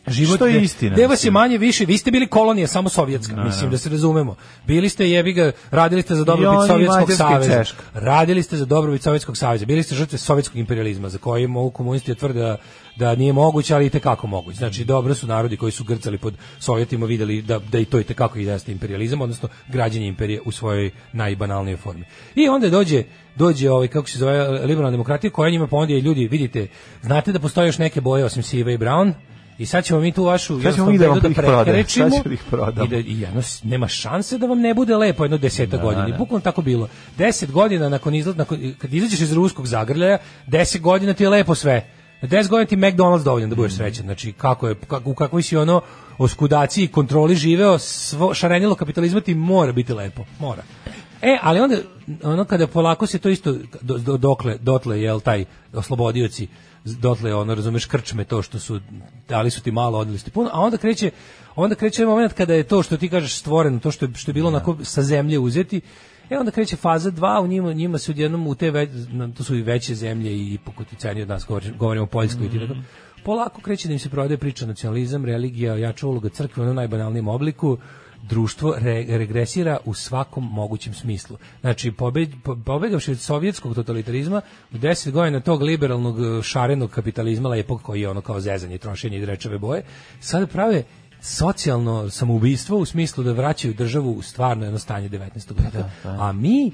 [0.06, 0.36] život.
[0.36, 3.44] Što je istina, gde vas je manje više, vi ste bili kolonija samo sovjetska, Da,
[3.44, 3.70] mislim da.
[3.70, 4.36] da se razumemo.
[4.66, 7.64] Bili ste jebi ga, radili ste za dobrobit Sovjetskog saveza.
[7.94, 9.66] Radili ste za dobrobit Sovjetskog saveza.
[9.66, 12.56] Bili ste žrtve sovjetskog imperializma za koji mogu komunisti tvrde da,
[12.96, 14.58] da nije moguće, ali i tekako moguće.
[14.58, 18.04] Znači dobro su narodi koji su grcali pod Sovjetima videli da da i to i
[18.04, 22.04] tekako i jeste imperijalizam, odnosno građenje imperije u svojoj najbanalnijoj formi.
[22.34, 23.04] I onda dođe
[23.36, 26.66] dođe ovaj kako se zove liberalna demokratija koja njima ponudio ljudi, vidite,
[27.02, 29.12] znate da postoje još neke boje osim sive i brown
[29.58, 31.34] i sad ćemo mi tu vašu mi da prodamo.
[31.64, 32.08] prekrečimo
[32.76, 35.82] da i da i jedno, nema šanse da vam ne bude lepo jedno deseta Da,
[35.82, 36.06] godina.
[36.06, 36.16] Da.
[36.16, 36.88] bukvalno tako bilo.
[37.18, 41.54] Deset godina nakon izlaz, nakon, kad izađeš iz ruskog zagrljaja, deset godina ti je lepo
[41.54, 41.86] sve.
[42.22, 43.56] Na 10 godina ti McDonald's dovoljan da Mm.
[43.56, 44.04] budeš srećan.
[44.04, 45.80] Znači, kako je, kako, u kakvoj si ono
[46.18, 50.24] oskudaciji i kontroli živeo, svo, šarenilo kapitalizma ti mora biti lepo.
[50.38, 50.62] Mora.
[51.22, 51.76] E, ali onda,
[52.22, 56.48] ono kada polako se to isto, do, do- dokle, dotle, jel, taj oslobodioci,
[56.84, 58.80] dotle, ono, razumeš, krčme to što su,
[59.28, 61.10] dali su ti malo, odneli su ti puno, a onda kreće,
[61.54, 64.34] onda kreće moment kada je to što ti kažeš stvoreno, to što je, što je
[64.34, 65.80] bilo onako sa zemlje uzeti,
[66.30, 68.90] E onda kreće faza 2, u njima, njima se odjednom u te već,
[69.36, 72.58] to su i veće zemlje i pokuticani od nas, govorimo, govorimo o Poljskoj i ti
[72.58, 72.74] tako.
[73.24, 77.78] Polako kreće da im se prodaje priča nacionalizam, religija, jača uloga crkve u najbanalnijem obliku,
[78.22, 81.36] društvo re- regresira u svakom mogućem smislu.
[81.60, 84.40] Znači, pobed, po- pobegavši od sovjetskog totalitarizma,
[84.72, 89.18] u deset godina tog liberalnog e, šarenog kapitalizma, lepog koji je ono kao zezanje, trošenje
[89.18, 89.82] i drečave boje,
[90.20, 90.82] sada prave
[91.20, 95.52] socijalno samoubistvo u smislu da vraćaju državu u stvarno jedno stanje 19.
[95.64, 95.90] veka.
[96.04, 96.72] A mi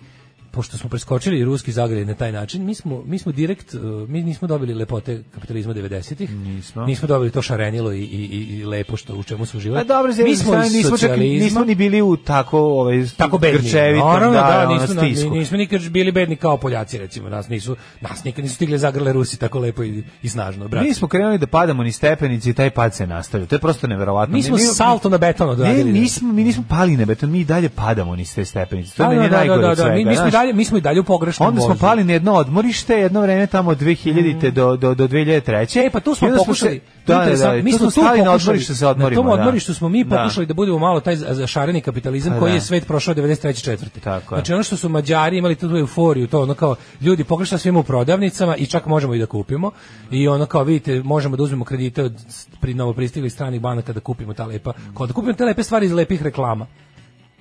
[0.51, 4.23] pošto smo preskočili ruski zagrljaj na taj način, mi smo, mi smo direkt, uh, mi
[4.23, 6.87] nismo dobili lepote kapitalizma 90-ih, Nismo.
[6.87, 9.85] nismo dobili to šarenilo i, i, i- lepo što u čemu smo A živali.
[9.87, 13.61] dobro, mi smo iz nismo čak nismo ni bili u tako ovaj tako bedni.
[13.61, 15.31] grčevitom, Naravno, da, ono, nismo, na- stisku.
[15.31, 17.29] nismo nikad bili bedni kao Poljaci, recimo.
[17.29, 20.69] Nas nisu, nas nikad nisu stigli zagrle Rusi tako lepo i, i snažno.
[20.69, 20.89] Brate.
[20.89, 23.47] Mi smo krenuli da padamo ni stepenici i taj pad se nastavio.
[23.47, 24.35] To je prosto neverovatno.
[24.35, 28.16] Mi smo salto na beton Ne, nismo, mi nismo pali na beton, mi dalje padamo
[28.16, 28.97] ni s te stepenice.
[28.97, 29.95] To Da, je da, da, najgore da, da, svega.
[29.95, 30.31] mi, mi smo.
[30.49, 31.81] Dalje, mi smo i dalje u pogrešnom Onda smo vozu.
[31.81, 35.87] pali na jedno odmorište, jedno vreme tamo od 2000 do, do, do 2003.
[35.87, 36.81] E pa tu smo pokušali.
[37.07, 39.23] da, da, da, interesantno, mi smo tu stali na pokušali- odmorište se odmorimo.
[39.23, 39.41] Na tom da.
[39.41, 40.16] odmorištu smo mi Da.
[40.16, 42.55] pokušali da budemo malo taj za- zašareni kapitalizam Da, koji da.
[42.55, 43.62] je svet prošao 93.
[43.62, 44.01] četvrti.
[44.01, 44.39] Tako je.
[44.39, 47.83] Znači ono što su Mađari imali tu euforiju, to ono kao ljudi pogrešno svima u
[47.83, 49.70] prodavnicama i čak možemo i da kupimo.
[50.11, 52.12] I ono kao vidite, možemo da uzmemo kredite od
[52.61, 55.93] pri novopristiglih stranih banaka da kupimo ta lepa, kao da kupimo te lepe stvari iz
[55.93, 56.66] lepih reklama.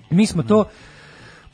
[0.10, 0.66] Mi smo to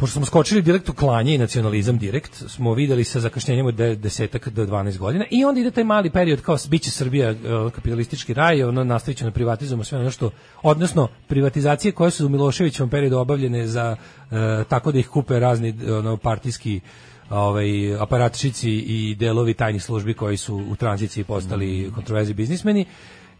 [0.04, 3.96] pošto smo skočili direkt u klanje i nacionalizam direkt, smo videli sa zakašnjenjem od de-
[3.96, 7.36] desetak do 12 godina i onda ide taj mali period kao biće Srbija e,
[7.76, 10.32] kapitalistički raj, ono nastavit ćemo da privatizujemo sve ono što,
[10.64, 14.36] odnosno privatizacije koje su u Miloševićevom periodu obavljene za e,
[14.70, 16.80] tako da ih kupe razni ono, partijski
[17.30, 22.86] ovaj aparatčici i delovi tajnih službi koji su u tranziciji postali kontroverzni biznismeni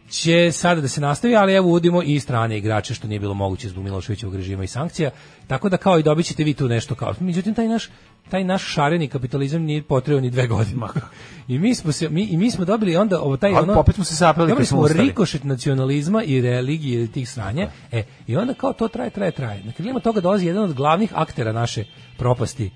[0.08, 3.68] će sada da se nastavi, ali evo uvodimo i strane igrače što nije bilo moguće
[3.68, 5.10] zbog Miloševićevog režima i sankcija.
[5.46, 7.14] Tako da kao i dobit ćete vi tu nešto kao.
[7.20, 7.88] Međutim taj naš
[8.30, 10.86] taj naš šareni kapitalizam nije potrebao ni dve godine.
[11.48, 13.94] I mi smo se mi i mi smo dobili onda ovo taj Ali ono opet
[13.94, 17.68] smo se sapeli dobili smo rikošet nacionalizma i religije tih sranja.
[17.92, 19.64] E i onda kao to traje traje traje.
[19.64, 21.84] Na krilima toga dolazi jedan od glavnih aktera naše
[22.18, 22.70] propasti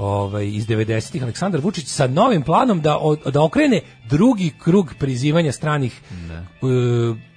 [0.00, 2.98] ovaj iz 90-ih Aleksandar Vučić sa novim planom da
[3.32, 7.30] da okrene drugi krug prizivanja stranih e,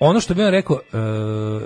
[0.00, 0.98] ono što bih vam rekao e,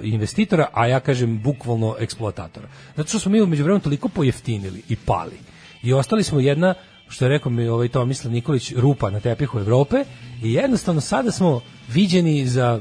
[0.02, 2.68] investitora, a ja kažem bukvalno eksploatatora.
[2.96, 5.38] Zato što smo mi umeđu vremenu toliko pojeftinili i pali.
[5.82, 6.74] I ostali smo jedna
[7.08, 10.04] što je rekao mi ovaj Tomislav Nikolić rupa na tepihu Evrope
[10.42, 12.80] i jednostavno sada smo viđeni za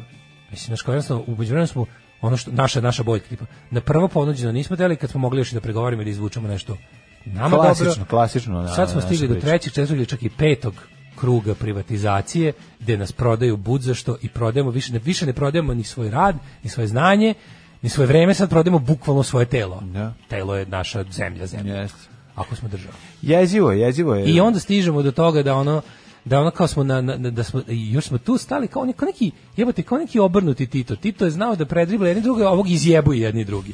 [0.51, 1.85] mislim znači kao jednostavno umeđu vremenu smo
[2.21, 5.51] ono što naša naša boljka tipa na prvo ponuđeno nismo teli kad smo mogli još
[5.51, 6.77] i da pregovaramo i da izvučemo nešto
[7.25, 8.05] nama Klasično, dobro.
[8.09, 10.73] klasično, da, Sad smo da, stigli do trećeg, četvrtog ili čak i petog
[11.15, 15.73] kruga privatizacije gde nas prodaju bud za što i prodajemo više ne više ne prodajemo
[15.73, 17.33] ni svoj rad, ni svoje znanje,
[17.81, 19.81] ni svoje vreme, sad prodajemo bukvalno svoje telo.
[19.81, 20.13] Da.
[20.27, 21.75] Telo je naša zemlja, zemlja.
[21.75, 21.97] Jeste.
[22.35, 22.93] Ako smo država.
[23.21, 24.25] Jezivo je, jezivo je.
[24.25, 25.81] I onda stižemo do toga da ono
[26.25, 29.05] da ono kao smo na, na- da smo još smo tu stali kao neki, kao
[29.05, 30.95] neki jebote kao neki obrnuti Tito.
[30.95, 33.73] Tito je znao da predribla jedni druge, a ovog izjebuju jedni drugi.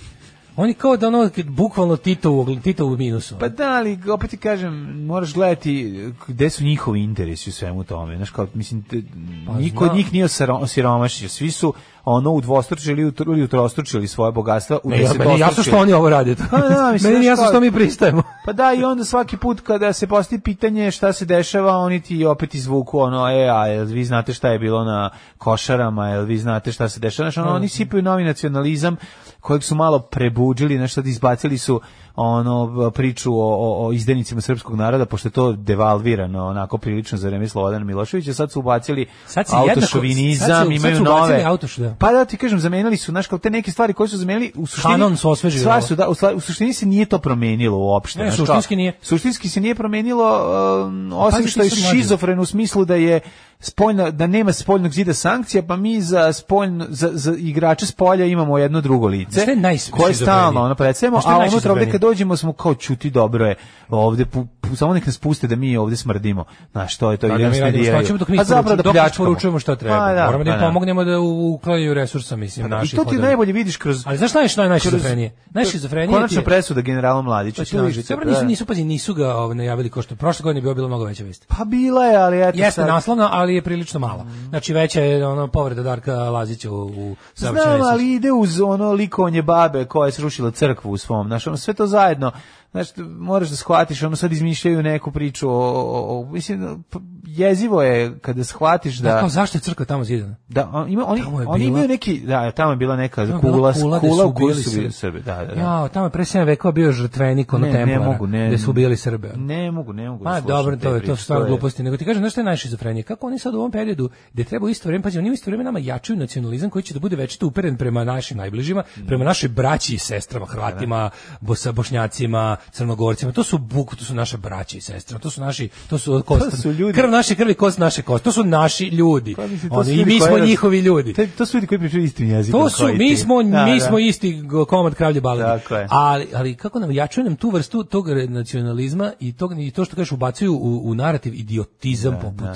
[0.57, 3.35] Oni kao da ono bukvalno Tito u, Tito u minusu.
[3.39, 4.73] Pa da, ali opet ti kažem,
[5.05, 5.93] moraš gledati
[6.27, 8.15] gde su njihovi interesi u svemu tome.
[8.15, 9.01] Znaš, kao, mislim, te,
[9.47, 11.29] Pa niko od njih nije osiro- osiromašio.
[11.29, 11.73] Svi su
[12.05, 15.77] ono udvostručili ili utro- ili utrostručili svoje bogatstva u Ne, ja, meni je jasno što
[15.77, 16.35] oni ovo rade.
[16.51, 18.23] Pa da, mislim, meni jasno što mi pristajemo.
[18.45, 22.25] Pa da, i onda svaki put kada se postavi pitanje šta se dešava, oni ti
[22.25, 26.37] opet izvuku ono, e, a jel vi znate šta je bilo na košarama, jel vi
[26.37, 28.95] znate šta se dešava, znači, ono, oni sipaju novi nacionalizam
[29.39, 31.81] kojeg su malo prebuđili, nešto da izbacili su
[32.15, 37.27] ono priču o, o, o izdenicima srpskog naroda, pošto je to devalvirano onako prilično za
[37.27, 41.43] vreme Slobodana Miloševića, sad su ubacili Sad autošovinizam, sad su- sad imaju su nove.
[41.43, 41.95] autoš, da.
[41.99, 44.67] Pa da ti kažem, zamenili su, znaš, kao te neke stvari koje su zamenili, u
[44.67, 44.93] suštini...
[44.93, 45.81] Kanon su osvežili ovo.
[45.81, 48.19] su, da, u, u suštini se nije to promenilo uopšte.
[48.23, 48.97] Ne, suštinski nije.
[49.01, 50.41] Suštinski se nije promenilo,
[50.87, 53.19] um, osim što je šizofren u smislu da je
[53.59, 58.25] spoljna, da nema spoljnog zida sankcija, pa mi za spoljno, za, za igrače s polja
[58.25, 59.57] imamo jedno drugo lice, Šta je
[59.91, 63.45] koje stalno ono predstavimo, Šta je a unutra ovde kad dođemo smo kao čuti dobro
[63.45, 63.55] je
[63.89, 66.45] ovde, pu, pu- samo nek nas puste da mi ovde smrdimo.
[66.71, 67.27] Znaš, to je to.
[67.27, 68.05] Da, da mi radimo smediraju.
[68.05, 69.59] što dok mi A zapravo da pljačkamo.
[69.59, 69.97] šta treba.
[69.97, 70.65] Pa da, Moramo da im pa da.
[70.65, 72.95] pomognemo da uklanjaju resursa, mislim, I naših.
[72.95, 75.31] to ti najbolje vidiš kroz Ali znaš šta je što je kroz- najšizofrenije?
[75.51, 77.63] Najšizofrenije je- presuda generala Mladića.
[78.09, 78.31] Pa da.
[78.31, 81.23] nisu, nisu, pazi, nisu ga ovaj, najavili ko što prošle godine je bilo, mnogo veća
[81.23, 81.45] vest.
[81.47, 84.25] Pa bila je, ali eto Jeste naslovna, ali je prilično mala.
[84.49, 89.41] Znači veća je ono povreda Darka Lazića u, u Znam, ali ide uz ono likovanje
[89.41, 92.31] babe koja je srušila crkvu u svom, znaš, ono sve to zajedno,
[92.75, 96.83] znaš, moraš da shvatiš, ono sad izmišljaju neku priču o, o, o- mislim,
[97.25, 99.13] jezivo je kada shvatiš da...
[99.13, 100.35] Da, kao zašto je crkva tamo zidana?
[100.47, 103.25] Da, on, ima, oni, Tamo je oni bila- imaju neki, da, tamo je bila neka
[103.27, 103.87] Tamo kula, kula, su
[104.25, 104.91] u kojoj su bili.
[104.91, 105.21] Srbi.
[105.21, 105.61] Da, da, da.
[105.61, 108.47] Ja, tamo je pre 7 vekova bio žrtvenik ono Ne, ne templara, mogu, ne.
[108.47, 109.31] gde su ubijali Srbe.
[109.35, 110.23] Ne mogu, ne mogu.
[110.23, 111.83] da slušam dobro, to je to su stvarno gluposti.
[111.83, 113.03] Nego ti kažem, znaš šta je najšizofrenije?
[113.03, 115.49] Kako oni sad u ovom periodu, gde treba u isto vreme, pazi, oni u isto
[115.49, 119.49] vreme nama jačaju nacionalizam koji će da bude večito uperen prema našim najbližima, prema našoj
[119.49, 121.09] braći i sestrama, Hrvatima,
[121.41, 123.31] Bosa, Bošnjacima, Crnogorcima.
[123.31, 125.19] To su buk, to su naše braće i sestre.
[125.19, 128.23] To su naši, to su kost, su ljudi- krv naše krvi, kost naše kost.
[128.23, 129.35] To su naši ljudi.
[129.35, 131.13] Pa, mislim, to Oni, su I ljudi mi smo njihovi ljudi.
[131.13, 132.61] Te- to su ljudi koji pričaju istim jezikom.
[132.61, 133.85] To su, mi smo, Da, mi da.
[133.85, 135.63] smo isti komad kravlje balade.
[135.63, 135.87] Tako.
[135.89, 139.95] Ali, ali kako nam jačaju nam tu vrstu tog nacionalizma i, tog, i to što
[139.95, 142.49] kažeš ubacuju u, u narativ idiotizam poput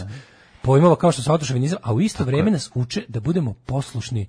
[0.61, 4.27] pojmova kao što su autošovinizam, a u isto vrijeme nas uče da budemo poslušni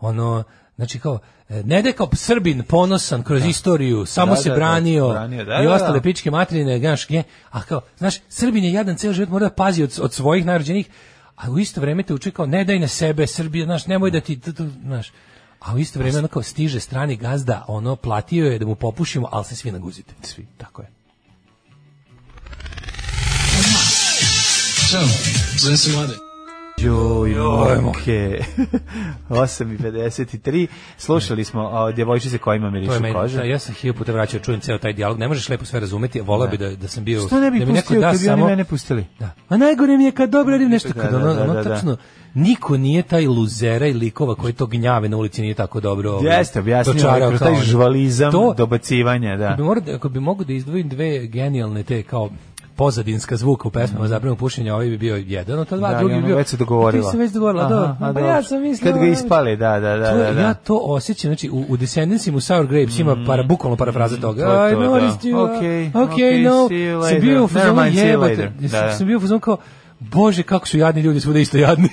[0.00, 0.44] ono
[0.76, 1.18] Znači kao,
[1.48, 5.44] e, ne da kao Srbin ponosan kroz istoriju, samo Da, se da, da, branio branio,
[5.44, 5.74] da, i da, da.
[5.74, 9.54] ostale pičke materine, znaš, nje, a kao, znaš, Srbin je jadan ceo život, mora da
[9.54, 10.88] pazi od, od svojih narođenih,
[11.36, 14.20] a u isto vrijeme te uče kao, ne daj na sebe, Srbija, znaš, nemoj da
[14.20, 14.40] ti,
[14.84, 15.12] znaš,
[15.60, 19.28] a u isto vrijeme ono kao stiže strani gazda, ono, platio je da mu popušimo,
[19.32, 20.14] ali se svi naguzite.
[20.22, 20.88] Svi, tako je.
[24.90, 25.02] Ćao,
[25.58, 26.31] zovem se Mlade.
[26.82, 27.34] Joj,
[27.82, 28.38] mojke.
[29.30, 30.66] 8.53.
[30.98, 33.36] Slušali smo o djevojčice koja ima To mirišu je meni, kože.
[33.36, 36.20] da, ja sam hiljadu puta vraćao, čujem ceo taj dijalog, ne možeš lepo sve razumeti,
[36.20, 37.20] volao bi da, da sam bio...
[37.20, 39.04] Što ne bi da mi pustio da bi oni samo- mene pustili?
[39.18, 39.30] Da.
[39.48, 41.62] A najgore mi je kad dobro radim nešto, Da, kad da, ono, da, ono da,
[41.62, 41.70] da.
[41.70, 41.96] tačno,
[42.34, 46.10] niko nije taj luzera i likova koji to gnjave na ulici nije tako dobro.
[46.12, 47.62] ovaj, Jeste, objasnio dočarao kroz taj oni.
[47.62, 49.46] žvalizam, To- dobacivanja, da.
[49.46, 52.30] Ako bi, morao, da- ako bi mogu da izdvojim dve genijalne te kao
[52.76, 56.14] pozadinska zvuka u pesmama zabranu pušenja, ovaj bi bio jedan od ta dva, Da, drugi
[56.14, 56.36] bi bio...
[56.36, 57.04] već se dogovorila.
[57.04, 57.96] Ti se već dogovorila, Aha, dobro.
[58.00, 58.92] a Pa ja sam mislila...
[58.92, 60.40] Kad ga ispali, da, da, da, To, da, da.
[60.40, 64.44] Ja to osjećam, znači u, u Descendantsima, u Sour Grapes ima para, bukvalno parafraza toga.
[64.44, 64.48] Mm.
[64.48, 65.28] to je I to, noticed da.
[65.28, 66.68] you, Okay, okay, okay, no.
[66.68, 67.60] see you Sam bio u later.
[67.62, 68.50] Fazonu later.
[68.60, 68.92] Da, da.
[68.92, 69.56] Sam bio u fazonu kao,
[69.98, 71.88] bože, kako su jadni ljudi, svuda isto jadni.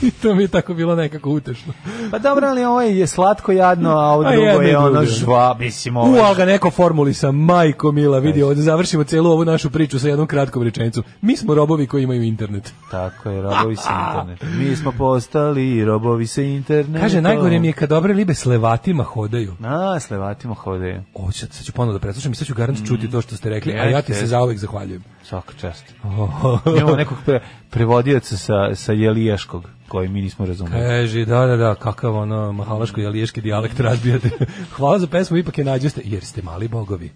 [0.06, 1.72] I to mi je tako bilo nekako utešno.
[2.10, 5.06] Pa dobro, ali ovo je slatko jadno, a ovo A drugo i je ono drugo.
[5.06, 9.30] žva, mislim, ovo U, ali ga neko formuli sa majko mila, vidi, ovdje završimo celu
[9.30, 11.04] ovu našu priču sa jednom kratkom rečenicom.
[11.20, 12.72] Mi smo robovi koji imaju internet.
[12.90, 14.42] Tako je, robovi se internet.
[14.58, 17.00] Mi smo postali robovi se internetom.
[17.00, 19.54] Kaže, najgore mi je kad dobre libe s levatima hodaju.
[19.58, 21.02] Na, s levatima hodaju.
[21.14, 23.50] Ovo ću, sad ću ponovno da preslušam i sad ću garant čuti to što ste
[23.50, 25.04] rekli, a ja ti se zauvek zahvaljujem.
[25.22, 25.84] Svaka čast.
[26.78, 27.40] Imamo nekog pre,
[27.70, 30.86] prevodioca sa, sa Jelijaškog, koji mi nismo razumeli.
[30.86, 34.30] Kaže, da, da, da, kakav ono mahalaško jaliješki dijalekt razbijate.
[34.76, 37.10] Hvala za pesmu, ipak je nađoste, jer ste mali bogovi.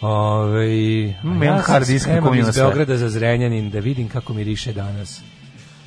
[0.00, 0.66] Ove,
[1.24, 1.38] Mm,
[2.14, 2.56] na kom ima iz.
[2.56, 5.20] Beograda za Zrenjanin, da vidim kako mi riše danas.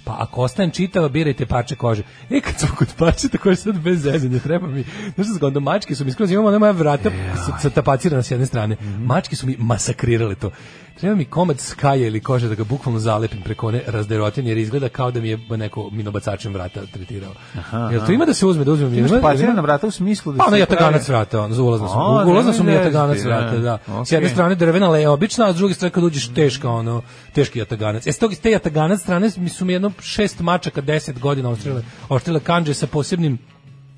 [0.04, 2.04] Pa ako ostajem čitava, birajte parče kože.
[2.30, 4.84] E, kad smo kod parče, tako je sad bez zezanja, treba mi,
[5.16, 7.10] znaš što onda mačke su mi skroz, imamo one moja vrata
[7.46, 8.78] sa, sa tapacirana s jedne strane.
[9.00, 10.52] Mačke su mi masakrirale to.
[10.96, 14.90] Treba mi komad skaje ili kože da ga bukvalno zalepim preko one razderotine, jer izgleda
[14.90, 17.32] kao da mi je neko minobacačem vrata tretirao.
[17.56, 18.94] Aha, Jel to ima da se uzme, da uzmem?
[18.94, 21.54] Imaš Ima- tapacirana ima- vrata u smislu da Pa ono se jataganac pravi- vrata, ono,
[21.54, 22.00] za ulazno sam.
[22.00, 23.80] A, Ulazno sam u nemoj jataganac zezati, vrata, da.
[23.90, 24.06] da.
[24.06, 27.02] S jedne strane drvena leja obična, a s druge strane kad uđeš teška, ono,
[27.34, 28.08] teški jataganac.
[28.08, 31.82] E, s tog, te jataganac strane mi su mi jedno šest mačaka, deset godina oštrile,
[32.10, 33.38] oštrile kanđe sa posebnim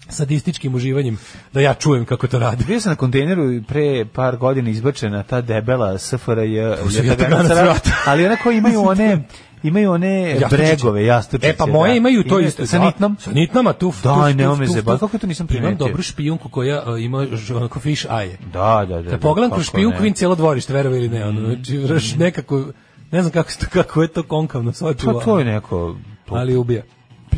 [0.10, 1.18] sadističkim uživanjem
[1.54, 2.64] da ja čujem kako to radi.
[2.68, 8.36] Bio sam na kontejneru i pre par godina izbačena ta debela SFRJ To ali ona
[8.44, 9.24] koji imaju one
[9.64, 10.56] imaju one Jastučiće.
[10.58, 11.50] bregove, jastučiće.
[11.50, 11.98] E pa moje da.
[11.98, 12.66] imaju to isto.
[12.66, 12.86] Sa da.
[12.86, 13.18] nitnom?
[13.20, 13.94] Sa nitnama, tu.
[14.04, 15.00] Daj, tu, nema tu, me tu, zebati.
[15.00, 15.08] tu.
[15.08, 15.88] Kako to nisam Imam primetio?
[15.88, 18.36] dobru špijunku koja uh, ima onako fish eye.
[18.54, 19.10] Da, da, da.
[19.10, 20.00] Kad pogledam da, kroz špijunku, ne.
[20.00, 20.04] Mm.
[20.04, 21.26] vidim cijelo dvorište, verovo ili ne.
[21.26, 22.66] Ono, znači, vrš nekako,
[23.12, 24.74] ne znam kako, se to, kako je to konkavno.
[24.80, 24.94] Pa
[25.24, 25.96] to je neko...
[26.30, 26.84] Ali ubija.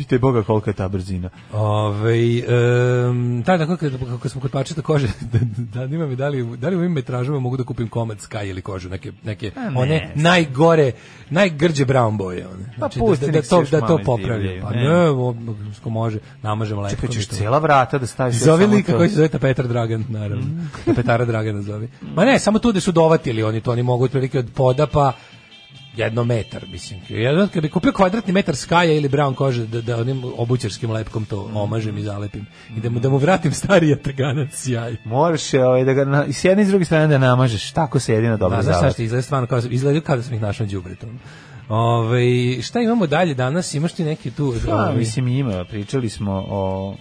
[0.00, 1.28] Pitaj Boga kolika je ta brzina.
[1.52, 2.42] Ove,
[3.08, 6.56] um, da, da, kako, kako smo kod pačeta kože, da, da, da, mi da li,
[6.56, 9.70] da li u ovim metražama mogu da kupim komad Sky ili kožu, neke, neke A
[9.70, 9.80] ne.
[9.80, 10.92] one najgore,
[11.30, 12.46] najgrđe brown boje.
[12.46, 12.74] One.
[12.78, 14.82] Znači, da, pusti, da, da, se to, da to divljaju, Pa ne.
[14.84, 15.34] ne, o,
[15.84, 16.94] može, namažemo lepo.
[16.94, 18.96] Čekaj, ćeš cijela vrata da staviš Zove to.
[18.96, 20.44] koji se zove Petar Dragan, naravno.
[20.86, 21.88] Da Petara Dragana zove.
[22.14, 25.12] Ma ne, samo tu da su dovatili oni, to oni mogu otprilike od poda pa
[25.96, 27.00] jedno metar, mislim.
[27.08, 31.24] Jedan, kad bi kupio kvadratni metar skaja ili brown kože, da, da onim obućarskim lepkom
[31.24, 32.46] to omažem i zalepim.
[32.76, 34.96] I da mu, da mu vratim stariji jataganac sjaj.
[35.04, 37.72] Moraš je, ovaj, da ga na, s jedne i s druge strane da namažeš.
[37.72, 39.04] Tako se jedino dobro Da, znaš šta zalapi.
[39.04, 41.18] izgleda stvarno kao, izgleda kao da sam ih našao đubretom.
[41.68, 43.74] Ove, šta imamo dalje danas?
[43.74, 44.54] Imaš ti neki tu...
[44.66, 46.94] Pa, ovaj, mislim ima, pričali smo o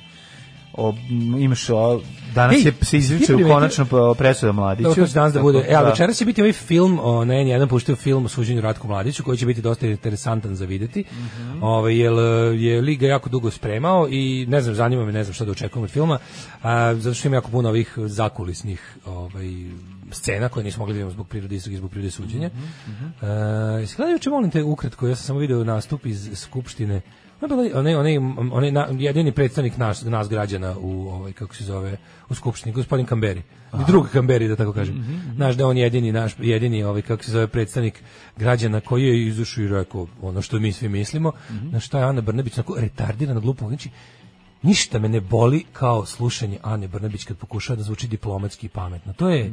[0.73, 0.93] o
[1.39, 2.01] imaš o,
[2.35, 4.95] danas Ej, je se izriče ti u konačno presuda mladiću.
[4.95, 5.65] To će danas da bude.
[5.69, 8.87] E, ali večeras će biti ovaj film, o, na N1 puštaju film o suđenju Ratku
[8.87, 11.03] Mladiću, koji će biti dosta interesantan za videti.
[11.11, 11.63] Mhm.
[11.63, 12.13] Ovaj, jer
[12.59, 15.83] je Liga jako dugo spremao i ne znam, zanima me, ne znam šta da očekujem
[15.83, 16.19] od filma,
[16.63, 19.45] a, zato što ima jako puno ovih zakulisnih ovaj,
[20.11, 22.49] scena koje nismo mogli da vidimo zbog prirode i zbog prirode suđenja.
[22.87, 27.01] Uh, Skladaju juče, molim te, ukratko, ja sam samo video nastup iz Skupštine
[27.41, 28.17] onaj, onaj, onaj,
[28.51, 31.97] onaj na- jedini predstavnik nas, nas građana u ovaj kako se zove
[32.29, 33.41] u skupštini gospodin Kamberi.
[33.73, 34.95] I drug Kamberi da tako kažem.
[34.95, 38.03] Mhm, Znaš da on jedini naš jedini ovaj kako se zove predstavnik
[38.37, 41.31] građana koji je izašao i rekao ono što mi svi mislimo.
[41.51, 41.69] Mhm.
[41.71, 43.89] Na šta je Ana Brnabić tako retardirana glupo znači
[44.61, 49.13] Ništa me ne boli kao slušanje Ane Brnabić kad pokušava da zvuči diplomatski i pametno.
[49.13, 49.51] To je,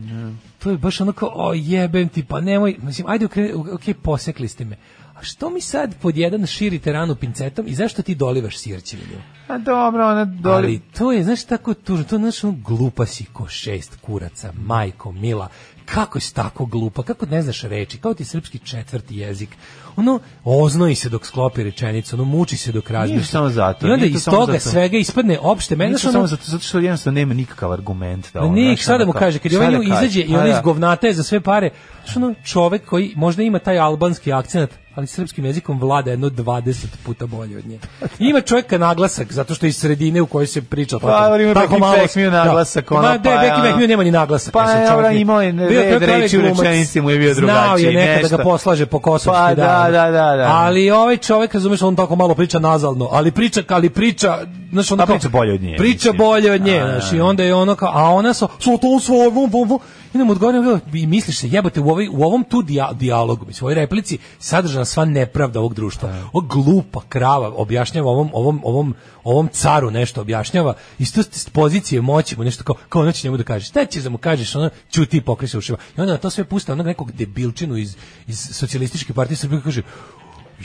[0.59, 4.49] to je baš ono kao, o jebem ti, pa nemoj, mislim, ajde, okre, ok, posekli
[4.49, 4.77] ste me.
[5.17, 9.23] A što mi sad pod jedan širite ranu pincetom i zašto ti dolivaš sirćevinu?
[9.49, 10.57] A dobro, ona doli...
[10.57, 14.53] Ali to je, znaš, tako tužno, to je, znaš, ono, glupa si ko šest kuraca,
[14.57, 15.49] majko, mila,
[15.85, 19.51] kako si tako glupa, kako ne znaš reči, kao ti srpski četvrti jezik,
[19.97, 23.25] ono, oznoji se dok sklopi rečenicu, ono, muči se dok razmišlja.
[23.25, 24.61] samo zato, I onda nije iz toga zato.
[24.61, 28.33] svega ispadne opšte, meni Meni znaš, samo ono, zato, zato što jednostavno nema nikakav argument
[28.35, 30.29] da ono, Nik, znaš, šta da ono mu kaže, kad je ovaj da izađe i
[30.29, 30.51] Pa on da.
[30.51, 31.71] iz govnata je za sve pare,
[32.05, 36.75] znaš ono čovek koji možda ima taj albanski akcent, ali srpskim jezikom vlada jedno 20
[37.05, 37.79] puta bolje od nje.
[38.21, 40.99] Ima čovjeka naglasak, zato što je iz sredine u kojoj se priča.
[40.99, 44.11] Pa, ali ima Beki Bekmiju naglasak, ono, Ma, de, pa, Beki ono- Bekmiju nema ni
[44.11, 44.53] naglasak.
[44.53, 45.53] Pa, čovjek je- imao je
[45.89, 48.99] red reči u rečenici mu je bio Znao je drugačiji, nekada da ga poslaže po
[48.99, 50.51] kosovski, Pa, da, da, da, da.
[50.53, 54.39] Ali ovaj čovjek, razumeš, on tako malo priča nazalno, ali priča, ali priča,
[54.73, 56.19] znaš, ono A kao- priča bolje od nje, Priča mislim.
[56.19, 57.17] bolje od nje, A, znaš, da.
[57.17, 58.87] i onda je ono kao, a ona sa, sa to
[59.31, 59.79] vum,
[60.17, 63.65] i nam odgovorim, i misliš se, jebote, u, ovoj, u ovom tu dija, dijalogu, mislim,
[63.65, 66.29] u ovoj replici, sadržana sva nepravda ovog društva.
[66.33, 68.95] O glupa krava objašnjava ovom, ovom, ovom,
[69.25, 70.75] ovom caru nešto objašnjava,
[71.15, 74.03] to s pozicije moći mu nešto kao, kao ono će njemu da kažeš, šta ćeš
[74.03, 75.79] da mu kažeš, ono, ćuti i pokri se ušima.
[75.97, 79.83] I onda na to sve pusta onog nekog debilčinu iz, iz socijalističke partije Srbije kaže,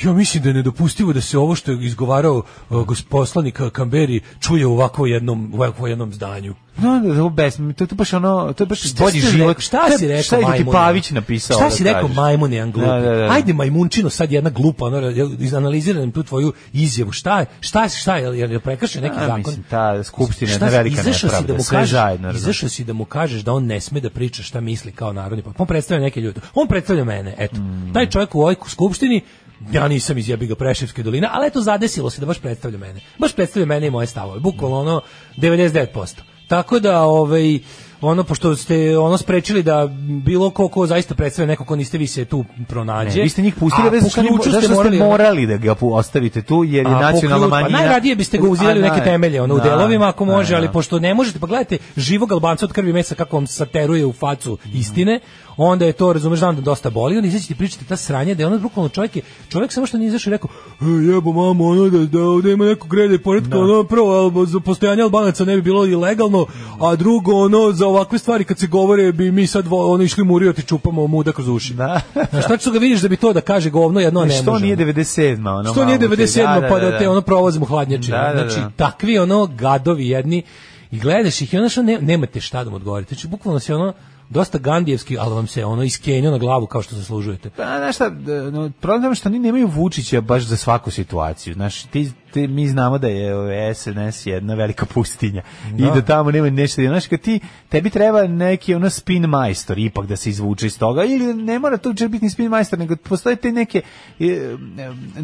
[0.03, 4.65] Ja mislim da je nedopustivo da se ovo što je izgovarao uh, gospodslanik Kamberi čuje
[4.65, 6.55] u ovako jednom, u ovako jednom zdanju.
[6.77, 9.47] No, da, da, bez, to je to baš ono, to je baš Šta bolji život.
[9.47, 9.61] rekao?
[9.61, 10.65] Šta si rekao Šta je ti?
[10.71, 11.55] Pavić napisao?
[11.55, 12.15] Šta da si rekao kažeš?
[12.15, 12.87] majmune jedan glupi?
[12.89, 13.31] Da, da, da.
[13.31, 15.09] Ajde majmunčino sad jedna glupa, ono,
[15.39, 17.11] izanaliziram tu tvoju izjavu.
[17.11, 17.45] Šta je?
[17.59, 17.89] Šta je?
[17.89, 18.39] Šta je?
[18.39, 19.37] Jel je prekršio neki A, zakon?
[19.37, 22.31] mislim, ta skupština je velika da nepravda, mu sve kažeš, zajedno?
[22.31, 25.43] Izašao si da mu kažeš da on ne sme da priča šta misli kao narodni
[25.43, 26.41] pa on predstavlja neke ljude.
[26.53, 27.55] On predstavlja mene, eto.
[27.55, 27.93] Mm.
[27.93, 29.21] Taj čovjek u ovoj skupštini
[29.71, 32.99] ja nisam iz jebiga Preševske doline, ali eto zadesilo se da baš predstavlja mene.
[33.17, 34.39] Baš predstavlja mene i moje stavove.
[34.39, 35.01] Bukvalno ono
[35.37, 36.19] 99%.
[36.47, 37.59] Tako da ovaj
[38.01, 39.87] ono pošto ste ono sprečili da
[40.23, 43.17] bilo ko ko zaista predstavlja neko ko niste vi se tu pronađe.
[43.17, 46.41] Ne, vi ste njih pustili bez što po ključu ste morali, morali da ga ostavite
[46.41, 47.77] tu jer je nacionalna ključu- manjina.
[47.77, 50.31] Pa najradije biste ga uzeli u neke da, temelje, ono u da, delovima ako da,
[50.31, 54.05] može, ali pošto ne možete, pa gledajte živog Albanca od krvi mesa kako vam sateruje
[54.05, 55.19] u facu istine,
[55.63, 58.43] onda je to, razumeš, znam da dosta boli, on izaći ti pričati ta sranja, da
[58.43, 60.49] je ono bukvalno čovjek je, čovjek samo što nije izašao i rekao,
[60.81, 64.59] e, jebo mamo, ono da, da ovdje ima neko grede poredka, ono prvo, al- za
[64.59, 66.45] postojanje Albanaca ne bi bilo ilegalno,
[66.81, 70.53] a drugo, ono, za ovakve stvari kad se govore bi mi sad ono išli murio
[70.53, 71.73] ti čupamo muda kroz uši.
[71.73, 72.01] Da.
[72.31, 74.59] Znaš, što ću ga vidiš da bi to da kaže govno jedno, a ne Što
[74.59, 78.11] nije 97 ono Što nije malo, 97 da, pa da, da, te ono provozimo hladnjače.
[78.11, 78.49] Da, da, da.
[78.49, 80.43] Znači takvi ono gadovi jedni
[80.91, 83.15] i gledaš ih i ono što ne, nemate šta da mu odgovorite.
[83.15, 83.93] Znači bukvalno se ono
[84.31, 87.49] dosta gandijevski, ali vam se ono iskenio na glavu kao što zaslužujete.
[87.49, 88.09] Pa, znaš šta,
[88.51, 91.53] no, problem je što oni nemaju Vučića baš za svaku situaciju.
[91.53, 93.33] Znaš, ti, te, mi znamo da je
[93.75, 95.89] SNS jedna velika pustinja i Da.
[95.89, 97.39] da tamo nema nešto, znaš, kad ti,
[97.69, 101.77] tebi treba neki ono spin majstor ipak da se izvuče iz toga, ili ne mora
[101.77, 103.81] to uopće biti ni spin majstor, nego postoje te neke
[104.19, 104.55] e,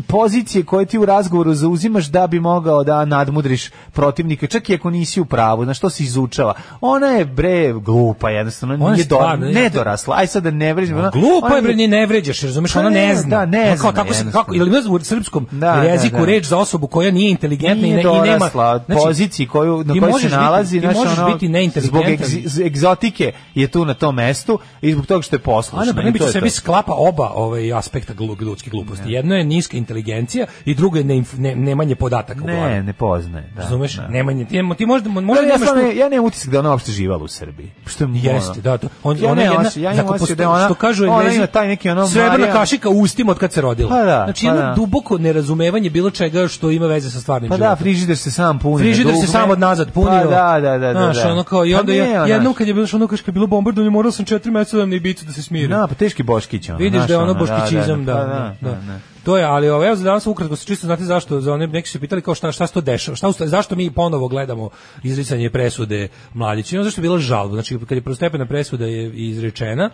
[0.03, 4.89] pozicije koje ti u razgovoru zauzimaš da bi mogao da nadmudriš protivnika, čak i ako
[4.89, 6.53] nisi u pravu, znaš, to se izučava.
[6.81, 10.51] Ona je, bre, glupa, jednostavno, Ona je nije do, stvarno, ja- nedorasla, aj sad da
[10.51, 10.97] ne vređam.
[10.97, 13.29] ona- Glupa je bre, ni ne vređaš, razumeš, Pa ona ne, zna.
[13.29, 16.25] da, ne zna, kako se, kako, ili u srpskom Da, da, jeziku da.
[16.25, 18.49] reč za osobu koja nije inteligentna i, Nije ne, i nema...
[18.65, 21.47] od poziciji koju, na kojoj se biti- nalazi, ti znaš, možeš ono, biti
[21.81, 25.81] zbog egzi- egzotike je tu na tom mestu i zbog toga što je poslušna.
[25.81, 26.55] Ana i Brnabić to u je sebi to.
[26.55, 29.11] sklapa oba ovaj aspekta ljudske gluposti.
[29.11, 32.61] Jedno je niska inteligencija i drugo je neinf- ne, nemanje podataka u glavi.
[32.61, 33.51] Ne, ne poznaje.
[33.55, 33.95] Da, Razumeš?
[33.95, 34.07] da.
[34.07, 34.45] Nemanje.
[34.45, 37.23] Ti, ti možda, možda Da, ja, stvarno, tu- ja nemam utisak da ona uopšte živala
[37.23, 37.71] u Srbiji.
[37.85, 38.87] Što je Jeste, da, to.
[39.03, 41.67] On, Ja ona jedna, osjećaj- ja imam osjećaj da ona- što kažu ona ima taj
[41.67, 43.89] neki ono srebrna kašika ustima od kad se rodila.
[43.89, 44.73] Pa da, znači, pa jedno da.
[44.75, 48.83] duboko nerazumevanje bilo čega što ima veze sa stvarnim Pa da, frižider se sam puni.
[48.83, 50.23] Frižider se sam od nazad punio.
[50.23, 50.93] Pa da, da, da.
[50.93, 51.31] da, Znaš, da.
[51.31, 53.89] ono kao, i Pa onda ono, jednom kad je bilo, ono, kad je bilo bombardovanje,
[53.89, 55.67] morao sam četiri meseca da mi Ibicu da se smiri.
[55.67, 56.69] Da, pa teški Boškić.
[56.69, 58.69] Ono, Vidiš da je ono boškićizam, da, pa da, da.
[58.69, 58.99] da, da.
[59.27, 61.87] To je, ali ovo, evo za danas ukratko se čisto znate zašto, za one neki
[61.87, 64.69] su se pitali kao šta, šta se to dešava, šta, zašto mi ponovo gledamo
[65.03, 69.89] izricanje presude mladića, ono zašto je bila žalba, znači kad je prvostepena presuda je izrečena,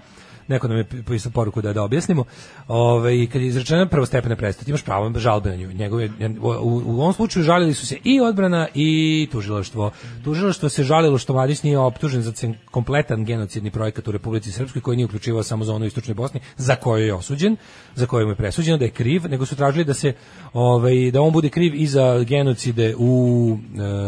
[0.48, 2.24] neko nam je pisao poruku da da objasnimo.
[2.68, 5.72] Ovaj kad je izrečena prvostepena presuda, imaš pravo žalbe na nju.
[5.74, 6.10] Njegove
[6.41, 9.91] u, u ovom slučaju žalili su se i odbrana i tužilaštvo.
[10.24, 12.34] Tužilaštvo se žalilo što Mladić nije optužen za
[12.72, 17.06] kompletan genocidni projekat u Republici Srpskoj koji nije uključivao samo zonu istočne Bosne, za koju
[17.06, 17.57] je osuđen,
[17.95, 20.14] za koju mu je presuđeno da je kriv, nego su tražili da se
[20.53, 23.57] ovaj da on bude kriv i za genocide u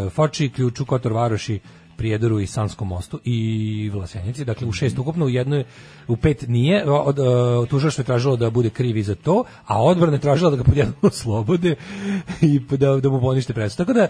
[0.06, 1.60] e, Foči, Ključu, Kotor Varoši,
[1.98, 4.46] Prijedoru i Sanskom mostu i Vlasenici.
[4.46, 5.64] Dakle, u šest ukupno, u jednoj,
[6.08, 6.92] u pet nije.
[6.92, 10.50] Od, uh, tužilaštvo je tražilo da bude kriv i za to, a odbrana je tražila
[10.50, 11.76] da ga podjedno oslobode
[12.42, 13.78] i da, da mu ponište presudu.
[13.78, 14.08] Tako da,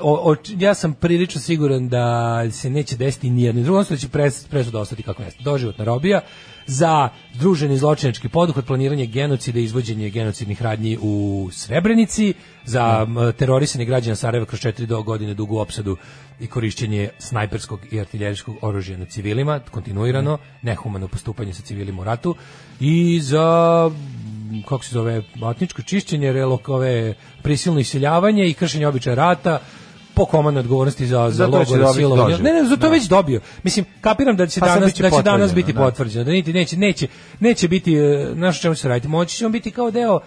[0.00, 3.62] o, o, ja sam prilično siguran da se neće desiti nijedno.
[3.62, 5.42] Drugo, da će pres, presuda ostati kako jeste.
[5.42, 6.20] Doživotna robija
[6.66, 12.34] za združeni zločinački poduhvat, planiranje genocida i izvođenje genocidnih radnji u Srebrenici,
[12.64, 15.96] za m, terorisanje građana Sarajeva kroz četiri do godine dugu opsadu
[16.40, 22.34] i korišćenje snajperskog i artiljerijskog oružja na civilima, kontinuirano, nehumano postupanje sa civilima u ratu
[22.80, 23.90] i za
[24.68, 29.58] kako se zove, etničko čišćenje, relokove, prisilno iseljavanje i kršenje običaja rata,
[30.14, 32.36] po komandnoj odgovornosti za za logore dobiti silovanja.
[32.38, 32.88] Ne, ne, za to Da.
[32.88, 33.40] već dobio.
[33.62, 35.80] Mislim, kapiram da će Pa danas da će danas biti da.
[35.80, 37.08] potvrđeno, da niti neće neće
[37.40, 39.08] neće biti e, znaš o čemu se radi.
[39.08, 40.20] Moći će on biti kao deo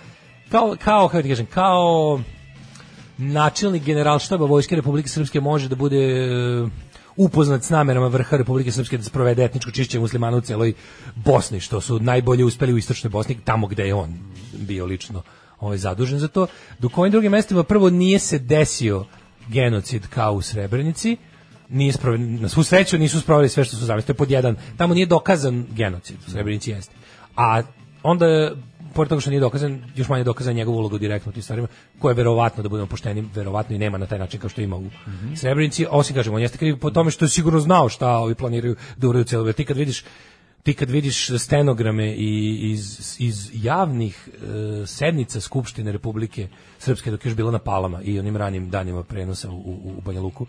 [0.52, 2.20] kao kao kako kažem, kao
[3.18, 6.30] načelnik generalštaba Vojske Republike Srpske može da bude e,
[7.16, 10.74] upoznat s namerama vrha Republike Srpske da sprovede etničko čišćenje muslimana u celoj
[11.16, 14.14] Bosni, što su najbolje uspeli u istočnoj Bosni, tamo gde je on
[14.54, 15.22] bio lično
[15.60, 16.48] ovaj, zadužen za to.
[16.80, 19.06] Dok ovim drugim mestima prvo nije se desio
[19.48, 21.18] genocid kao u Srebrenici,
[21.70, 24.08] nije sproveden, na svu sreću nisu sproveli sve što su zamislili.
[24.08, 24.56] To je pod jedan.
[24.78, 26.96] Tamo nije dokazan genocid, u Srebrenici jeste.
[27.36, 27.62] A
[28.04, 28.52] onda
[28.94, 31.68] pored toga što nije dokazan, još manje dokazan njegov ulogu direktno u tim stvarima,
[32.00, 34.76] koje je verovatno, da budemo pošteni, verovatno i nema na taj način kao što ima
[34.76, 34.90] u
[35.36, 38.76] Srebrenici, osim kažemo, on jeste kriv po tome što je sigurno znao šta ovi planiraju
[38.98, 39.54] da uraju cijelo.
[39.54, 40.04] Ti kad vidiš
[40.66, 46.48] ti kad vidiš stenograme i iz, iz javnih e, sednica Skupštine Republike
[46.80, 50.02] Srpske dok je još bilo na Palama i onim ranim danima prenosa u, u, u
[50.02, 50.46] Banja Luku,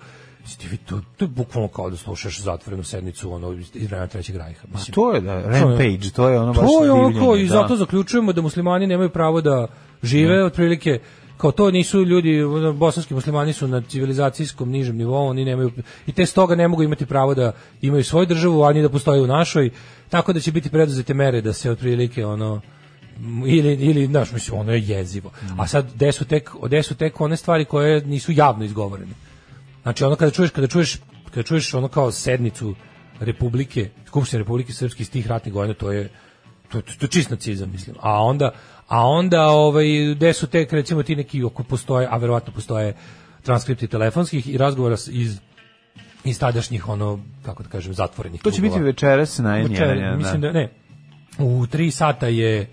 [0.86, 4.66] to, to je bukvalno kao da slušaš zatvorenu sednicu ono, iz vremena trećeg rajha.
[4.72, 7.48] Mislim, to je da, Rampage, to je ono baš to je ono i da.
[7.48, 9.66] zato zaključujemo da muslimani nemaju pravo da
[10.02, 11.00] žive otprilike
[11.36, 12.42] kao to nisu ljudi
[12.74, 15.70] bosanski muslimani su na civilizacijskom nižem nivou oni nemaju
[16.06, 17.52] i te stoga ne mogu imati pravo da
[17.82, 19.70] imaju svoju državu ani da postoje u našoj
[20.08, 22.60] tako da će biti preduzete mere da se otprilike ono
[23.46, 27.20] ili ili znaš mislim ono je jezivo a sad gde su tek gde su tek
[27.20, 29.12] one stvari koje nisu javno izgovorene
[29.86, 30.96] Znači ono kada čuješ kada čuješ
[31.30, 32.74] kada čuješ ono kao sednicu
[33.20, 36.08] Republike, Skupštine Republike Srpske iz tih ratnih godina, to je
[36.68, 37.96] to, to, to čist nacizam, mislim.
[38.00, 38.50] A onda
[38.88, 42.94] a onda ovaj gde su tek recimo ti neki oko postoje, a verovatno postoje
[43.42, 45.40] transkripti telefonskih i razgovora iz
[46.24, 50.16] iz tadašnjih ono kako da kažem zatvorenih To će biti večeras na Večer, N1.
[50.16, 50.68] mislim da ne.
[51.38, 52.66] U 3 sata je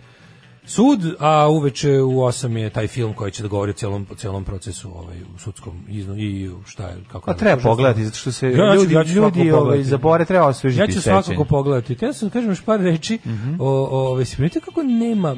[0.65, 4.15] sud, a uveče u 8 je taj film koji će da govori o celom, o
[4.15, 7.25] celom procesu ovaj, u sudskom iznu i šta je, kako...
[7.25, 10.47] Pa je treba pogledati, zato što se Ja ljudi, ja ću ljudi ovaj, zabore, treba
[10.47, 11.95] osvežiti Ja ću svakako pogledati.
[11.95, 13.55] Te ja sam kažem još par reči Mhm.
[13.59, 15.35] o, o, ovaj, si kako nema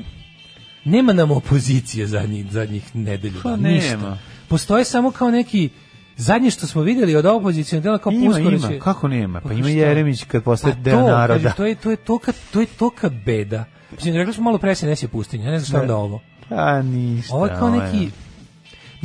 [0.86, 3.40] nema nam opozicije zadnjih, zadnjih nedelju.
[3.44, 3.90] Pa dana, ništa.
[3.91, 4.18] nema.
[4.48, 5.70] Postoje samo kao neki
[6.18, 8.68] Zadnje što smo vidjeli od opozicijnog dela kao Ima, uskoro ima.
[8.68, 9.41] će- Kako nema?
[9.41, 9.70] Pa ima šta?
[9.70, 11.34] Jeremić kad postaje Pa deo to, naroda.
[11.36, 13.66] kažem, to je to je toka to je toka beda.
[13.91, 15.82] Mislim rekli smo malo pre SNS je pustinja, ne znam šta Da.
[15.82, 16.22] onda ovo.
[16.49, 17.36] Pa ništa.
[17.36, 18.10] Ovo je kao neki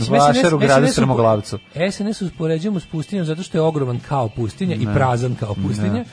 [0.01, 1.59] Vašar u gradu SNS Strmoglavcu.
[1.93, 4.95] SNS uspoređujemo s pustinjom zato što je ogroman kao pustinja i Ne.
[4.95, 5.93] prazan kao pustinja.
[5.93, 6.05] Ne.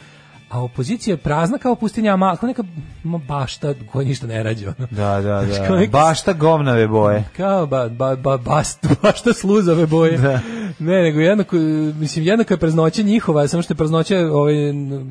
[0.49, 2.63] A opozicija je prazna kao pustinja, a kao neka
[3.03, 4.67] bašta koja ništa ne rađe.
[4.69, 4.87] ono.
[4.91, 5.45] Da, da, da.
[5.45, 7.23] neka- Bašta govnave boje.
[7.37, 10.17] Kao ba, ba, ba, bast, bašta sluzave boje.
[10.17, 10.39] Da.
[10.79, 11.55] Ne, nego jednako,
[11.95, 14.53] mislim, jednako je praznoća njihova, samo što je praznoća ovaj,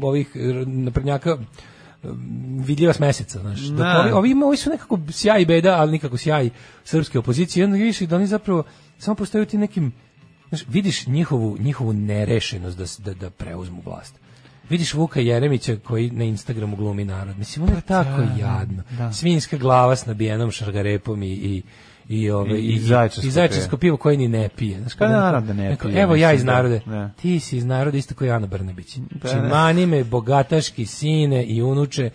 [0.02, 0.28] ovih
[0.66, 1.36] naprednjaka
[2.58, 3.60] vidljiva s meseca, znaš.
[3.60, 4.00] Dok Da.
[4.00, 6.50] Ovi, ovi, ima- ovi su nekako sjaj beda, ali nikako sjaj
[6.84, 7.64] srpske opozicije.
[7.64, 8.62] Onda vidiš da oni zapravo
[8.98, 9.92] samo postaju ti nekim,
[10.48, 14.14] znaš, vidiš njihovu, njihovu nerešenost da, da, da preuzmu vlast.
[14.68, 17.38] Vidiš Vuka Jeremića koji na Instagramu glumi narod.
[17.38, 18.82] Mislim, ono je tako da, jadno.
[18.90, 19.12] da.
[19.12, 21.62] Svinjska glava s nabijenom šargarepom i, i
[22.08, 22.74] i ove I- i
[23.22, 24.80] i zaječarsko pivo koje ni ne pije.
[24.80, 26.80] Znaš, Pa kao naravno da ne neko, pije, Evo ja iz da- narode.
[26.86, 27.10] da.
[27.12, 28.96] Ti si iz naroda isto kao Ana Brnabić.
[29.20, 29.42] Znači, da.
[29.44, 32.10] mani me bogataški sine i unuče.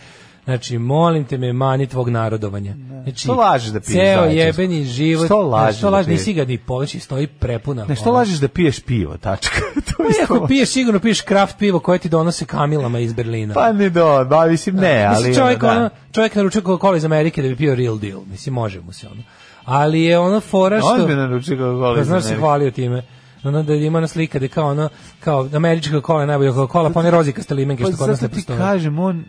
[0.46, 2.74] Znači, molim te me mani tvog narodovanja.
[3.04, 5.26] Znači, Što lažeš da piješ Ceo jebeni život.
[5.26, 6.20] Što lažeš Što da lažeš, piješ?
[6.20, 7.86] nisi ga ni poveći, stoji prepuna.
[7.86, 8.18] Ne, što ono.
[8.20, 9.56] lažeš da piješ pivo, tačka.
[9.88, 13.54] to Pa je ako piješ, sigurno piješ kraft pivo koje ti donose kamilama iz Berlina.
[13.54, 15.18] Pa ne do, ba, mislim ne, ali...
[15.18, 15.72] Mislim, čovjek, da.
[15.72, 18.22] ono, čovjek naručuje Coca-Cola iz Amerike da bi pio real deal.
[18.32, 19.22] Mislim, može mu se ono.
[19.66, 20.90] Ali je ono fora što...
[20.90, 22.42] On bi naručio Coca-Cola Pa iz znaš se Amerike.
[22.42, 23.04] hvalio time.
[23.44, 24.90] Ono da ima ona slika da kao ono,
[25.20, 28.60] kao američka kola najbolja Coca-Cola, pa one rozikaste limenke Pa što kod nas ne postoje.
[28.60, 29.24] kažem, on,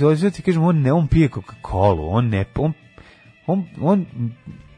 [0.00, 2.72] hoću da ti kažem, on ne, on pije Coca-Cola, on ne, on,
[3.46, 4.06] on, on,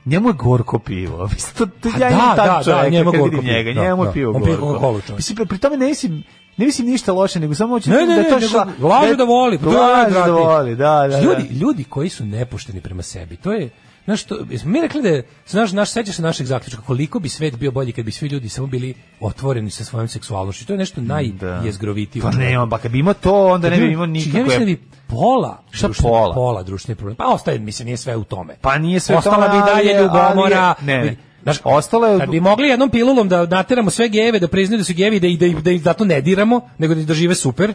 [0.05, 1.28] njemu je gorko pivo.
[1.59, 4.09] To, to, Pa ja da, imam da, tak da, njemu gorko njega, da, njemu da.
[4.09, 4.81] je pivo On pije gorko.
[4.81, 5.09] Čovjek.
[5.16, 6.23] Mislim, pri tome ne mislim,
[6.56, 9.24] ne mislim ništa loše, nego samo hoću Ne, da ne, da to šla, laže da
[9.24, 11.20] voli, pa laže da voli, da, da, da.
[11.20, 13.70] Ljudi, ljudi koji su nepošteni prema sebi, to je
[14.09, 17.70] Znaš, to, mi rekli da znaš, naš, sećaš se našeg zaključka, koliko bi svet bio
[17.70, 20.66] bolji kad bi svi ljudi samo bili otvoreni sa svojom seksualnošću.
[20.66, 22.22] To je nešto najjezgrovitije.
[22.22, 24.43] Pa ne, pa kad bi imao to, onda ne bi imao Ja nikakve...
[24.43, 26.35] mislim da bi pola, Šta društvene- pola?
[26.35, 27.16] pola društvenih problema.
[27.16, 28.56] Pa ostaje, mislim, nije sve u tome.
[28.60, 30.74] Pa nije sve u Ostala tome, bi i dalje ljubomora.
[30.82, 31.16] ne, ne.
[31.43, 34.85] Znaš, Ostalo je- Kad bi mogli jednom pilulom da nateramo sve gejeve da priznaju da
[34.85, 37.06] su gejevi i da, ih- da, ih- da ih zato ne diramo, nego da ih
[37.06, 37.72] dožive super,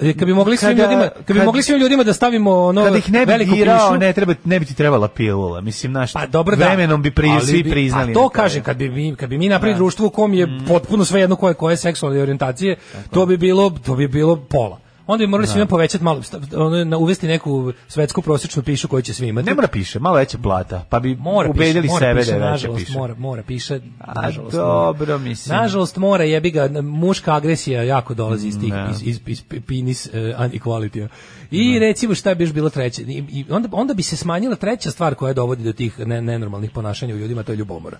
[0.00, 2.96] kad bi mogli svim Kada- ljudima, kad bi mogli svim ljudima da stavimo ono Kad
[2.96, 5.60] ih ne bi dirao, ne, treba, ne bi ti trebala pilula.
[5.60, 6.66] Mislim, naš, Pa dobro da.
[6.66, 8.10] vremenom bi pri, ali svi priznali.
[8.10, 10.48] A to na kažem kad bi mi kad bi mi napravili društvo u kom je
[10.68, 12.76] potpuno svejedno koje koje seksualne orijentacije,
[13.10, 14.89] to bi bilo to bi bilo pola.
[15.10, 16.22] Onda bi morali svima povećati malo,
[16.56, 19.46] ono, na- uvesti neku svetsku prosječnu pišu koju će svi imati.
[19.46, 22.36] Ne mora piše, malo veća plata, pa bi Mora ubedili piše, mora sebe piše, da
[22.36, 22.98] je nažalost, piše.
[22.98, 24.56] Mora, mora piše, A, nažalost.
[24.56, 25.18] dobro, mora.
[25.18, 25.56] mislim.
[25.56, 28.88] Nažalost mora, jebi ga, muška agresija jako dolazi iz tih, Ne.
[28.90, 31.08] iz, iz, iz penis uh, inequality
[31.50, 33.02] I recimo šta bi još bilo treće?
[33.02, 36.70] I, i onda, onda bi se smanjila treća stvar koja dovodi do tih ne, nenormalnih
[36.70, 37.98] ponašanja u ljudima, to je ljubomora.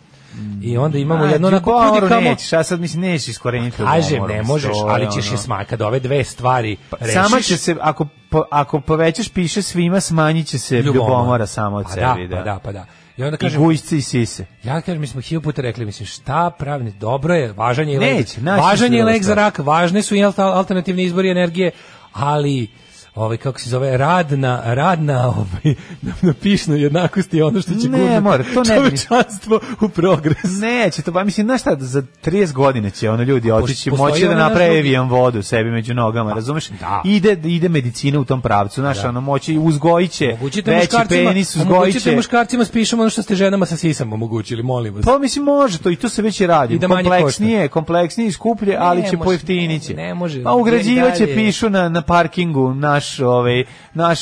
[0.62, 2.30] I onda imamo A, jedno onako ljubomoru ljudi kamo...
[2.30, 5.64] nećeš, a sad mislim nećeš iskoreniti Kažem, ljubomoru, ne možeš, ali ćeš je.
[5.68, 7.14] Kada ove dve stvari rešiš...
[7.14, 11.84] Sama će se, ako, po, ako povećaš piše svima, smanjit će se ljubomora, samo od
[11.84, 12.28] pa sebi.
[12.28, 12.86] Da, pa da, pa da.
[13.16, 14.46] I onda I kažem, gujsce i sise.
[14.64, 17.98] Ja kažem, mi smo hiljadu puta rekli, mislim, šta pravni, dobro je, važan je i
[17.98, 18.26] lek,
[18.58, 21.70] važan je lek za rak, važne su i alternativni izbori energije,
[22.12, 22.68] ali
[23.14, 27.88] ovaj kako se zove radna radna ovaj na, na pišnoj jednakosti je ono što će
[27.88, 30.44] Ne, mora, to ne čovečanstvo u progres.
[30.60, 34.34] Neće to, pa mislim, znaš šta, za 30 godina će ono ljudi otići, moći da
[34.34, 36.68] naprave Evian vodu sebi među nogama, razumeš?
[36.68, 37.02] da.
[37.04, 42.16] Ide, ide medicina u tom pravcu, znaš, ono, moći, uzgojiće, Omogućite veći penis, omogućite uzgojiće.
[42.16, 45.04] muškarcima spišemo ono što ste ženama sa sisama omogućili, molim vas.
[45.04, 46.74] Pa mislim može to i to se već i radi.
[46.74, 49.94] I da kompleksnije, kompleksnije i skuplje, ali će može, pojeftiniti.
[49.94, 50.42] ne može.
[50.42, 53.64] Pa ugrađivaće pišu na na parkingu naš ovaj
[53.94, 54.20] naš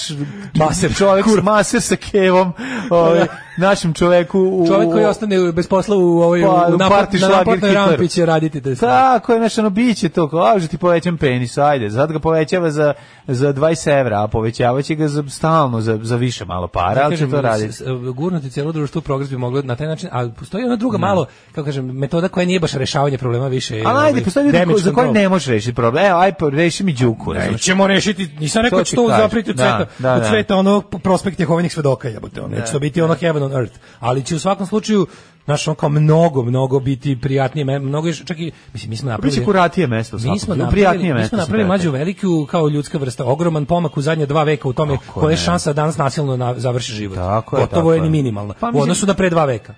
[0.55, 0.95] Maser.
[0.95, 2.53] čovjek maser sa kevom,
[2.91, 3.27] ovaj
[3.59, 7.29] našem čoveku u Čovjek koji ostane bez posla u ovoj Pa, u u napad, na
[7.29, 8.75] naplatnoj rampi će raditi da.
[8.75, 12.19] Tako je, znaš, ono, biće to, kao, a, že ti povećam penis, ajde, sad ga
[12.19, 12.95] povećava za,
[13.27, 17.31] za 20 evra, a povećavaće ga za, stalno za, za više malo para, ali će
[17.31, 17.85] to raditi.
[18.15, 21.65] Gurnuti cijelo društvo progres bi moglo na taj način, ali postoji ona druga malo, kako
[21.65, 23.83] kažem, metoda koja nije baš rešavanje problema više.
[23.87, 25.13] Ali ajde, ovaj, postoji za control.
[25.13, 26.17] ne možeš rešiti problem.
[26.17, 27.35] Aj, po- reši mi đuku.
[27.35, 29.23] Nećemo rešiti, nisam rekao To da će ti to kažem.
[29.23, 30.29] zapriti od Da, sveta, da, od da.
[30.29, 34.23] sveta ono prospekt Jehovinih svedoka, jebote, ono, neće to biti ono heaven on earth, ali
[34.23, 35.07] će u svakom slučaju
[35.47, 39.31] naš on kao mnogo, mnogo biti prijatnije, mnogo, je- čak i, mislim, mi smo napravili...
[39.31, 42.69] Biće kuratije mesto, Mi smo prijatnije napravili, mi mesto smo sam napravili mlađu veliku kao
[42.69, 45.97] ljudska vrsta, ogroman pomak u zadnje dva veka u tome koja je šansa da danas
[45.99, 47.17] nasilno na, završi život.
[47.17, 48.03] Tako je, Gotovo tako je je.
[48.03, 48.55] ni minimalna.
[48.55, 49.75] Pa u mislim- odnosu na pre dva veka.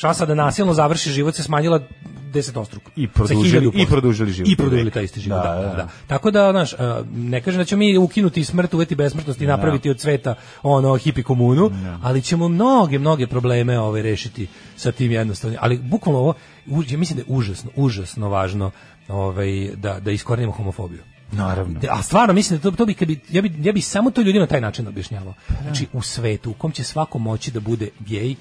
[0.00, 1.80] Šansa da nasilno završi život se smanjila
[2.32, 2.90] desetostruko.
[2.96, 4.48] I produžili- i produžili život.
[4.50, 5.76] I produžili taj isti život, Da, da, da, da, da.
[5.76, 5.88] da.
[6.06, 9.90] Tako da, znaš, a, ne kažem da ćemo mi ukinuti smrt, uveti besmrtnost i napraviti
[9.90, 11.70] od sveta ono hipi komunu,
[12.02, 14.46] ali ćemo mnoge, mnoge probleme ove rešiti
[14.76, 15.56] sa tim jednostavno.
[15.60, 16.34] Ali bukvalno ovo,
[16.88, 18.70] ja mislim da je užasno, užasno važno
[19.08, 21.00] ovaj, da, da iskorenimo homofobiju.
[21.32, 21.80] Naravno.
[21.90, 24.42] A stvarno mislim da to, to bi, bi, ja bi, ja bi samo to ljudima
[24.42, 25.34] na taj način objašnjavao.
[25.62, 28.34] Znači, u svetu u kom će svako moći da bude gej,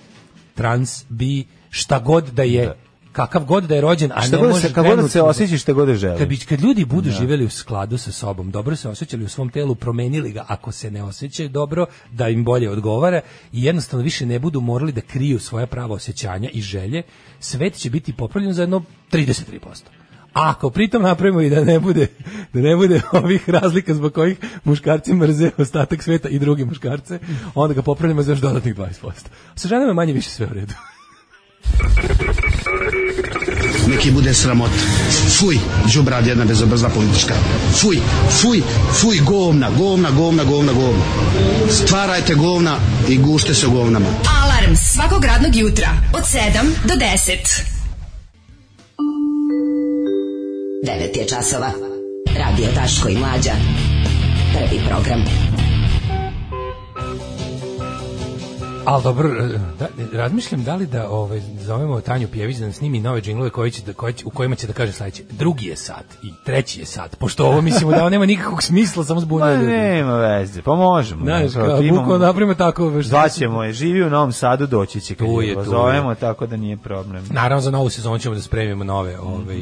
[0.58, 2.74] trans, bi, šta god da je,
[3.12, 5.74] kakav god da je rođen, a Šta ne može se, kako god se osjećaš, šta
[5.74, 6.20] god da želiš.
[6.20, 7.16] kad, bi, kad ljudi budu Da.
[7.16, 10.92] živjeli u skladu sa sobom, dobro se osjećali u svom telu, promenili ga ako se
[10.92, 13.22] ne osjećaju dobro, da im bolje odgovara
[13.54, 17.04] i jednostavno više ne budu morali da kriju svoja prava osjećanja i želje,
[17.40, 19.98] svet će biti popravljen za jedno 33%.
[20.34, 22.08] A ako pritom napravimo i da ne bude
[22.54, 27.20] da ne bude ovih razlika zbog kojih muškarci mrze ostatak sveta i drugi muškarce,
[27.56, 28.92] onda ga popravljamo za još dodatnih 20%.
[29.56, 30.74] Sa ženama je manje više sve u redu.
[33.88, 34.72] Neki bude sramot.
[35.40, 37.34] Fuj, džubrad jedna bezobrazna politička.
[37.82, 37.98] Fuj,
[38.42, 41.04] fuj, fuj, govna, govna, govna, govna, govna.
[41.70, 42.78] Stvarajte govna
[43.10, 44.06] i gušte se u govnama.
[44.44, 46.42] Alarm svakog radnog jutra od 7
[46.88, 47.77] do 10.
[50.84, 51.68] 9 je časova.
[52.38, 53.52] Radio Daško i Mlađa.
[54.54, 55.24] Prvi program.
[58.86, 59.30] Al dobro,
[59.80, 63.72] da, razmišljam da li da ovaj zovemo Tanju Pjević da nam snimi nove džinglove koji
[63.72, 65.24] će da koji će, u kojima će da kaže sledeće.
[65.32, 67.16] Drugi je sat i treći je sat.
[67.16, 69.68] Pošto ovo mislimo da ovo nema nikakvog smisla, samo Ma zbunjuje ljudi.
[69.68, 71.26] nema veze, pa možemo.
[71.26, 72.88] Znaš, Kao, bukvalno napravimo tako.
[72.88, 76.78] veš, Zvaćemo je, živi u Novom Sadu, doći će kad je, zovemo, tako da nije
[76.78, 77.26] problem.
[77.32, 79.58] Naravno za novu sezonu ćemo da spremimo nove, ovaj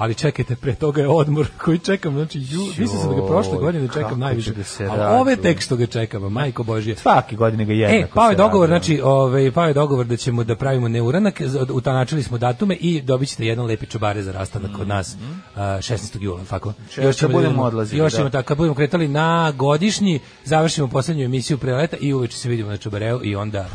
[0.00, 3.58] ali čekajte, pre toga je odmor koji čekam, znači, ju, mislim sam da ga prošle
[3.58, 6.96] godine čekam najviše, da se ali ove tek što ga čekamo, majko Božje.
[6.96, 8.80] Svake godine ga jednako E, pao je se dogovor, raduje.
[8.80, 11.40] znači, ovaj, pao je dogovor da ćemo da pravimo neuranak,
[11.72, 15.16] utanačili smo datume i dobit ćete jedan lepi čobare za rastanak kod nas
[15.54, 16.22] a, 16.
[16.22, 16.72] jula, tako?
[16.90, 18.18] Čega ćemo kad budemo odlazili, Još da.
[18.18, 22.48] ćemo tako, kad budemo kretali na godišnji, završimo poslednju emisiju pre leta i uveče se
[22.48, 23.68] vidimo na čobareu i onda...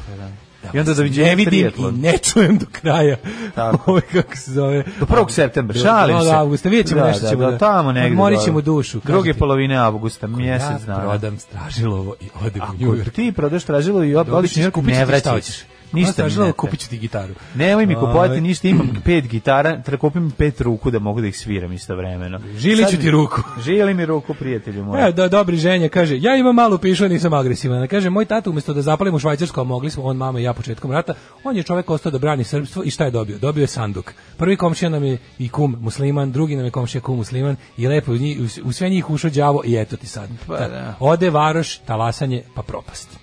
[0.74, 3.18] I onda doviđenja ne vidim i ne čujem do kraja.
[3.56, 3.78] Tako.
[3.92, 4.84] Ovo kako se zove.
[5.00, 5.30] Do 1.
[5.30, 6.26] septembra, šalim se.
[6.26, 8.10] Do avgusta, vidjet ćemo Da, nešto da, ćemo da, tamo negde.
[8.10, 9.02] Odmorit do- ćemo dušu.
[9.04, 11.02] Druge polovine avgusta, mjesec ja dana.
[11.02, 15.22] prodam stražilovo i odem u New Ako ti prodaš tražilo i York, kupit ću ne
[15.32, 15.75] hoćeš.
[15.92, 17.34] Ništa mi ne kupit ću ti gitaru.
[17.56, 18.42] Nemoj mi kupovati Ovaj.
[18.42, 22.40] ništa, imam pet gitara, treba kupim pet ruku da mogu da ih sviram istovremeno.
[22.58, 23.42] Žiliću Sad- ti ruku.
[23.64, 25.08] Žili mi ruku, prijatelju moj.
[25.08, 27.88] E, da, dobri ženja, kaže, ja imam malu pišu, nisam agresivan.
[27.88, 30.92] Kaže, moj tata umjesto da zapalimo Švajcarsku, a mogli smo, on, mama i ja početkom
[30.92, 31.14] rata,
[31.44, 33.38] on je čovek ostao da brani srpstvo i šta je dobio?
[33.38, 34.14] Dobio je sanduk.
[34.38, 38.12] Prvi komšija nam je i kum musliman, drugi nam je komšija kum musliman i lepo
[38.12, 40.30] u, njih, u sve njih ušao đavo i eto ti sad.
[40.48, 40.96] Pa da.
[41.00, 43.20] Ode varoš, talasanje, pa propast.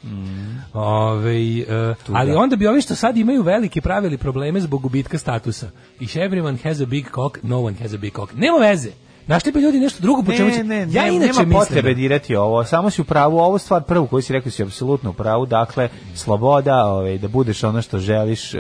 [0.72, 5.70] Ove, e, ali onda bi ovi što sad imaju velike pravili probleme zbog gubitka statusa.
[6.00, 8.32] If everyone has a big cock, no one has a big cock.
[8.34, 8.90] Nema veze.
[9.26, 10.64] Našli bi ljudi nešto drugo po čemu će...
[10.64, 13.58] Ne, ne, ja ne, inače nema potrebe da- dirati ovo, samo si u pravu, ovo
[13.58, 17.82] stvar prvu koju si rekao si apsolutno u pravu, dakle, sloboda, ovaj, da budeš ono
[17.82, 18.54] što želiš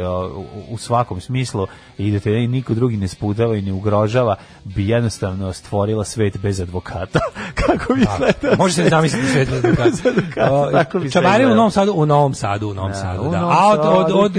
[0.68, 1.66] u, svakom smislu
[1.98, 6.60] i da te niko drugi ne sputava i ne ugrožava, bi jednostavno stvorila svet bez
[6.60, 7.18] advokata.
[7.66, 10.84] Kako bi izgledao Može se zamisliti svet bez advokata.
[11.12, 11.54] Čabari u.
[11.54, 13.38] Novom Sadu, u Novom Sadu, u Novom Da, Sadu, da.
[13.38, 14.32] A od, od, od,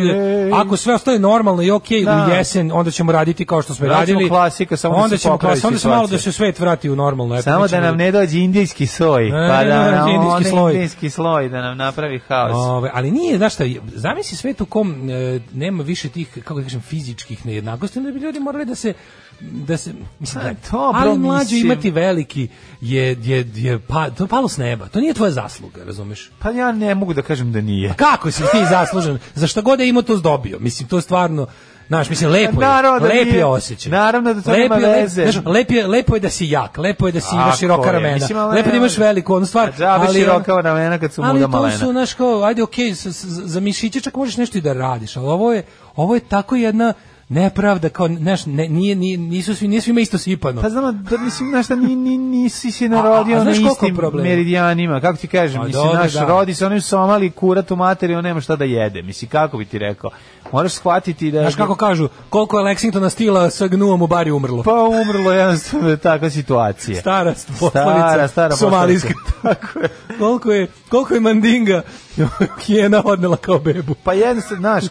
[0.54, 2.28] ako sve ostaje normalno i okej Da.
[2.30, 4.30] u jesen, onda ćemo raditi kao što smo radili.
[4.30, 6.96] klasika, samo da onda ćemo popravi klasi, onda se malo da se svet vrati u
[6.96, 7.42] normalno.
[7.42, 10.44] Samo da nam ne dođe indijski soj, Ne, pa ne, da ne, nam indijski onaj
[10.44, 10.74] sloj.
[10.74, 12.52] indijski sloj da nam napravi haos.
[12.56, 16.64] Ove, ali nije, znaš šta, zamisli svet u kom e, nema više tih, kako da
[16.64, 18.94] kažem, fizičkih nejednakosti, onda bi ljudi morali da se
[19.42, 21.62] da se mislim, Pa, da- dobro, ali mislim.
[21.62, 22.48] imati veliki
[22.82, 26.32] je, je, je pa, to je palo s neba, to nije tvoja zasluga, razumeš?
[26.40, 27.94] Pa ja ne mogu da kažem da nije.
[27.96, 29.20] Kako si ti zaslužen?
[29.36, 30.60] Za šta god je imao to dobio.
[30.60, 31.48] Mislim, to stvarno
[31.88, 32.68] Znaš, mislim, lepo je.
[32.68, 33.92] Naravno da lep je osjećaj.
[33.92, 35.22] Naravno da to Lepo nema veze.
[35.24, 38.14] znaš, lep je, lepo je da si jak, lepo je da si imaš široka ramena,
[38.14, 39.68] Mislim, ali lepo da imaš veliku onu stvar.
[39.68, 41.78] A džabe ali, široka ramena kad su ali muda to malena.
[41.78, 45.28] su, znaš, kao, ajde, okej, s- za mišiće čak možeš nešto i da radiš, ali
[45.28, 45.64] ovo je,
[45.96, 46.94] ovo je tako jedna
[47.34, 50.62] nepravda, kao, znaš, ne, nije, nije, nisu svi, nije svima isto sipano.
[50.62, 53.98] Pa znam, da mislim, znaš šta, ni, ni, nisi se narodio A- a na istim
[54.14, 56.26] meridijanima, kako ti kažem, Pa mislim, dobro, naš da.
[56.26, 59.66] rodi se, onaj somali kurat u materiju, on nema šta da jede, mislim, kako bi
[59.66, 60.10] ti rekao,
[60.52, 61.40] moraš shvatiti da...
[61.42, 64.64] Znaš kako kažu, koliko je Lexingtona stila sa gnuom u bari umrlo.
[64.64, 67.00] Pa umrlo je jednostavno je takva situacija.
[67.00, 69.14] Stara poslovica, Stara, stara somalijska.
[69.14, 69.62] poslovica.
[69.62, 69.90] Tako je.
[70.20, 71.82] koliko je, koliko je mandinga
[72.66, 73.96] hijena odnela kao bebu.
[74.04, 74.84] Pa jednostavno, znaš,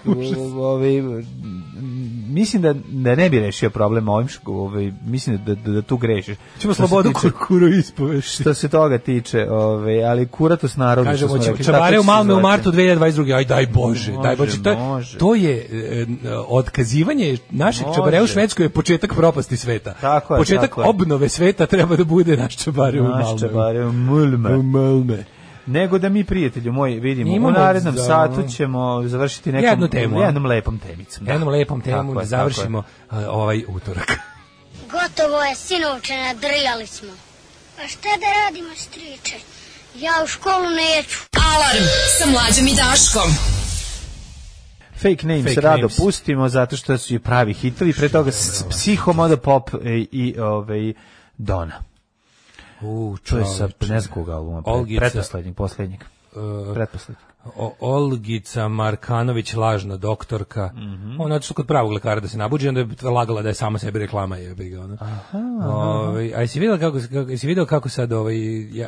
[0.56, 0.90] ovaj,
[2.32, 6.36] mislim da, da ne bi rešio problem ovim, ovaj, mislim da, da, da tu grešiš.
[6.58, 8.30] Ćemo slobodu kurkuru ispovesti.
[8.42, 11.64] Što se toga tiče, ovaj, ali kuratos narodu, što Kažemo, smo će, rekli.
[11.64, 13.34] čabare tako u Malme u martu 2022.
[13.34, 14.62] Aj daj Bože, Može, daj Bože.
[14.62, 15.18] To može.
[15.18, 16.06] to je e,
[16.48, 19.94] otkazivanje našeg čabarea u Švedskoj je početak propasti sveta.
[20.00, 20.88] Tako je, početak tako je.
[20.88, 23.40] obnove sveta treba da bude naš čabare u Naš Malme.
[23.40, 24.56] čabare u Mulme.
[24.56, 25.24] U Malme.
[25.66, 29.88] Nego da mi, prijatelju moj, vidimo, Imamo u narednom za- satu ćemo završiti nekom, Jednu
[29.88, 31.24] temu, jednom lepom temicom.
[31.24, 31.32] da.
[31.32, 34.12] Jednom lepom temom da završimo a, ovaj utorak.
[34.82, 37.08] Gotovo je, sinovče, nadrijali smo.
[37.78, 39.36] A šta da radimo, striče?
[39.96, 41.18] Ja u školu neću.
[41.54, 41.84] Alarm
[42.18, 43.30] sa mlađom i Daškom.
[44.94, 45.96] Fake names Fake rado names.
[45.96, 50.38] pustimo zato što su i pravi hitovi, pre toga s- Psiho Moda Pop i, i
[50.40, 50.92] ovaj,
[51.38, 51.82] Dona.
[52.82, 53.86] U, To je sa čoveče.
[53.86, 55.00] ne znam kog albuma, Olgica.
[55.00, 56.00] pretposlednjeg, poslednjeg.
[56.32, 57.26] Uh, Pretposlednjeg.
[57.46, 60.70] O- Olgica Markanović, lažna doktorka.
[60.74, 61.20] Mhm.
[61.20, 63.98] Ona je kod pravog lekara da se nabuđi, onda je lagala da je sama sebi
[63.98, 64.96] reklama je ga ona.
[65.66, 68.36] Ovaj, a jesi videla kako, kako jesi video kako sad ovaj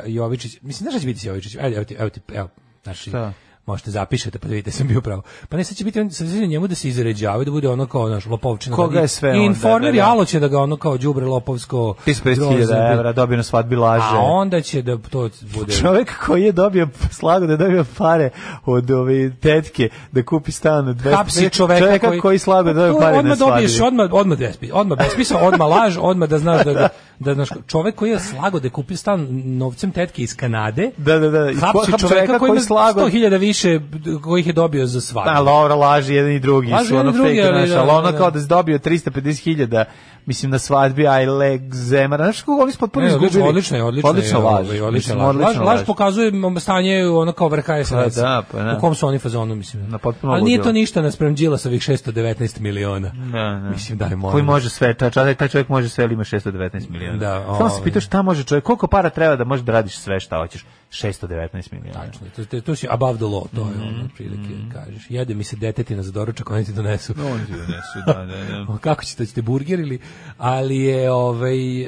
[0.05, 1.55] Jovičić, mislim da će biti Jovičić.
[1.55, 2.49] Ajde, evo ti, evo ti, evo.
[2.83, 3.33] Znači, Šta?
[3.65, 5.21] Možete zapišete pa da vidite sam bio pravo.
[5.49, 7.85] Pa ne sad će biti on sad će njemu da se izređava da bude ono
[7.87, 8.75] kao naš lopovčina.
[8.75, 10.07] Koga da- je sve I onda, informer da, da.
[10.09, 11.95] Alo će da ga ono kao đubre lopovsko.
[12.05, 14.15] 350.000 grozno- evra dobio na svadbi laže.
[14.15, 18.29] A onda će da to bude Čovjek koji je dobio slago da dobio pare
[18.65, 22.99] od ove tetke da kupi stan od 200 hapsi čoveka, koji, koji slago da dobio
[22.99, 23.51] pare na odmah svadbi.
[23.51, 26.89] dobiješ odmah odmah bespi, odmah besmisao, odmah laž, odmah da znaš da da,
[27.19, 29.27] da znaš čovek koji je slago da je kupio stan
[29.57, 30.91] novcem tetke iz Kanade.
[30.97, 31.51] Da, da, da.
[31.51, 33.79] I Hapsi hapsi čoveka koji ima slago- 100.000 više
[34.23, 35.29] kojih je dobio za svadbu.
[35.29, 37.81] A Laura laži jedan i drugi Laže su ono i drugi, fake, ali znaš, da,
[37.81, 38.17] ali ono da.
[38.17, 39.85] kao da si dobio 350.000
[40.25, 43.27] mislim na svadbi aj leg zemara, znaš kako oni su potpuno Ne, izgubili.
[43.27, 44.65] odlično, odlično je, odlično, odlično je, laž.
[44.65, 45.35] ovaj, odlično Mislim, je laž.
[45.35, 47.91] Laž, odlično laž pokazuje stanje ono kao vrha SNS.
[48.15, 48.75] Pa da, pa da.
[48.77, 49.89] U kom su oni fazonu, mislim.
[49.89, 53.09] Na potpuno Ali nije to ništa naspram Đilasovih 619 miliona.
[53.31, 53.69] Da, da.
[53.69, 56.89] Mislim, daj, molim Koji može sve, taj, taj, taj čovjek može sve, ali ima 619
[56.89, 57.04] miliona.
[57.13, 57.83] Da, Samo se ovaj.
[57.83, 60.65] pitaš šta može čovjek, koliko para treba da može da radiš sve šta hoćeš?
[60.95, 61.27] 619
[61.71, 61.93] miliona.
[62.01, 63.87] Tačno, to, to, to si above the law, to je Mhm.
[63.89, 65.05] ono, prilike, kažeš.
[65.09, 67.13] Jede mi se detetina za doručak, oni ti donesu.
[67.17, 68.77] No, oni ti donesu, da, da, da.
[68.81, 69.99] Kako ćete, ćete burger ili,
[70.37, 71.87] ali je, ovaj, e,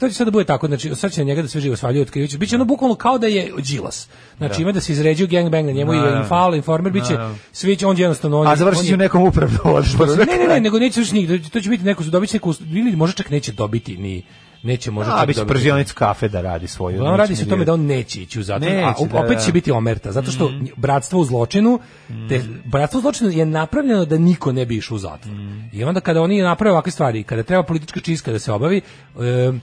[0.00, 2.02] to će sad da bude tako, znači, sad će na njega da sve živo svaljuje,
[2.02, 4.08] otkriviće, bit će ono bukvalno kao da je Đilas.
[4.36, 4.62] Znači, Da.
[4.62, 7.36] ima da se izređuju gangbang na njemu i infal, informer, bit će, Naravno.
[7.52, 8.40] svi će, on jednostavno...
[8.40, 10.16] On, A je- završit će je- u nekom upravnom odboru.
[10.16, 12.96] ne, ne, ne, nego neće još njih, to će biti neko, dobit će neku, ili
[12.96, 14.22] možda čak neće dobiti ni,
[14.62, 16.96] neće možda A, čak bi pržionicu kafe da radi svoju.
[16.96, 19.36] Uglavnom radi se o tome da on neće ići u zatvor, Neće, a da, opet
[19.36, 19.42] da.
[19.44, 21.80] će biti omerta, zato što bratstvo u zločinu,
[22.28, 25.34] te, bratstvo u zločinu je napravljeno da niko ne bi išao u zatvor.
[25.72, 28.80] I onda kada oni naprave ovakve stvari, kada treba politička čistka da se obavi,
[29.20, 29.60] em,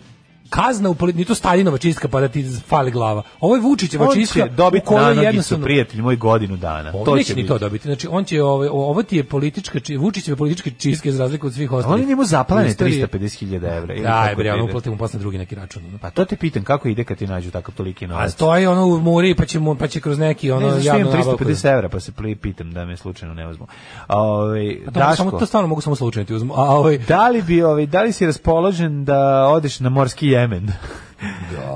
[0.50, 3.22] kazna u politi- nije to Staljinova čistka pa da ti fali glava.
[3.40, 4.86] Ovo je Vučićeva On čistka će dobiti
[5.22, 6.92] jednostavno prijatelj moj, godinu dana.
[6.94, 7.84] Ovo To neće će ni to dobiti.
[7.84, 11.54] Znači on će ovo ovo ti je politička či, Vučićeve političke čistke za razliku od
[11.54, 11.96] svih ostalih.
[11.96, 13.96] Oni njemu zaplane U istoriji- 350.000 evra.
[13.96, 15.84] Daj, kako bre, ono uplatimo posle drugi neki račun.
[16.02, 18.32] Pa to te pitam, kako ide kad ti nađu takav toliki A novac?
[18.32, 21.12] stoji ono u muri, pa će, mu, pa će kroz neki ono ne nabavku.
[21.38, 23.68] 350 evra, pa se pli- pitam da me slučajno ne uzmu.
[24.08, 26.54] Ovaj A to, mogu samo, Daško, to stvarno mogu samo slučajno ti uzmu.
[26.54, 30.68] A ovaj, da li bi, ovaj, da li si raspoložen da odeš na morski Jemen?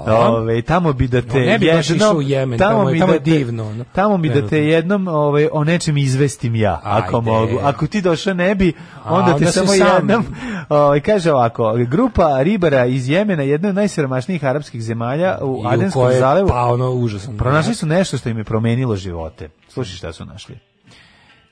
[0.08, 3.00] Ove, tamo bi da te No, ne bi jednom- išao u Jemen, tamo je- mi
[3.00, 3.84] tamo da je te- divno, ono.
[3.86, 7.26] Tamo mi da te jednom ovaj, o nečem izvestim ja, ako Ajde.
[7.26, 7.60] mogu.
[7.64, 8.74] Ako ti došao ne bi,
[9.04, 10.26] A, onda te onda samo sam- jednom...
[10.70, 15.68] Ovaj, kaže ovako, grupa ribara iz Jemena, jedna od najsiromašnijih arapskih zemalja u i u
[15.68, 17.38] Adenskom koje- zalevu, Pa ono užasno.
[17.38, 19.50] pronašli su nešto što im je promenilo živote.
[19.70, 20.58] Slušaj šta su našli.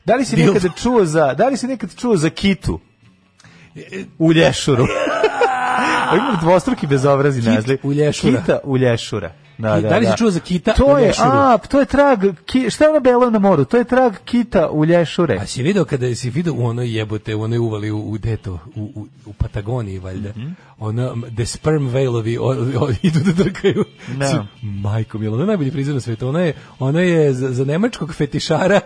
[0.06, 2.80] Da li si nekada čuo za, da li si nekada čuo za kitu?
[4.20, 4.86] U lješuru.
[6.14, 7.78] Ima dvostruki bezobrazi Kit naziv.
[7.84, 8.38] u lješura.
[8.38, 9.32] Kita u lješura.
[9.58, 10.18] Da, da, da li si da.
[10.18, 11.14] čuo za kita to je?
[11.20, 13.66] A, to je trag, ki, šta je ono belo na moru?
[13.66, 15.38] To je trag kita u lješure.
[15.38, 18.60] A si video kada si video u onoj jebote, u onoj uvali u, u deto,
[18.76, 20.50] u, u, u Patagoniji valjda, Mhm.
[20.82, 21.88] Ono, the sperm
[22.40, 22.48] o-
[22.80, 23.86] o- idu da drkaju.
[24.18, 24.28] Da.
[24.28, 27.66] Si- Majko milo, ono je najbolji prizor na svetu, ona je, ona je za, za
[27.66, 28.80] nemačkog fetišara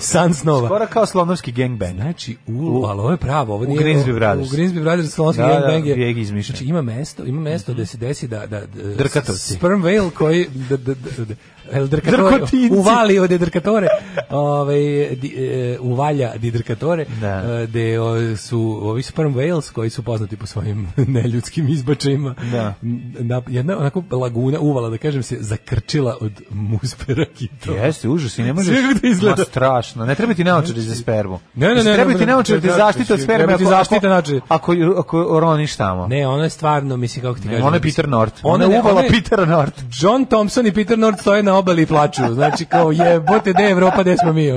[0.00, 0.68] san snova.
[0.68, 1.94] Skoro kao slonovski gangbang.
[1.94, 3.80] Znači, u, ali ovo je pravo, ovo U nije...
[3.80, 4.52] Grimsby Brothers.
[4.52, 5.94] U Grimsby Brothers, Slovenski Da, da, gangbang je...
[5.94, 6.56] bijeg izmišljen.
[6.56, 8.46] Znači, ima mesto, ima mesto da se desi da...
[8.46, 9.54] da, da Drkatovci.
[9.54, 10.46] Sperm whale koji...
[10.68, 11.34] Da, da, da, da,
[11.72, 12.38] El drkatore,
[12.70, 13.86] uvali od drkatore,
[14.30, 14.80] ovaj,
[15.16, 17.60] di, e, uvalja di drkatore, Da.
[17.62, 20.88] e, gde o, su ovi sperm whales koji su poznati po svojim
[21.32, 22.34] neljudskim izbačajima.
[22.42, 22.74] Da.
[23.20, 27.78] Na, jedna onako laguna, uvala da kažem se, zakrčila od muspera kitova.
[27.78, 28.78] Jeste, užas i ne možeš...
[28.78, 29.36] Sve to izgleda.
[29.38, 30.06] Ma, strašno.
[30.06, 31.40] Ne treba ti naočari za spermu.
[31.54, 33.24] Ne, ne, ne, Mislim, Treba ne, ti ne, naočari da ne, te zaštite od ne,
[33.24, 33.38] sperme.
[33.38, 33.64] treba ti
[33.96, 34.40] ako- naočari.
[34.48, 36.06] Ako, ako roniš tamo.
[36.06, 37.64] Ne, ono je stvarno, mislim, kako ti kažem.
[37.64, 38.34] Ona je Peter Nort.
[38.42, 39.74] Ona Ona ne- je uvala ona je- Petera Nort.
[39.92, 42.22] John Thompson i Peter Nord stoje na obali i plaču.
[42.34, 44.48] Znači, kao jebote, gde je Evropa, gde smo mi?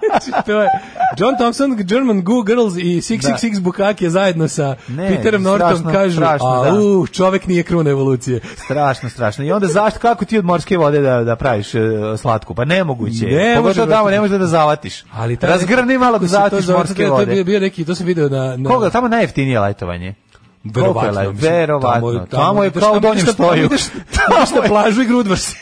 [0.00, 0.68] znači, to je
[1.18, 6.16] John Thompson, German Goo Girls i 666 Bukake zajedno sa Ne, Peterom Nortom strašno, kažu,
[6.16, 6.74] strašno, a da.
[6.74, 8.40] uh, čovek nije kruna evolucije.
[8.56, 9.44] Strašno, strašno.
[9.44, 11.80] I onda zašto, kako ti od morske vode da, da praviš e,
[12.16, 12.54] slatku?
[12.54, 13.26] Pa nemoguće.
[13.26, 14.10] Ne može, tamo brate.
[14.10, 15.04] ne možeš da zavatiš.
[15.12, 17.44] Ali taj- Razgrni malo da zavatiš morske to je- To je vode.
[17.44, 18.56] bio, neki, to sam video na...
[18.56, 18.90] na Koga?
[18.90, 20.06] Tamo najjeftinije letovanje.
[20.06, 20.14] Je
[20.64, 21.10] Verovatno.
[21.12, 22.26] le- mislim, Verovatno.
[22.30, 23.24] Tamo, je kao u tamo, donjem.
[23.56, 25.56] Ideš, ideš na plažu i grudvaš se.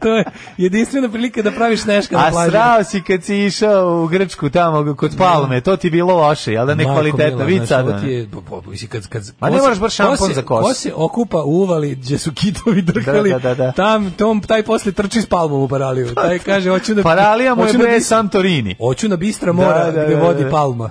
[0.00, 0.24] To je
[0.58, 2.50] jedinstvena prilika da praviš neška na A plaži.
[2.50, 3.64] srao si kad si išao
[3.94, 7.56] u Grčku tamo kod Palme, to ti bilo loše, jel da Majko nekvalitetno, mila, vid
[7.56, 7.80] znaš, sad.
[7.80, 8.00] ovo ono.
[8.00, 10.64] ti je, po- po- mislim, kad, kad, Ma ne moraš baš šampon za kosu.
[10.64, 13.72] Ko se okupa u uvali gdje su kitovi drkali, Da, da, da, da.
[13.72, 16.14] tam, tom, taj posle trči s palmom u paraliju.
[16.16, 17.02] Taj kaže, hoću da...
[17.02, 18.74] Paralija mu je na bis- Santorini.
[18.76, 20.90] Hoću na bistra mora gdje vodi palma.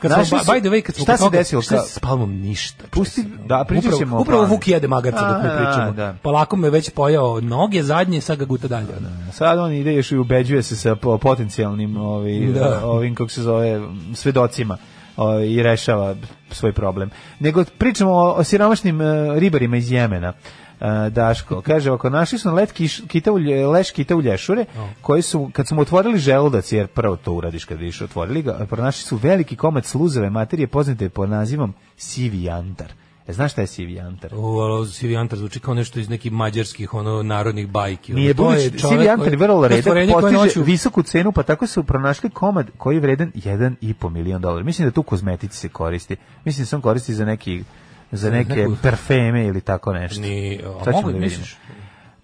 [0.00, 1.62] Kad smo, by the way, kad smo šta se desilo?
[1.62, 2.84] Šta s palmom ništa.
[2.90, 4.44] Pusti, da, pričat Upravo, ćemo upravo.
[4.44, 5.92] Vuk jede magarca dok A, pričamo.
[5.92, 6.14] da.
[6.22, 8.86] Polako me već pojao noge zadnje, sad ga guta dalje.
[8.98, 9.32] ono.
[9.32, 12.80] Sad on ide još i ubeđuje se sa po- potencijalnim ovi, Da.
[12.86, 13.80] ovim, kako se zove,
[14.14, 14.76] svedocima
[15.16, 16.14] ovaj, i rešava
[16.50, 17.10] svoj problem.
[17.40, 19.04] Nego pričamo o, o siromašnim e,
[19.40, 20.32] ribarima iz Jemena.
[20.80, 23.36] E, Daško, kaže, ako našli su na let kiš, kita u,
[23.72, 24.64] leš kita u lješure,
[25.00, 28.66] koji su, kad su mu otvorili želudac, jer prvo to uradiš kad vidiš, otvorili ga,
[28.70, 32.92] pronašli su veliki komad sluzave materije poznate pod nazivom sivi jantar.
[33.28, 34.30] E, znaš šta je sivi jantar?
[34.34, 38.12] U, ali Sivi Antar zvuči kao nešto iz nekih mađarskih ono narodnih bajki.
[38.14, 41.66] Nije Ono, to je Sivi Antar je vrlo redak, postiže noću- visoku cenu, pa tako
[41.66, 44.64] su pronašli komad koji je vreden 1,5 milion dolara.
[44.64, 46.16] Mislim da tu kozmetici se koristi.
[46.44, 47.64] Mislim da se on koristi za neki
[48.12, 50.20] za neke neku- parfeme ili tako nešto.
[50.20, 51.56] Ni, a mogu, da misliš?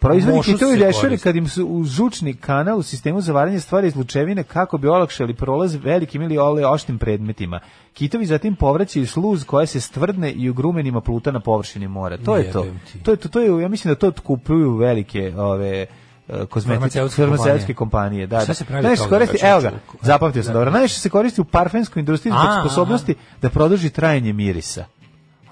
[0.01, 1.19] Proizvodi kitovi koristi.
[1.19, 4.89] kad im su u žučni kanal u sistemu za varanje stvari iz lučevine kako bi
[4.89, 7.61] olakšali prolaz velikim ili ole oštrim predmetima.
[7.93, 12.17] Kitovi zatim povraćaju sluz koja se stvrdne i u grumenima pluta na površini mora.
[12.17, 12.67] To je to.
[13.03, 15.87] To je to, to je ja mislim da to kupuju velike ove
[16.29, 17.75] e, kozmetičke Farmaceutske kompanije.
[17.75, 18.27] kompanije.
[18.27, 18.55] Da, Šta da.
[18.55, 19.73] se pravi Najviše se koristi, evo ga,
[20.03, 20.59] zapamtio sam da.
[20.59, 20.71] dobro.
[20.71, 24.85] Najviše se koristi u parfemskoj industriji zbog sposobnosti da produži trajanje mirisa.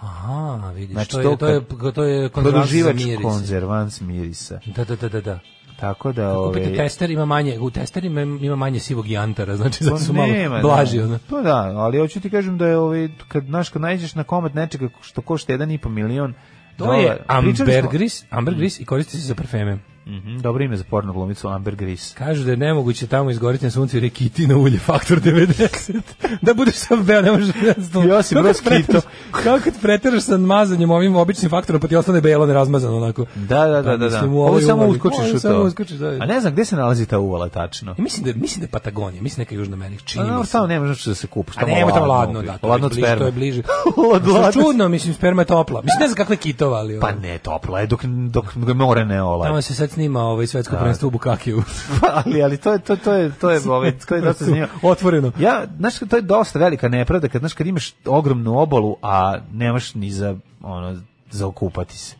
[0.00, 3.22] Aha, vidiš, Znači, to, to je, to je, to je konzervans za Produživač miris.
[3.24, 4.58] konzervans mirisa.
[4.66, 5.38] Da, da, da, da, da.
[5.78, 9.84] Tako da, Kupite ove, tester, ima manje, u testerima ima manje sivog jantara, znači Pa
[9.84, 10.98] zato su malo nema, blaži.
[10.98, 11.04] da.
[11.04, 11.18] Ono.
[11.30, 14.54] Pa da, ali hoću ti kažem da je ovaj kad znaš kad nađeš na komad
[14.54, 16.34] nečega što košta 1,5 milion
[16.76, 17.00] To je.
[17.08, 19.78] Pričali smo- ambergris, ambergris i koristi se za parfeme.
[20.06, 22.14] Mhm, dobro ime za porno glumicu Amber Gris.
[22.14, 26.00] Kažu da je nemoguće tamo izgoriti na suncu jer je kitina ulje faktor 90.
[26.42, 28.08] da budeš sam beo, ne možeš jednostavno.
[28.08, 29.00] Josip Kako Broz kad preteraš- Kito.
[29.30, 33.26] Kako kad preteraš sa mazanjem ovim običnim faktorom pa ti ostane belo nerazmazano onako.
[33.34, 34.08] Da, da, da, da.
[34.08, 34.24] da.
[34.24, 35.62] Ovo samo uskočiš u samo to.
[35.62, 36.08] uskočiš, da.
[36.08, 37.94] A ne znam gde se nalazi ta uvala tačno.
[37.98, 40.52] Ja mislim da mislim da je Patagonija, mislim neka Južna Amerika, čini no, se.
[40.52, 41.56] tamo ne možeš da se kupiš.
[41.56, 43.62] A ne, tamo ladno, da, Ladno bliže, to je bliže.
[44.52, 45.82] Čudno, mislim, sperma je topla.
[45.82, 47.00] Mislim, ne znam kakve kitova, ali...
[47.00, 49.46] Pa ne, toplo je dok, dok more ne ola.
[49.46, 51.62] Tamo se sad snima ovaj svetsko prvenstvo u Bukakiju.
[52.24, 54.68] ali, ali to je, to, to je, to je, ovaj, to je dosta zanimljivo.
[54.82, 55.32] Otvoreno.
[55.38, 59.94] Ja, znaš, to je dosta velika nepravda kad, znaš, kad imaš ogromnu obalu, a nemaš
[59.94, 61.00] ni za, ono,
[61.30, 62.14] za okupati se.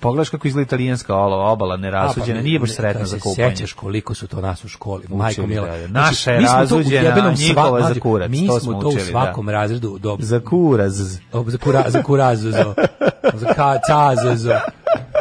[0.00, 3.50] Pogledaš kako izgleda italijanska obala, obala nerasuđena, pa, nije baš sretna za kupanje.
[3.56, 5.66] Sećaš koliko su to nas u školi, majko Učili, mila.
[5.66, 5.86] da, da.
[5.86, 8.46] Znači, Naša je mi smo to u razluđena, jebenom a sva- njihova za kurac, Mi
[8.46, 9.10] to smo to u učili, da.
[9.10, 11.18] svakom razredu do Za kuraz.
[11.32, 12.74] O, za kura, za kurazu, za,
[13.42, 14.60] za ka, caze, za...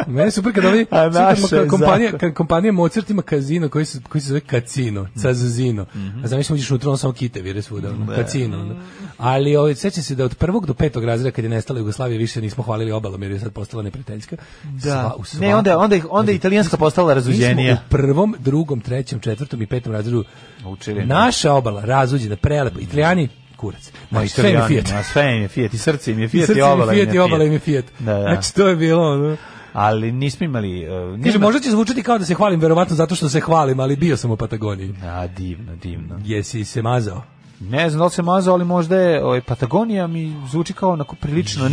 [0.08, 0.86] Meni je super kad ovi,
[1.38, 5.86] super je kompanija, kad kompanija Mozart ima kazino koji se, koji se zove Kacino, Cazazino.
[6.24, 8.60] A znam mislim uđeš unutra, samo kite vire svuda, ono, Kacino.
[8.60, 8.76] ono.
[9.18, 12.42] Ali ovaj, sećam se da od prvog do petog razreda kad je nestala Jugoslavija više
[12.42, 14.36] nismo hvalili obalom jer je sad postala neprijateljska.
[14.80, 17.74] Sva- u Ne, onda, onda, onda Znači, italijanska postala razuđenija.
[17.76, 20.24] u prvom, drugom, trećem, četvrtom i petom razredu
[20.66, 21.06] Učili.
[21.06, 22.80] naša obala razuđena, prelepa.
[22.80, 23.92] Italijani, kurac.
[24.10, 24.92] Ma, Znači, sve je Fiat.
[24.92, 27.06] ma, sve je Fiat, i srce im je I Fiat, i je obala im je
[27.06, 27.86] Fiat, i obala im je Fiat.
[28.00, 28.22] Da, da.
[28.22, 29.38] Znači, to je bilo ono.
[29.74, 30.88] Ali nismo imali...
[30.90, 33.96] Uh, Kaže, možda će zvučati kao da se hvalim, verovatno zato što se hvalim, ali
[33.96, 34.94] bio sam u Patagoniji.
[35.04, 36.20] A, divno, divno.
[36.26, 37.24] Jesi se mazao?
[37.70, 41.16] Ne znam da li se mazao, ali možda je ovaj, Patagonija mi zvuči kao onako
[41.16, 41.70] prilično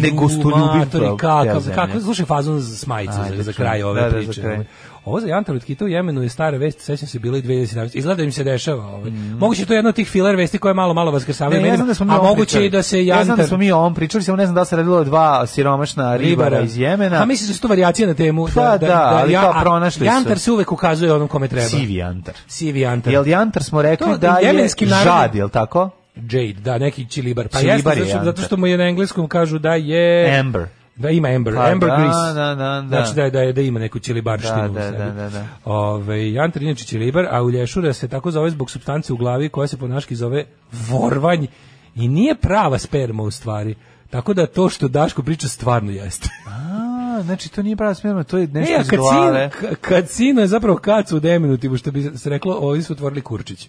[1.16, 1.74] kakav, zemlje.
[1.76, 4.40] kakav, slušaj fazon za smajice Ajde, za, za kraj ove Da, da, za priče.
[4.42, 4.64] kraj.
[5.08, 7.96] Ovo za Jantar od Kita u Jemenu je stara vest, sećam se, bila i 2017.
[7.96, 8.86] Izgleda da im se dešava.
[8.86, 9.10] Ovaj.
[9.38, 11.62] Moguće je to jedno od tih filer vesti koje malo, malo vaskrsavaju.
[11.62, 12.66] Ne, ja znam da smo mi a moguće pričali.
[12.66, 13.46] i da se Ja znam da Jantar...
[13.48, 16.78] smo mi o ovom pričali, samo ne znam da se radilo dva siromašna ribara iz
[16.78, 17.22] Jemena.
[17.22, 18.48] A mislim da su to varijacije na temu.
[18.54, 20.04] Pa da, ali kao a pronašli su.
[20.04, 21.66] Jantar se uvek ukazuje onom kome treba.
[21.66, 22.34] Sivi jantar.
[22.46, 23.12] Sivi Jantar.
[23.12, 24.68] Jel jantar smo rekli To da je
[25.04, 25.90] žad, jel tako?
[26.16, 27.48] Jade, da, neki čilibar.
[27.48, 28.44] Pa Čilibar jeste, je zato, zato Jantar.
[28.44, 30.38] što mu je na engleskom kažu da je...
[30.40, 30.66] Amber.
[30.98, 32.34] Da ima Amber, Pa Amber da, Grease.
[32.34, 32.84] da, da, da.
[32.88, 34.98] Znači da, da, da ima neku čilibarštinu Da, u da, sebi.
[34.98, 35.46] da, da, da.
[35.66, 39.68] Ove, jantar inače čilibar, a u lješura se tako zove zbog supstance u glavi koja
[39.68, 40.44] se po naški zove
[40.88, 41.46] vorvanj
[41.94, 43.74] i nije prava sperma u stvari.
[44.10, 46.28] Tako da to što Daško priča stvarno jeste.
[46.48, 49.50] A, znači to nije prava smjerno, to je nešto E, iz glave.
[49.50, 52.92] sin, ka- kad sino je zapravo kacu u deminutivu, što bi se reklo, ovi su
[52.92, 53.68] otvorili kurčić.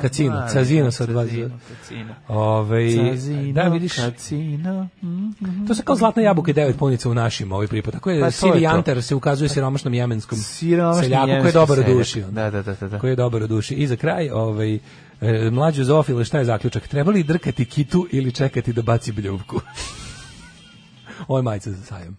[0.00, 1.84] Kacino, cazino sa dva Cazino, z.
[1.84, 2.14] Cazino.
[2.28, 4.88] Ove, Cazino, da vidiš, Cazino.
[5.02, 5.66] Mhm.
[5.66, 7.92] to se kao zlatna jabuka i devet punica u našim ovaj pripad.
[7.94, 8.54] Tako je Pa to.
[8.54, 12.20] Jantar se ukazuje siromašnom jemenskom Siromašni seljaku koji je dobar u duši.
[12.30, 12.98] Da, da, da, da, da.
[12.98, 13.74] Koji je dobar u duši.
[13.74, 14.78] I za kraj, ovaj,
[15.20, 16.88] e, mlađu zoofile, šta je zaključak?
[16.88, 19.60] Treba li drkati kitu ili čekati da baci bljuvku?
[21.28, 22.18] Ovo je majica za sajam.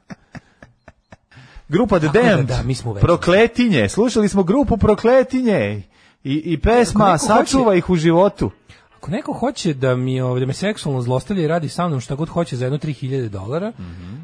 [1.69, 2.45] Grupa The da, Damned.
[2.45, 2.93] da, mi smo.
[2.93, 3.89] Prokletinje.
[3.89, 5.83] Slušali smo grupu Prokletinje.
[6.23, 8.51] I, i pesma Sačuva hoće- ih u životu.
[8.97, 12.15] Ako neko hoće da mi ovaj da me seksualno zlostavlja i radi sa mnom šta
[12.15, 13.71] god hoće za jedno 3000 dolara,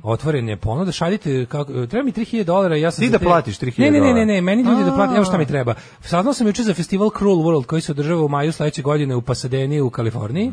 [0.04, 3.58] otvoren je ponuda, šaljite kako treba mi 3000 dolara, ja sam Ti da te- platiš
[3.58, 5.74] 3000 Ne, ne, ne, ne, ne, meni ljudi da plate, evo šta mi treba.
[6.02, 9.22] Saznao sam juče za festival Cruel World koji se održava u maju sledeće godine u
[9.22, 10.52] Pasadeni u Kaliforniji.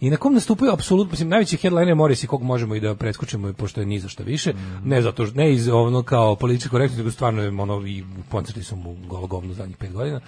[0.00, 3.52] I na kom nastupaju apsolutno, mislim, najveći headliner je Morrissey, kog možemo i da preskočimo,
[3.52, 4.52] pošto je ni za šta više.
[4.84, 8.62] Ne zato što, ne iz ono kao političke korektnosti, nego stvarno je ono, i koncerti
[8.62, 10.20] su mu golo govno zadnjih pet godina.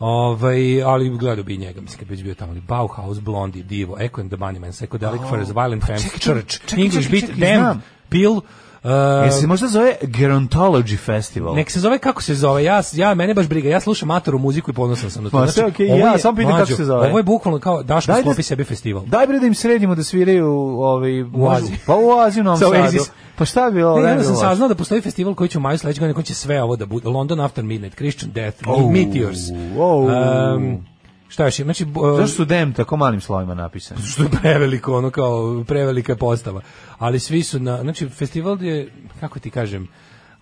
[0.00, 4.20] Ovaj, ali gledao bi i njega, mislim, kad bi bio tamo, Bauhaus, Blondie, Divo, Echo
[4.20, 5.30] and the Bunnymen, Psychedelic Oh.
[5.30, 7.82] Furs, Violent Pa Femmes, Church, čekaj, English čekaj, Beat, znam.
[8.08, 8.40] Peel,
[8.84, 8.90] uh,
[9.22, 11.54] Jel se možda zove Gerontology Festival?
[11.54, 12.64] Nek se zove kako se zove.
[12.64, 13.68] Ja ja mene baš briga.
[13.68, 15.36] Ja slušam matoru muziku i ponosan sam na to.
[15.36, 17.08] Znači, Ma, sve okej, ovo ja je- samo pitam kako se zove.
[17.08, 19.02] Ovo je bukvalno kao Daško Daj da- sklopi sebi festival.
[19.06, 21.76] Daj bre da im sredimo da sviraju ovaj, u Aziji.
[21.86, 22.78] Pa u Aziju, u Novom Sa Sadu.
[22.78, 23.10] Oasis.
[23.36, 24.00] Pa šta bi ovo?
[24.00, 26.34] Ne, bi sam saznao da postoji festival koji će u maju sledeće godine, koji će
[26.34, 27.08] sve ovo da bude.
[27.08, 29.38] London After Midnight, Christian Death, Oh, Meteors.
[29.78, 30.10] oh.
[30.56, 30.86] Um,
[31.28, 31.58] šta još?
[31.58, 31.72] ima?
[31.72, 31.86] Znači,
[32.16, 34.02] Zašto su dem tako malim slovima napisani?
[34.02, 36.60] što je preveliko, ono kao prevelika je postava.
[36.98, 39.88] Ali svi su na, znači festival je, kako ti kažem,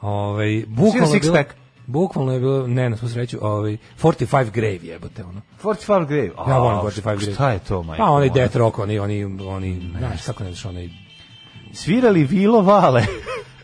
[0.00, 1.50] ovaj, bukvalno je Six bilo, Pack?
[1.86, 5.40] bukvalno je bilo, ne, na svu sreću, ovaj, 45 Grave jebote, ono.
[5.62, 6.30] 45 Grave.
[6.48, 7.34] Ja volim A, 45 Grave.
[7.34, 8.04] Šta je to, majko?
[8.04, 8.34] Pa onaj moja?
[8.34, 10.88] death rock, oni, oni, oni, znaš, kako ne znaš, onaj,
[11.72, 13.04] Svirali Vilo Vale.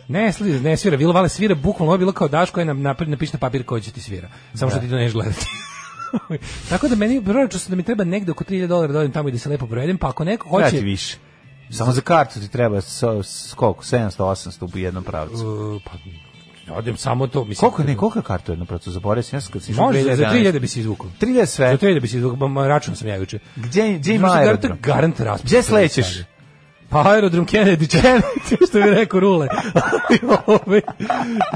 [0.08, 2.82] ne, sli, ne svira, Vilo Vale svira, bukvalno ovo je bilo kao Daško je nam
[2.82, 4.28] napred napiše na papir koji će ti svira.
[4.54, 5.46] Samo što ti to neš gledati.
[6.70, 9.32] Tako da meni proračun da mi treba negde oko 3000 dolara da odem tamo i
[9.32, 11.16] da se lepo provedem, pa ako neko hoće ti više.
[11.70, 13.84] Samo za kartu ti treba s, s koliko?
[13.84, 15.48] 700, 800 u jednom pravcu.
[15.48, 15.90] Uh, pa
[16.74, 17.70] odem samo to, mislim.
[17.70, 18.90] Koliko ne, koliko kartu jedno pravcu?
[18.90, 20.52] Zaboravio sam, ja kad Može, za 2011.
[20.52, 21.10] 3000 bi se izvukao.
[21.20, 21.70] 3000 sve.
[21.70, 23.38] Za 3000 bi se izvukao, račun sam ja juče.
[23.56, 24.78] Gdje, gdje ima garant- aerodrom?
[24.80, 25.50] Garant raspis.
[25.50, 26.06] Gdje slećeš?
[26.88, 29.48] Pa aerodrom Kennedy, Kennedy, što bi rekao Rule.
[30.66, 30.80] Ove,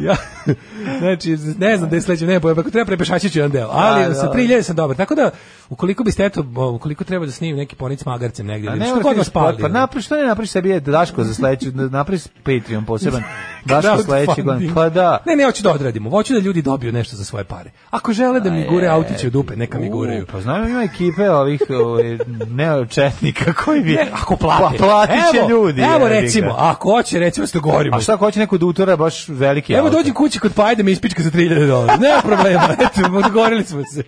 [0.00, 0.16] ja,
[1.00, 4.04] znači, ne znam da je sledeće, ne pojma, ako treba prepešaći ću jedan deo, ali
[4.04, 4.32] Da, sa da.
[4.32, 4.96] 3000 sam dobar.
[4.96, 5.30] Tako da,
[5.68, 6.44] ukoliko biste, eto,
[6.74, 9.58] ukoliko treba da snimim neki ponic magarcem negdje, A ili ne, što god vas pali.
[9.60, 13.22] Pa napravi, što ne napraviš sebi je Daško za sledeću, napravi Patreon poseban.
[13.64, 14.74] Daško sledeći godin.
[14.74, 15.18] Pa da.
[15.26, 16.10] Ne, ne, hoću da odradimo.
[16.10, 17.70] Hoću da ljudi dobiju nešto za svoje pare.
[17.90, 20.26] Ako žele da mi gure autiće u dupe, neka mi guraju.
[20.32, 22.18] Pa znam ima ekipe ovih ovaj,
[22.48, 23.98] neočetnika koji bi...
[24.12, 24.78] Ako plate.
[24.78, 25.82] Pa platit će Evo, ljudi.
[25.96, 27.96] Evo recimo, ako hoće, recimo se dogovorimo.
[27.96, 30.92] A šta ako hoće neko da utora baš veliki Evo dođi kući kod Pajde me
[30.92, 31.96] ispička za 3000 dolara.
[31.96, 32.68] Nema problema.
[32.80, 34.02] Eto, dogovorili smo se.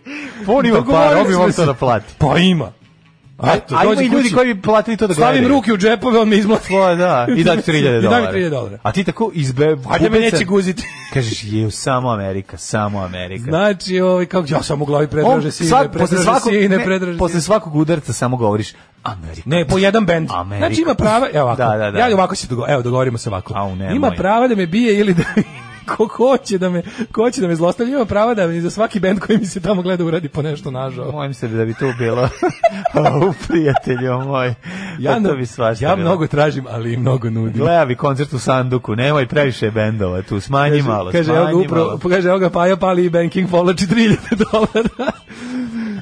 [0.46, 1.56] Pa on ima para, on bi se.
[1.56, 2.14] to da plati.
[2.18, 2.72] Pa ima.
[3.44, 4.34] Eto, a ima i ljudi kući.
[4.34, 5.48] koji bi platili to da Stavim gledaju.
[5.50, 6.66] ruke u džepove, on me izmlati.
[6.70, 8.32] Pa da, i da ti 3000 I da dolara.
[8.32, 8.78] mi 3000 dolara.
[8.82, 9.74] A ti tako izbe...
[9.74, 10.82] Valjda me neće guziti.
[11.14, 13.44] Kažeš, je samo Amerika, samo Amerika.
[13.44, 16.84] Znači, ovaj, kako ja sam u glavi predraže sine, svak- posle predraže svakog, sine, ne,
[16.84, 17.40] predraže posle sine.
[17.42, 18.72] svakog udarca samo govoriš
[19.02, 19.42] Amerika.
[19.46, 20.28] Ne, po jedan bend.
[20.32, 20.66] Amerika.
[20.66, 21.62] Znači ima prava, evo ovako.
[21.62, 21.98] Da, da, da.
[21.98, 23.52] Ja ovako se dogo, evo dogovorimo se ovako.
[23.56, 23.96] Au, nemoj.
[23.96, 25.22] ima prava da me bije ili da
[25.89, 26.82] ko hoće da me
[27.12, 29.60] ko hoće da me zlostavlja, ima prava da mi za svaki bend koji mi se
[29.60, 31.12] tamo gleda uradi po nešto nažao.
[31.12, 32.28] Mojim se da bi tu bilo
[33.28, 34.55] u prijatelju moj.
[34.98, 36.09] Ja, Pa to bi svašta ja bilo.
[36.09, 37.59] mnogo tražim, ali i mnogo nudim.
[37.59, 41.66] Gleda bi koncert u sanduku, nemoj previše bendova tu, smanji malo, kaže, evo ga smanji
[41.66, 41.98] upravo, malo.
[42.01, 44.16] kaže, evo ga Paja pali i banking povlači 3000
[44.52, 45.12] dolara.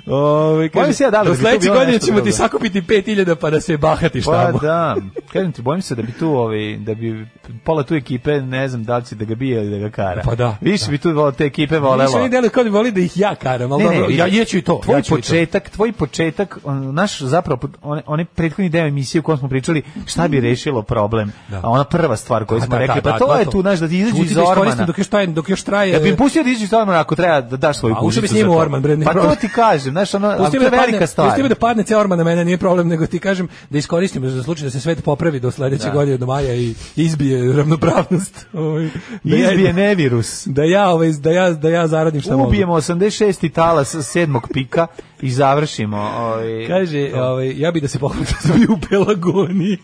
[0.07, 3.61] Bojim kaže, se ja da do tu sledeće godine ćemo ti sakupiti 5000 pa da
[3.61, 4.59] se bahatiš Pa tamo.
[4.59, 4.97] da,
[5.33, 7.27] kažem ti, bojim se da bi tu, ovaj, da bi
[7.65, 10.23] pola tu ekipe, ne znam da li će da ga bije ili da ga kara.
[10.25, 12.11] Pa da, Više bi tu vol- te ekipe Više volelo.
[12.15, 14.81] oni deluju kao da voli da ih ja karam, ali dobro, ja jeću i to.
[14.85, 19.39] Tvoj ja početak, tvoj početak, on, naš zapravo on, onaj prethodni deo emisije u kojem
[19.39, 21.33] smo pričali šta bi rešilo problem.
[21.49, 21.57] Da.
[21.59, 23.51] A ona prva stvar koju Da, smo da, rekli, da, pa to da, je to.
[23.51, 24.85] tu naš da ti izađe iz da Ormana.
[24.87, 25.93] Dok još, traje, dok još traje...
[25.93, 28.09] Ja bi pustio da izađe iz Ormana ako treba da daš svoju A, kućicu.
[28.09, 28.51] ušao bi s njim.
[28.51, 29.49] Orman, bre, Pa to ti
[29.87, 31.29] kažem, znaš, ono, ali Pusti to je da velika padne, stvar.
[31.29, 34.31] pusti me da padne ceo orman na mene, nije problem, nego ti kažem da iskoristim
[34.31, 35.91] za slučaj da se svet popravi do sledeće Da.
[35.91, 38.47] godine do maja i izbije ravnopravnost.
[38.55, 38.89] Ovaj,
[39.25, 40.47] da ja- Izbije nevirus.
[40.47, 42.49] Da ja, ovaj, da ja, da ja zaradim šta mogu.
[42.49, 43.53] Ubijemo 86.
[43.53, 44.87] talas sedmog pika
[45.21, 45.97] i završimo.
[45.99, 49.79] Ovaj, Kaže, ovaj, ja bi da se pohvalim da sam u Pelagoni.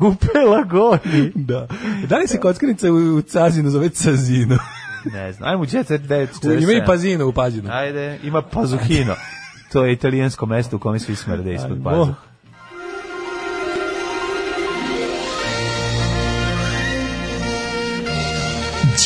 [0.00, 1.32] u Pelagoni.
[1.34, 1.66] Da.
[2.06, 4.58] Da li se kockarnica u, u Cazinu zove Cazino?
[5.04, 6.62] Ne znam, ajmo Jet Set 947.
[6.62, 7.68] Ima i Pazino u Pazinu.
[7.72, 9.14] Ajde, ima Pazuhino.
[9.74, 11.84] To je italijansko mesto u kome svi smrde ispod Ajmo.
[11.84, 12.14] pazuha.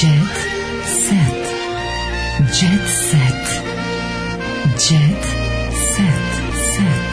[0.00, 0.36] Jet
[0.84, 1.48] set.
[2.38, 3.62] Jet set.
[4.64, 5.24] Jet
[5.96, 6.28] set.
[6.74, 7.08] Set.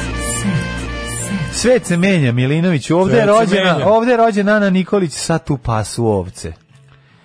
[1.21, 1.61] Set.
[1.61, 2.91] Svet se menja, Milinović.
[2.91, 6.64] Ovde je Svet rođena, ovde je rođena Ana Nikolić, sad tu pasu ovce.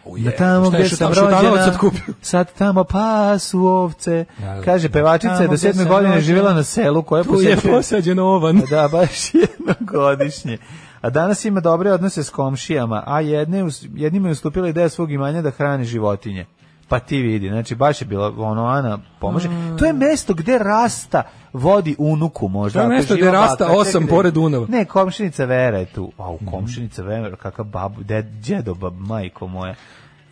[0.07, 1.79] Na tamo Šta je gde sam rođena,
[2.23, 4.25] sad tamo pasu ovce.
[4.39, 7.57] Da, Kaže, pevačica je Tamo do sedme godine rođena, živjela na selu koje Tu je
[7.57, 8.63] posađen ovan.
[8.71, 10.59] Da, baš jednogodišnje.
[11.01, 13.65] A danas ima dobre odnose s komšijama, a jedne,
[13.95, 16.47] jednima je ustupila ideja svog imanja da hrani životinje.
[16.91, 19.49] Pa ti vidi, znači baš je bila ono Ana pomaže.
[19.79, 21.23] To je mesto gde rasta
[21.53, 22.81] vodi unuku možda.
[22.81, 24.67] To je mesto gde rasta baka, osam čekaj, pored Dunava.
[24.69, 26.13] Ne, komšinica Vera je tu.
[26.19, 29.75] A u komšinica Vera, kakav babu, ded, djedo, bab, majko moja.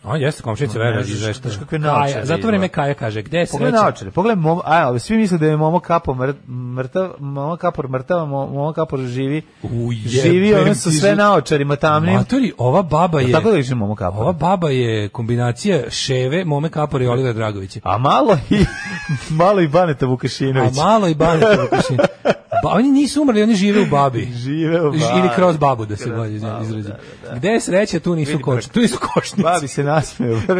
[0.03, 1.41] A jeste komšinica Vera izvešta.
[1.41, 5.17] znaš kakve naočare Zato vreme Kaja kaže, gde je Pogledaj naočare, pogledaj Momo, a, svi
[5.17, 9.41] misle da je Momo Kapor mrt- mrtav, Momo Kapor mrtav, a Mo- Momo Kapor živi.
[10.05, 12.13] Živi sa ti sve naočarima tamnim.
[12.13, 13.31] Matori, ova baba je...
[13.31, 14.21] Tako da liči Momo Kapor.
[14.21, 17.79] Ova baba je kombinacija Ševe, Mome Kapora i Olivera Dragovića.
[17.83, 18.65] A malo i
[19.33, 20.75] malo i Baneta A Vukašinović.
[20.75, 21.97] malo i Baneta Vukašin.
[22.63, 24.27] Ba, oni nisu umrli, oni žive u babi.
[24.43, 24.97] Žive u babi.
[25.19, 26.89] Ili kroz babu, da se bolje babu, izrazi.
[26.89, 27.35] da, da, da.
[27.35, 28.73] Gde je sreća, tu nisu kočnice.
[28.73, 29.43] Tu nisu košnice.
[29.43, 29.83] Babi se.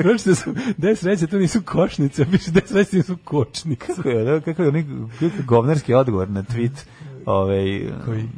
[0.01, 2.25] Pročite su, gde je sreća, tu nisu košnice.
[2.31, 3.85] Piše, gde je sreća, tu nisu kočnice.
[3.85, 4.83] Kako je, kako je onaj
[5.19, 6.85] kakav govnarski odgovor na tweet
[7.25, 8.29] ovaj Koji?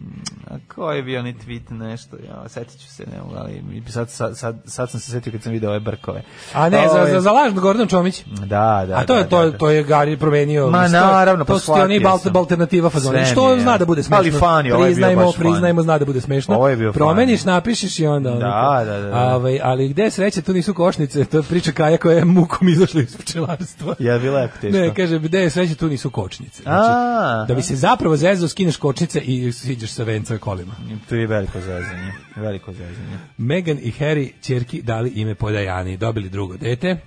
[0.52, 4.10] A koji je bio onaj tweet nešto ja setit ću se ne mogu, ali sad,
[4.10, 6.24] sad, sad, sad sam se setio kad sam video ove brkove
[6.54, 8.24] A ne, za, Ovaj, za, za lažno Gordon Čomić.
[8.26, 9.58] da da A to je da, to, da, da.
[9.58, 10.70] to je Gari promenio.
[10.70, 12.02] Ma, mislim, to je- naravno, pa to su ti oni
[12.34, 13.26] alternativa fazona.
[13.26, 13.62] Sve Što je.
[13.62, 14.18] zna da bude smešno.
[14.18, 16.56] Ali funny, ovo je bio baš priznajmo, zna da bude smešno.
[16.56, 16.92] Ovo je bio.
[16.94, 18.32] Promeniš, napišeš i onda.
[18.32, 19.36] Da, da, da, da.
[19.36, 21.26] Ovaj, ali gde je sreća, tu nisu košnice.
[21.26, 23.96] To je priča Kaja koja je mukom izašla iz pčelarstva.
[24.00, 24.78] Ja bi lepo teško.
[24.78, 26.64] Ne, kaže, gde je sreća, tu nisu kočnice.
[26.66, 26.84] A.
[26.84, 30.76] Znači, da bi se zapravo zezao, skineš kočnice i siđeš sa venca kolima.
[31.10, 36.58] to je veliko zezanje veliko zezanje Meghan i Harry ćerki dali ime Podajani, dobili drugo
[36.58, 36.88] dete.
[36.88, 36.98] E,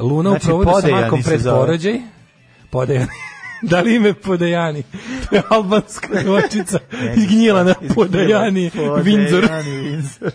[0.00, 2.00] Luna Znači, u provodu sa se pred porođaj.
[2.70, 3.10] Podajani.
[3.72, 4.82] dali ime Podajani.
[5.28, 6.78] To je albanska nočica
[7.16, 8.70] izgnjila na Podajani.
[8.70, 8.70] Podajani,
[9.04, 9.48] Windsor.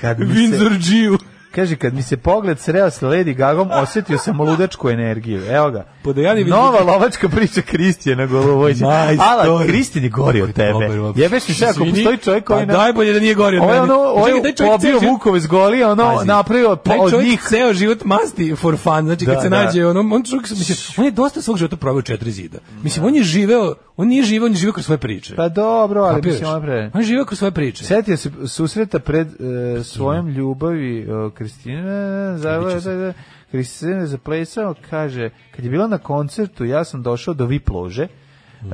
[0.00, 1.18] kad mi se, Džiju.
[1.54, 5.42] Kaže, kad mi se pogled sreo sa Lady Gagom, osjetio sam ludačku energiju.
[5.50, 5.84] Evo ga.
[6.02, 8.86] Podajani Nova lovačka priča Kristijana Golovođa.
[9.18, 10.88] Ala, Kristijan je gori od tebe.
[11.16, 12.66] Jebeš mi sve ako postoji čovjek koji...
[12.66, 13.80] Pa daj bolje da nije gori od mene.
[13.80, 17.42] ono, ovo je pobio Vukove z goli, ono Pazi, napravio po, od njih...
[17.48, 19.64] ceo život masti for fun, znači kad Da, se da.
[19.64, 22.58] nađe, ono, on, čovjek, mislim, on je dosta svog života proveo četiri zida.
[22.82, 25.36] Mislim, on je živeo, on nije živeo, on je živeo kroz svoje priče.
[25.36, 26.40] Pa dobro, ali Kapiraš?
[26.40, 26.90] mislim, pre...
[26.94, 27.84] On je živeo kroz svoje priče.
[27.84, 33.14] Setio se susreta pred e, svojom ljubavi e, Kristina za
[33.50, 38.08] Kristina je zaplesao, kaže, kad je bila na koncertu, ja sam došao do VIP lože,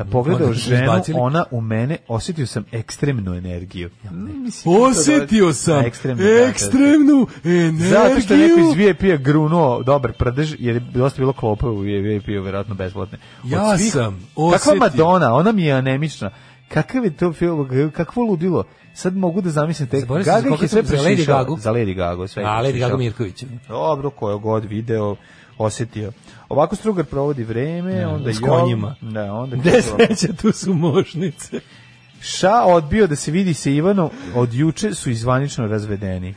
[0.05, 3.91] pogledao Onda su ženu, ona u mene, osjetio sam ekstremnu energiju.
[4.05, 6.41] Mm, mislim, to Osjetio da- sam ekstremnu, da, da.
[6.41, 7.89] ekstremnu energiju.
[7.89, 11.77] Zato što je neko iz VIP-a grunuo dobar prdež, jer je dosta bilo klopa u
[11.77, 13.19] VIP-u, verovatno besplatne.
[13.45, 14.75] Od Ja svih- sam Kakva osjetio.
[14.77, 16.31] Madonna, ona mi je anemična.
[16.69, 18.65] Kakav je to film, kakvo ludilo.
[18.95, 20.07] Sad mogu da zamislim tek.
[20.07, 21.39] Gaga je sve sam- za Lady prešišao.
[21.39, 21.59] Gagu?
[21.59, 22.27] Za Lady Gagu.
[22.27, 22.89] Sve A, Lady prešišao.
[22.89, 23.45] Gaga Mirković.
[23.69, 25.17] Dobro, ko je god video,
[25.65, 26.13] osjetio.
[26.49, 28.95] Ovako Strugar provodi vreme, onda s konjima.
[29.01, 31.61] Da, onda Gde sreća, tu su mošnice.
[32.23, 36.35] Ša odbio da se vidi sa Ivanom, od juče su izvanično razvedeni.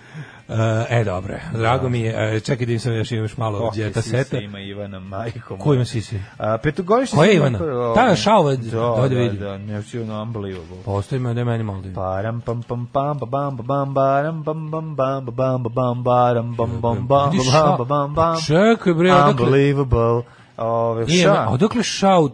[0.49, 0.53] E,
[0.91, 2.35] e, dobro, drago mi je.
[2.35, 4.37] E, čekaj da im sam još još malo Oh, djeta sise seta.
[4.37, 5.75] ima Ivana, majko Ko moja.
[5.75, 6.19] ima sisi?
[6.37, 7.59] A, petogodišnji Koja je Ivana?
[7.95, 9.37] Ta šaova, da, dojde da, vidi.
[9.37, 10.77] da, ne, ono unbelievable.
[10.85, 11.93] Postoji me da je meni malo da.
[11.93, 15.69] Param pam pam pam pa bam pa bam baram bam bam bam pa bam pa
[15.69, 18.35] bam baram bam bam bam Vidiš, pa bam ša- pa bam bam.
[18.41, 20.23] Čekaj, bre, odakle- Unbelievable.
[20.57, 21.45] Ove, Nije, šta?
[21.47, 22.29] a odakle šau?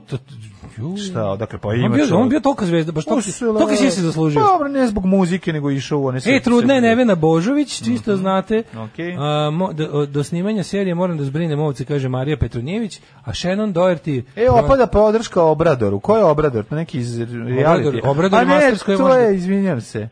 [0.98, 2.22] Šta, odakle pa On ima bio, čovjek.
[2.24, 4.42] on bio tolika zvezda, baš toliko, toliko si se zaslužio.
[4.42, 6.36] Pa, Dobro, ne zbog muzike, nego išao u one sve.
[6.36, 8.64] E, trudna je Nevena Božović, čisto znate.
[8.78, 9.16] Okej.
[9.20, 13.74] A, mo, do, do snimanja serije moram da zbrinem ovce, kaže Marija Petronjević, a Shannon
[13.74, 14.24] Doherty...
[14.36, 16.00] E, opada podrška Obradoru.
[16.00, 16.66] Ko je Obrador?
[16.66, 18.00] To neki iz reality.
[18.04, 20.10] Obrador A je to je, izvinjam se.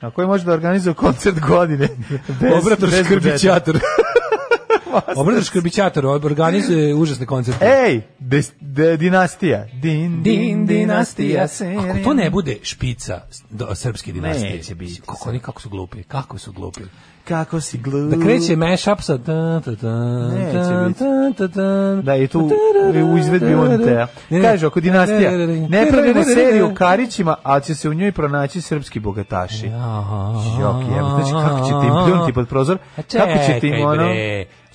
[0.00, 1.88] Na koji može da organizuje koncert godine.
[2.40, 3.78] Bez, Obrator Škrbićator.
[4.90, 5.20] Budžeta.
[5.20, 7.66] Obrator Škrbićator organizuje užasne koncerte.
[7.86, 9.66] Ej, des, de, dinastija.
[9.82, 11.46] Din, Din dinastija.
[11.78, 14.56] Ako to ne bude špica do, srpske dinastije.
[14.56, 15.00] Neće biti.
[15.00, 16.80] Kako oni kako su glupi, kako su glupi.
[17.30, 18.10] Kako si glup.
[18.10, 19.98] Da kreće mashup sa ta ta ta
[20.28, 20.98] Neće ta biti.
[20.98, 22.02] ta ta ta.
[22.02, 22.50] Da, i tu
[23.12, 24.06] u izvedbi on te.
[24.42, 25.30] Kaže, oko dinastija.
[25.68, 29.66] Ne pravimo seriju o Karićima, ali će se u njoj pronaći srpski bogataši.
[30.60, 31.08] Jok, jebo.
[31.08, 32.78] Znači, kako ćete im pljunuti pod prozor?
[32.96, 34.08] Kako ćete im ono...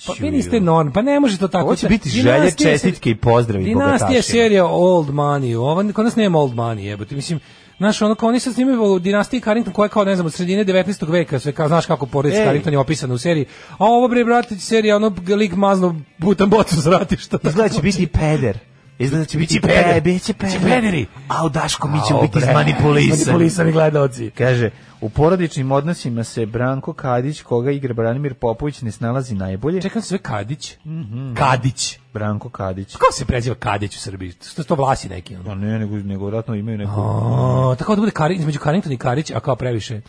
[0.06, 1.64] Pa vi niste norm, pa ne može to tako.
[1.64, 4.22] Ovo će biti želje, Dinastija čestitke i pozdravi Dinastija je bogatašima.
[4.22, 5.56] serija Old Money.
[5.56, 7.14] Ovo kod nas nema Old Money, jebote.
[7.14, 7.40] Mislim,
[7.78, 10.34] Znaš, ono kao oni sad snimaju u dinastiji Carrington koja je kao, ne znam, od
[10.34, 11.10] sredine 19.
[11.10, 12.44] veka, sve kao, znaš kako porodica.
[12.44, 13.46] Carrington je opisana u seriji.
[13.70, 17.38] A ovo, bre, brate, serija, ono, lik mazno butan bocu s ratišta.
[17.42, 18.58] Izgleda će biti peder.
[18.98, 20.00] Izgleda će biti peder.
[20.00, 20.58] Biće peder.
[20.58, 21.06] Biće pederi.
[21.28, 23.24] A u Daško mi ćemo biti izmanipulisani.
[23.26, 24.30] Manipulisani gledaoci.
[24.30, 24.70] Kaže,
[25.06, 29.82] U porodičnim odnosima se Branko Kadić, koga igra Branimir Popović, ne snalazi najbolje.
[29.82, 30.76] Čekam se sve Kadić.
[30.86, 31.34] Mhm.
[31.34, 31.98] Kadić.
[32.12, 32.96] Branko Kadić.
[32.96, 34.32] Kako se preziva Kadić u Srbiji?
[34.50, 35.34] Što to vlasi neki?
[35.34, 35.44] ono?
[35.44, 36.92] Pa ne, nego, nego vjerojatno imaju neku...
[36.96, 40.00] O, tako da bude Kari, između Carrington i Karić, a kao previše.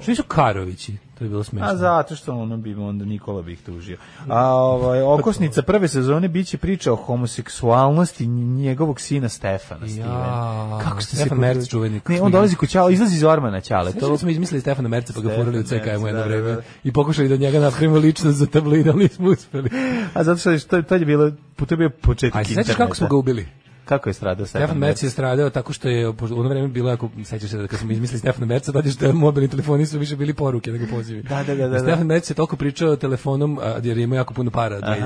[0.00, 0.96] Što nisu Karovići?
[1.18, 1.68] To je bilo smešno.
[1.68, 3.98] A zato što ono bi onda Nikola bi ih tužio.
[4.28, 10.80] A ovaj okosnica prve sezone biće priča o homoseksualnosti njegovog sina Stefana Stevena.
[10.82, 12.00] Kako ste se Stefan Merc, čuveni.
[12.08, 13.92] Ne, on dolazi Ćala, izlazi iz ormana Ćale.
[13.92, 16.52] To To smo izmislili Stefana Merca pa ga furali u CKM jedno da, da, vreme
[16.54, 16.62] da.
[16.84, 19.70] i pokušali da njega napravimo ličnost za tabloid, ali nismo uspeli.
[20.14, 22.76] A zato što je to, to je bilo to je bio početak A se sećaš
[22.76, 23.46] kako smo ga ubili?
[23.86, 26.90] Kako je stradao Stefan, Stefan Merc je stradao tako što je u ono vreme bilo
[26.90, 28.82] jako sećaš se da kad smo izmislili Stefana Merca da
[29.12, 31.22] mobilni telefoni su više bili poruke nego pozivi.
[31.22, 34.16] Da, da, da, da, I Stefan Merc je toliko pričao telefonom a, jer je imao
[34.16, 34.96] jako puno para Aha.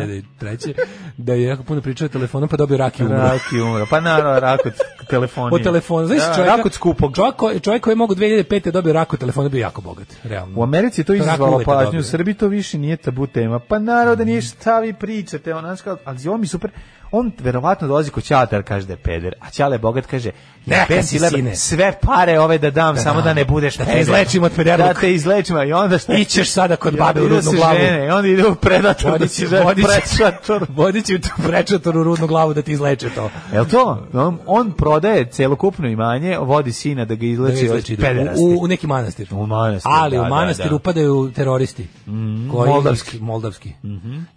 [0.41, 0.75] 2003.
[1.17, 3.17] da je jako puno pričao telefonom pa dobio rak i umro.
[3.17, 3.87] Rak i umro.
[3.91, 4.73] Pa naravno, rak od
[5.09, 5.55] telefonije.
[5.55, 6.07] Od telefona.
[6.07, 7.15] Znaš, Da, čovjeka, rak od skupog.
[7.15, 8.71] Čovjek, koji- čovjek koji je mogu 2005.
[8.71, 10.59] dobio rak od telefona bio jako bogat, realno.
[10.61, 13.59] U Americi je to rak izazvalo pažnju, u Srbiji to više nije tabu tema.
[13.59, 16.71] Pa naravno da nije šta vi pričate, on, znaš kao, ali on mi super,
[17.13, 20.31] on verovatno dolazi kod Ćaleta jer kaže da je peder, a Ćale bogat kaže,
[20.67, 23.25] Neka "Jebem si, lebe, sine." sve pare ove da dam, Da samo dam.
[23.25, 24.03] da ne budeš Da te peder.
[24.03, 24.93] izlečim od pederluka.
[24.93, 26.15] Da te izlečim, i onda šta?
[26.15, 27.77] Ićeš sada kod babe u rudnu glavu.
[27.77, 30.67] žene, i onda ide u predator da Vodić, si žene, vodić, prečator.
[30.77, 33.31] vodić u prečator u rudnu glavu da ti izleče to.
[33.53, 34.07] Jel to?
[34.15, 38.07] On, on prodaje celokupno imanje, vodi sina da ga Da izleči, ga izleči, od da,
[38.07, 38.43] pederasti.
[38.43, 39.29] u, u neki manastir.
[39.31, 40.75] U manastir, Ali da, u da, manastir da.
[40.75, 41.87] upadaju teroristi.
[42.51, 43.19] koji, moldavski.
[43.19, 43.73] Moldavski.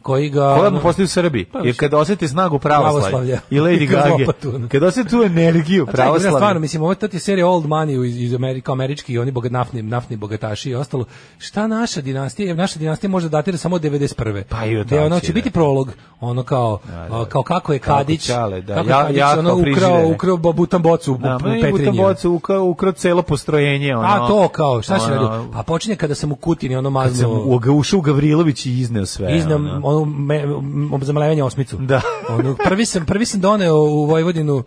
[0.02, 0.50] Koji ga...
[0.50, 1.46] Ono- mu postaju u Srbiji?
[1.46, 3.40] Pa, Jer kad osjeti snagu pravoslavlja Pravoslavlja.
[3.50, 4.68] i Lady Gaga, lopatu.
[4.70, 8.18] kad osjeti tu energiju A čekaj, pravoslavlja, stvarno, mislim, ovo je serija Old Money iz,
[8.18, 11.06] iz Amerika, američki, oni bogat, naftni, naftni bogataši i ostalo.
[11.38, 14.44] Šta naša dinastija, naša dinastija može datira samo od 91.
[14.50, 15.34] Pa i od Gde ono će da.
[15.34, 16.80] biti prolog, ono kao,
[17.12, 18.76] a, kao kako je Kako Kadić, Ćale, da.
[18.76, 21.72] kako Ja- Kadić, jako ono ukrao, ukrao butan bocu u, Da, u Petrinji.
[21.72, 23.96] Butambocu ukrao, ukrao celo postrojenje.
[23.96, 25.46] Ono, A to kao, šta ono, radio?
[25.54, 26.90] Pa počinje kada sam u Kutini ono
[27.60, 29.38] ga ušao u Gavrilović i izneo sve.
[29.38, 29.82] iznam ono.
[29.84, 30.44] ono me,
[31.44, 31.78] osmicu.
[31.78, 32.02] Da.
[32.30, 34.64] Ono, prvi sam prvi sam doneo u Vojvodinu.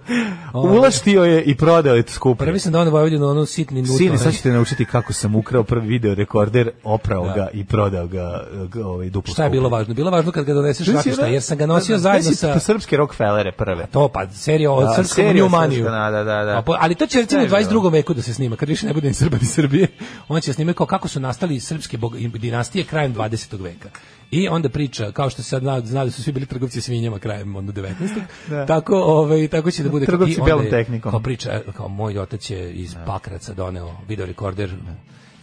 [0.53, 2.45] ono, Ulaštio je i prodao je skupo.
[2.45, 3.97] Prvi sam doneo u Vojvodinu ono sitni nut.
[3.97, 7.33] Sine, onaj- sad ćete naučiti kako sam ukrao prvi video rekorder, oprao Da.
[7.35, 8.47] ga i prodao ga
[8.85, 9.95] ovaj, duplo Šta je bilo važno?
[9.95, 12.59] Bilo važno kad ga doneseš Rakišta, da- jer sam ga nosio da, zajedno desi sa...
[12.61, 13.87] srpske Rockefellere prve.
[13.87, 15.85] To pa serija o Da, serija New Maniju.
[15.85, 16.59] da, da, da.
[16.59, 17.81] A po- ali to će recimo u Sve je bilo.
[17.81, 17.93] 22.
[17.93, 19.89] veku da se snima, kad više ne bude ni Srba ni Srbije.
[20.29, 21.99] On će snimati kao kako su nastali srpske
[22.35, 23.63] dinastije krajem 20.
[23.63, 23.89] veka.
[24.31, 27.19] I onda priča, kao što se sad zna, zna da su svi bili trgovci svinjama
[27.19, 27.93] krajem onda 19.
[28.51, 28.67] Da.
[28.67, 30.07] Tako, ovaj, tako će da bude.
[30.07, 31.11] Trgovci belom tehnikom.
[31.11, 34.75] Kao priča, kao moj otac je iz Pakraca doneo video rekorder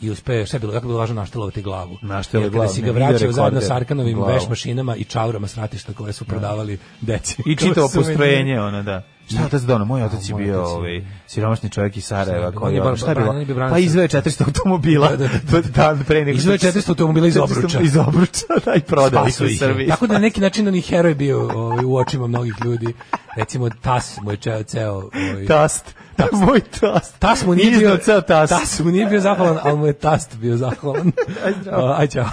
[0.04, 1.98] i uspe, šta je bilo, jako je bilo važno naštelovati glavu.
[2.02, 4.34] Našteluje Jer kada glavu, si ga vraćao zajedno sa Arkanovim glavu.
[4.34, 7.44] veš mašinama i čaurama s ratišta koje su prodavali deci.
[7.46, 9.04] I čitavo postrojenje, ono, da.
[9.28, 9.86] Šta je otac dono?
[9.86, 12.52] Moj otac je bio ovaj, siromašni čovjek iz Sarajeva.
[12.52, 13.70] Koji, je šta bilo?
[13.70, 15.98] Pa izveo 400 automobila Da, da, da.
[16.08, 16.38] pre nego.
[16.38, 17.80] Izveo 400 automobila iz 400 obruča.
[17.82, 19.60] Iz obruča, da, i prodali Spasao su u ih.
[19.60, 19.88] Srbiji.
[19.88, 22.94] Tako da na neki način on je heroj bio ovaj, u očima mnogih ljudi.
[23.36, 24.94] Recimo Tas, moj čeo, ceo...
[24.94, 25.96] Ovaj, Tast.
[26.32, 27.16] Moj tast.
[27.20, 27.98] Tas mu nije bio...
[27.98, 28.54] ceo tast.
[28.54, 31.12] Tas mu nije bio zahvalan, ali mu je Tast bio zahvalan.
[31.46, 31.94] Aj, zdravo.
[31.98, 32.30] Aj, čao.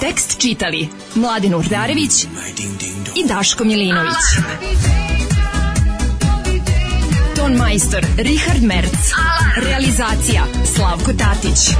[0.00, 2.24] Tekst čitali Mladin Urdarević
[3.14, 4.14] i Daško Milinović.
[7.36, 9.12] Ton majstor Richard Merc.
[9.56, 10.42] Realizacija
[10.76, 11.76] Slavko Tatić.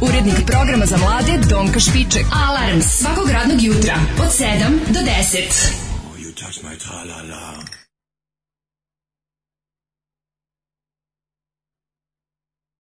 [0.00, 2.26] Urednik programa za mlade Donka Špiček.
[2.48, 4.46] Alarms svakog radnog jutra od 7
[4.88, 5.84] do 10.
[6.18, 7.23] You touch my tra-la-la.